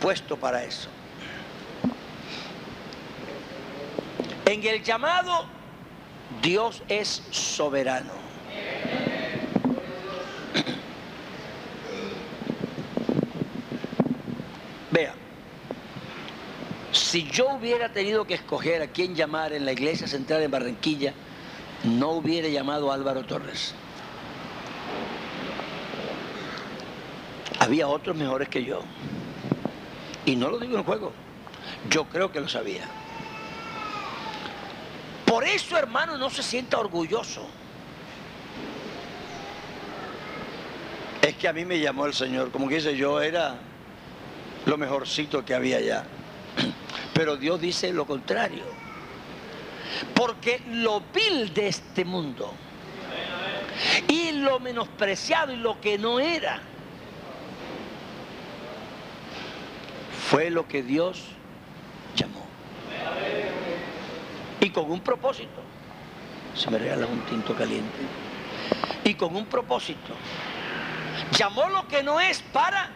puesto 0.00 0.38
para 0.38 0.64
eso. 0.64 0.93
En 4.46 4.66
el 4.66 4.82
llamado, 4.82 5.44
Dios 6.42 6.82
es 6.88 7.22
soberano. 7.30 8.12
Vea, 14.90 15.14
si 16.92 17.22
yo 17.30 17.54
hubiera 17.54 17.90
tenido 17.90 18.26
que 18.26 18.34
escoger 18.34 18.82
a 18.82 18.88
quién 18.88 19.14
llamar 19.14 19.54
en 19.54 19.64
la 19.64 19.72
iglesia 19.72 20.06
central 20.06 20.42
en 20.42 20.50
Barranquilla, 20.50 21.14
no 21.84 22.10
hubiera 22.10 22.48
llamado 22.48 22.92
a 22.92 22.94
Álvaro 22.94 23.24
Torres. 23.24 23.74
Había 27.60 27.88
otros 27.88 28.14
mejores 28.14 28.50
que 28.50 28.62
yo. 28.62 28.82
Y 30.26 30.36
no 30.36 30.50
lo 30.50 30.58
digo 30.58 30.76
en 30.76 30.84
juego. 30.84 31.14
Yo 31.88 32.04
creo 32.04 32.30
que 32.30 32.40
lo 32.40 32.48
sabía. 32.48 32.86
Por 35.34 35.42
eso, 35.42 35.76
hermano, 35.76 36.16
no 36.16 36.30
se 36.30 36.44
sienta 36.44 36.78
orgulloso. 36.78 37.44
Es 41.20 41.34
que 41.34 41.48
a 41.48 41.52
mí 41.52 41.64
me 41.64 41.80
llamó 41.80 42.06
el 42.06 42.14
Señor. 42.14 42.52
Como 42.52 42.68
que 42.68 42.76
dice, 42.76 42.96
yo 42.96 43.20
era 43.20 43.56
lo 44.64 44.78
mejorcito 44.78 45.44
que 45.44 45.52
había 45.52 45.78
allá. 45.78 46.04
Pero 47.14 47.36
Dios 47.36 47.60
dice 47.60 47.92
lo 47.92 48.06
contrario. 48.06 48.62
Porque 50.14 50.62
lo 50.68 51.02
vil 51.12 51.52
de 51.52 51.66
este 51.66 52.04
mundo 52.04 52.54
y 54.06 54.30
lo 54.30 54.60
menospreciado 54.60 55.52
y 55.52 55.56
lo 55.56 55.80
que 55.80 55.98
no 55.98 56.20
era 56.20 56.60
fue 60.30 60.48
lo 60.50 60.68
que 60.68 60.84
Dios 60.84 61.24
llamó. 62.14 62.46
Y 64.64 64.70
con 64.70 64.90
un 64.90 65.00
propósito. 65.00 65.60
Se 66.54 66.70
me 66.70 66.78
regala 66.78 67.06
un 67.06 67.20
tinto 67.26 67.54
caliente. 67.54 67.98
Y 69.04 69.12
con 69.12 69.36
un 69.36 69.44
propósito. 69.44 70.14
Llamó 71.36 71.68
lo 71.68 71.86
que 71.86 72.02
no 72.02 72.18
es 72.18 72.40
para... 72.40 72.88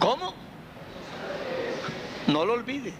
¿Cómo? 0.00 0.34
No 2.26 2.44
lo 2.44 2.54
olvide. 2.54 2.92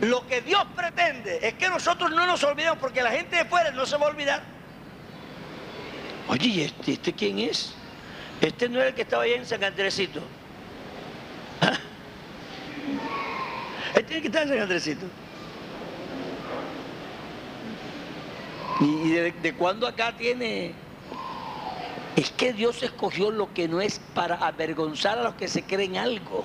Lo 0.00 0.26
que 0.26 0.40
Dios 0.40 0.64
pretende 0.74 1.38
es 1.46 1.54
que 1.54 1.68
nosotros 1.68 2.10
no 2.10 2.26
nos 2.26 2.42
olvidemos, 2.42 2.78
porque 2.78 3.00
la 3.00 3.12
gente 3.12 3.36
de 3.36 3.44
fuera 3.44 3.70
no 3.70 3.86
se 3.86 3.96
va 3.96 4.06
a 4.06 4.10
olvidar. 4.10 4.42
Oye, 6.26 6.48
¿y 6.48 6.60
este, 6.62 6.94
este 6.94 7.12
quién 7.12 7.38
es? 7.38 7.74
Este 8.40 8.68
no 8.68 8.80
era 8.80 8.88
el 8.88 8.94
que 8.96 9.02
estaba 9.02 9.22
allá 9.22 9.36
en 9.36 9.46
San 9.46 9.62
Andresito. 9.62 10.20
¿Ah? 11.60 11.78
Este 13.94 14.00
es 14.00 14.16
el 14.16 14.20
que 14.22 14.26
estaba 14.26 14.42
en 14.42 14.48
San 14.48 14.58
Andresito. 14.58 15.06
¿Y 18.82 19.10
de, 19.10 19.32
de 19.32 19.54
cuándo 19.54 19.86
acá 19.86 20.16
tiene? 20.16 20.74
Es 22.16 22.30
que 22.30 22.52
Dios 22.52 22.82
escogió 22.82 23.30
lo 23.30 23.54
que 23.54 23.68
no 23.68 23.80
es 23.80 24.00
para 24.12 24.36
avergonzar 24.36 25.18
a 25.18 25.22
los 25.22 25.34
que 25.34 25.48
se 25.48 25.62
creen 25.62 25.96
algo. 25.96 26.44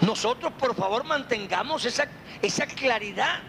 Nosotros, 0.00 0.52
por 0.58 0.74
favor, 0.74 1.04
mantengamos 1.04 1.84
esa, 1.84 2.08
esa 2.40 2.66
claridad. 2.66 3.40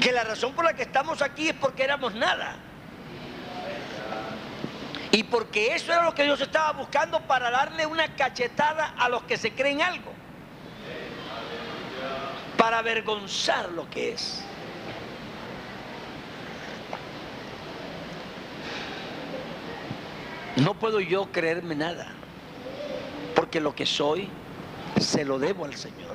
Que 0.00 0.12
la 0.12 0.22
razón 0.22 0.52
por 0.52 0.64
la 0.64 0.74
que 0.74 0.82
estamos 0.82 1.20
aquí 1.22 1.48
es 1.48 1.54
porque 1.54 1.82
éramos 1.82 2.14
nada. 2.14 2.56
Y 5.10 5.24
porque 5.24 5.74
eso 5.74 5.92
era 5.92 6.04
lo 6.04 6.14
que 6.14 6.24
Dios 6.24 6.40
estaba 6.40 6.72
buscando 6.72 7.20
para 7.20 7.50
darle 7.50 7.86
una 7.86 8.14
cachetada 8.14 8.94
a 8.96 9.08
los 9.08 9.24
que 9.24 9.36
se 9.36 9.52
creen 9.52 9.82
algo. 9.82 10.12
Para 12.56 12.78
avergonzar 12.78 13.70
lo 13.70 13.90
que 13.90 14.12
es. 14.12 14.43
No 20.56 20.74
puedo 20.74 21.00
yo 21.00 21.26
creerme 21.32 21.74
nada. 21.74 22.06
Porque 23.34 23.60
lo 23.60 23.74
que 23.74 23.86
soy 23.86 24.28
se 25.00 25.24
lo 25.24 25.38
debo 25.38 25.64
al 25.64 25.74
Señor. 25.74 26.14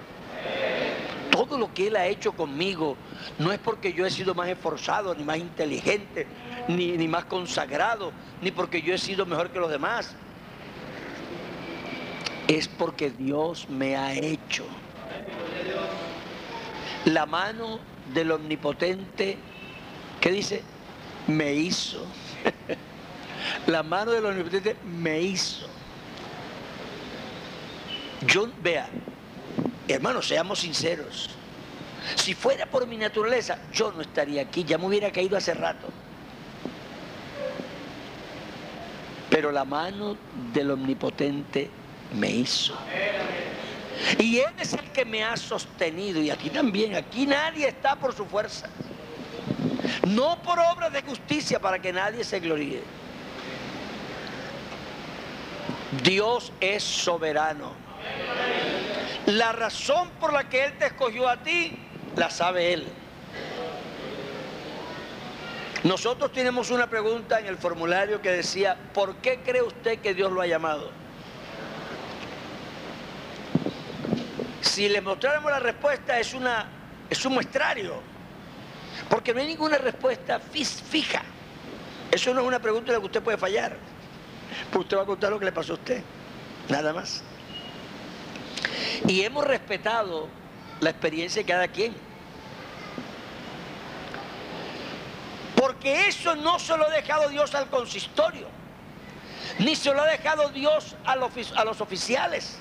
Todo 1.31 1.57
lo 1.57 1.73
que 1.73 1.87
Él 1.87 1.95
ha 1.95 2.07
hecho 2.07 2.31
conmigo 2.31 2.97
no 3.37 3.51
es 3.51 3.59
porque 3.59 3.93
yo 3.93 4.05
he 4.05 4.11
sido 4.11 4.33
más 4.33 4.47
esforzado, 4.47 5.13
ni 5.15 5.23
más 5.23 5.37
inteligente, 5.37 6.27
ni, 6.67 6.93
ni 6.93 7.07
más 7.07 7.25
consagrado, 7.25 8.11
ni 8.41 8.51
porque 8.51 8.81
yo 8.81 8.93
he 8.93 8.97
sido 8.97 9.25
mejor 9.25 9.49
que 9.49 9.59
los 9.59 9.69
demás. 9.69 10.15
Es 12.47 12.67
porque 12.67 13.11
Dios 13.11 13.69
me 13.69 13.95
ha 13.95 14.13
hecho. 14.13 14.65
La 17.05 17.25
mano 17.25 17.79
del 18.13 18.31
omnipotente, 18.31 19.37
¿qué 20.19 20.31
dice? 20.31 20.63
Me 21.27 21.53
hizo. 21.53 22.05
La 23.67 23.83
mano 23.83 24.11
del 24.11 24.25
omnipotente 24.25 24.75
me 24.85 25.21
hizo. 25.21 25.67
Yo, 28.27 28.49
vea, 28.61 28.89
hermanos, 29.87 30.27
seamos 30.27 30.59
sinceros. 30.59 31.29
Si 32.15 32.33
fuera 32.33 32.65
por 32.65 32.87
mi 32.87 32.97
naturaleza, 32.97 33.59
yo 33.71 33.91
no 33.91 34.01
estaría 34.01 34.41
aquí, 34.41 34.63
ya 34.63 34.77
me 34.77 34.87
hubiera 34.87 35.11
caído 35.11 35.37
hace 35.37 35.53
rato. 35.53 35.87
Pero 39.29 39.51
la 39.51 39.63
mano 39.63 40.17
del 40.53 40.71
omnipotente 40.71 41.69
me 42.13 42.29
hizo. 42.31 42.75
Y 44.17 44.39
Él 44.39 44.53
es 44.59 44.73
el 44.73 44.91
que 44.91 45.05
me 45.05 45.23
ha 45.23 45.37
sostenido. 45.37 46.21
Y 46.21 46.29
aquí 46.29 46.49
también, 46.49 46.95
aquí 46.95 47.25
nadie 47.25 47.67
está 47.67 47.95
por 47.95 48.13
su 48.15 48.25
fuerza. 48.25 48.69
No 50.07 50.41
por 50.41 50.57
obras 50.59 50.91
de 50.91 51.01
justicia 51.01 51.59
para 51.59 51.79
que 51.79 51.93
nadie 51.93 52.23
se 52.23 52.39
gloríe. 52.39 52.81
Dios 56.03 56.51
es 56.59 56.83
soberano. 56.83 57.73
La 59.25 59.51
razón 59.51 60.09
por 60.19 60.33
la 60.33 60.49
que 60.49 60.65
Él 60.65 60.77
te 60.77 60.87
escogió 60.87 61.27
a 61.27 61.37
ti, 61.37 61.77
la 62.15 62.29
sabe 62.29 62.73
Él. 62.73 62.87
Nosotros 65.83 66.31
tenemos 66.33 66.71
una 66.71 66.87
pregunta 66.87 67.39
en 67.39 67.45
el 67.45 67.57
formulario 67.57 68.21
que 68.21 68.31
decía, 68.31 68.75
¿por 68.93 69.15
qué 69.17 69.39
cree 69.41 69.61
usted 69.61 69.99
que 69.99 70.13
Dios 70.13 70.31
lo 70.31 70.41
ha 70.41 70.47
llamado? 70.47 70.91
Si 74.61 74.89
le 74.89 74.99
mostráramos 74.99 75.51
la 75.51 75.59
respuesta 75.59 76.19
es, 76.19 76.33
una, 76.33 76.65
es 77.09 77.25
un 77.25 77.33
muestrario, 77.33 78.01
porque 79.09 79.33
no 79.33 79.39
hay 79.39 79.47
ninguna 79.47 79.77
respuesta 79.77 80.39
fija. 80.39 81.21
Eso 82.11 82.33
no 82.33 82.41
es 82.41 82.47
una 82.47 82.59
pregunta 82.59 82.91
en 82.91 82.95
la 82.95 82.99
que 82.99 83.05
usted 83.05 83.23
puede 83.23 83.37
fallar. 83.37 83.77
Pues 84.71 84.85
usted 84.85 84.97
va 84.97 85.03
a 85.03 85.05
contar 85.05 85.31
lo 85.31 85.39
que 85.39 85.45
le 85.45 85.51
pasó 85.51 85.73
a 85.73 85.75
usted, 85.75 86.03
nada 86.67 86.93
más. 86.93 87.21
Y 89.07 89.21
hemos 89.21 89.45
respetado 89.45 90.27
la 90.79 90.89
experiencia 90.89 91.41
de 91.41 91.45
cada 91.45 91.67
quien. 91.67 91.95
Porque 95.55 96.07
eso 96.07 96.35
no 96.35 96.57
se 96.59 96.77
lo 96.77 96.85
ha 96.85 96.89
dejado 96.89 97.29
Dios 97.29 97.53
al 97.53 97.67
consistorio, 97.69 98.47
ni 99.59 99.75
se 99.75 99.93
lo 99.93 100.01
ha 100.01 100.07
dejado 100.07 100.49
Dios 100.49 100.95
a 101.05 101.15
los, 101.15 101.31
a 101.55 101.65
los 101.65 101.81
oficiales, 101.81 102.57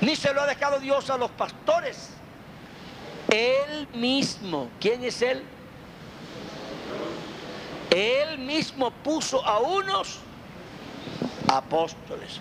ni 0.00 0.14
se 0.14 0.32
lo 0.34 0.42
ha 0.42 0.46
dejado 0.46 0.78
Dios 0.78 1.08
a 1.10 1.16
los 1.16 1.30
pastores. 1.30 2.10
Él 3.30 3.88
mismo, 3.94 4.68
¿quién 4.78 5.02
es 5.04 5.22
Él? 5.22 5.42
Él 7.90 8.38
mismo 8.38 8.90
puso 8.90 9.44
a 9.46 9.58
unos 9.60 10.18
apóstoles. 11.56 12.40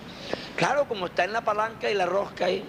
Claro, 0.55 0.87
como 0.87 1.07
está 1.07 1.23
en 1.23 1.33
la 1.33 1.41
palanca 1.41 1.89
y 1.89 1.93
la 1.93 2.05
rosca 2.05 2.45
ahí. 2.45 2.63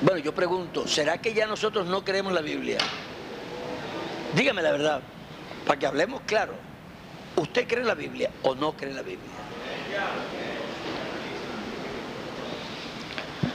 Bueno, 0.00 0.18
yo 0.18 0.34
pregunto, 0.34 0.86
¿será 0.86 1.18
que 1.18 1.32
ya 1.32 1.46
nosotros 1.46 1.86
no 1.86 2.04
creemos 2.04 2.32
la 2.32 2.40
Biblia? 2.40 2.78
Dígame 4.34 4.62
la 4.62 4.72
verdad, 4.72 5.00
para 5.66 5.78
que 5.78 5.86
hablemos 5.86 6.20
claro. 6.26 6.54
¿Usted 7.36 7.66
cree 7.66 7.80
en 7.80 7.86
la 7.86 7.94
Biblia 7.94 8.30
o 8.42 8.54
no 8.54 8.72
cree 8.72 8.90
en 8.90 8.96
la 8.96 9.02
Biblia? 9.02 9.30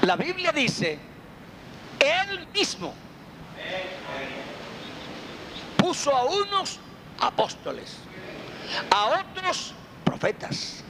La 0.02 0.16
Biblia 0.16 0.52
dice, 0.52 0.98
Él 2.00 2.48
mismo 2.54 2.94
puso 5.78 6.16
a 6.16 6.24
unos 6.26 6.80
apóstoles, 7.20 7.98
a 8.92 9.06
otros 9.22 9.74
profetas, 10.04 10.84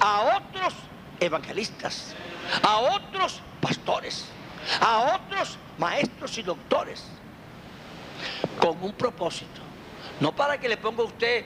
a 0.00 0.38
otros 0.38 0.74
evangelistas, 1.20 2.14
a 2.62 2.78
otros 2.78 3.40
pastores 3.60 4.26
a 4.80 5.16
otros 5.16 5.58
maestros 5.78 6.36
y 6.38 6.42
doctores 6.42 7.04
con 8.60 8.82
un 8.82 8.92
propósito. 8.92 9.60
No 10.20 10.34
para 10.34 10.58
que 10.58 10.68
le 10.68 10.76
ponga 10.76 11.04
usted 11.04 11.44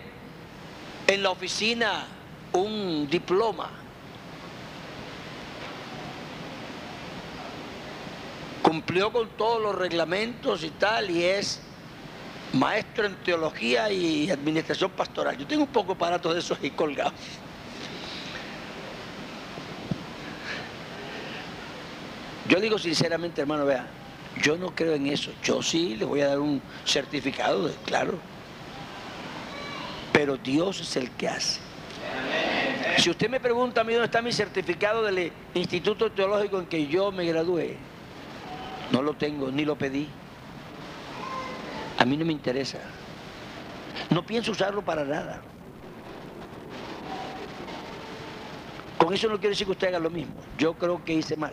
en 1.07 1.23
la 1.23 1.31
oficina 1.31 2.07
un 2.53 3.09
diploma. 3.11 3.71
Cumplió 8.63 9.13
con 9.13 9.29
todos 9.31 9.61
los 9.61 9.75
reglamentos 9.75 10.63
y 10.63 10.71
tal 10.71 11.11
y 11.11 11.25
es 11.25 11.61
maestro 12.53 13.07
en 13.07 13.15
teología 13.17 13.91
y 13.91 14.31
administración 14.31 14.91
pastoral. 14.91 15.37
Yo 15.37 15.47
tengo 15.47 15.63
un 15.63 15.69
poco 15.69 15.93
aparatos 15.93 16.35
de 16.35 16.41
esos 16.41 16.59
ahí 16.61 16.71
colgados. 16.71 17.13
Yo 22.49 22.59
digo 22.61 22.79
sinceramente, 22.79 23.41
hermano, 23.41 23.65
vea, 23.65 23.87
yo 24.43 24.57
no 24.57 24.75
creo 24.75 24.95
en 24.95 25.07
eso. 25.07 25.31
Yo 25.43 25.63
sí 25.63 25.97
le 25.97 26.05
voy 26.05 26.21
a 26.21 26.29
dar 26.29 26.41
un 26.41 26.61
certificado, 26.85 27.69
de, 27.69 27.75
claro. 27.85 28.19
Pero 30.13 30.37
Dios 30.37 30.81
es 30.81 30.97
el 30.97 31.11
que 31.13 31.29
hace. 31.29 31.61
Si 32.99 33.09
usted 33.09 33.31
me 33.31 33.41
pregunta 33.41 33.83
a 33.83 33.85
mí 33.85 33.93
dónde 33.93 34.07
está 34.07 34.21
mi 34.21 34.33
certificado 34.33 35.03
del 35.03 35.33
Instituto 35.55 36.11
Teológico 36.11 36.59
en 36.59 36.67
que 36.67 36.87
yo 36.89 37.13
me 37.13 37.25
gradué, 37.25 37.77
no 38.91 39.01
lo 39.01 39.15
tengo, 39.15 39.51
ni 39.51 39.65
lo 39.65 39.77
pedí. 39.77 40.09
A 42.01 42.07
mí 42.07 42.17
no 42.17 42.25
me 42.25 42.33
interesa. 42.33 42.79
No 44.09 44.25
pienso 44.25 44.53
usarlo 44.53 44.83
para 44.83 45.05
nada. 45.05 45.43
Con 48.97 49.13
eso 49.13 49.29
no 49.29 49.35
quiero 49.39 49.51
decir 49.51 49.67
que 49.67 49.73
usted 49.73 49.89
haga 49.89 49.99
lo 49.99 50.09
mismo. 50.09 50.33
Yo 50.57 50.73
creo 50.73 51.05
que 51.05 51.13
hice 51.13 51.37
mal. 51.37 51.53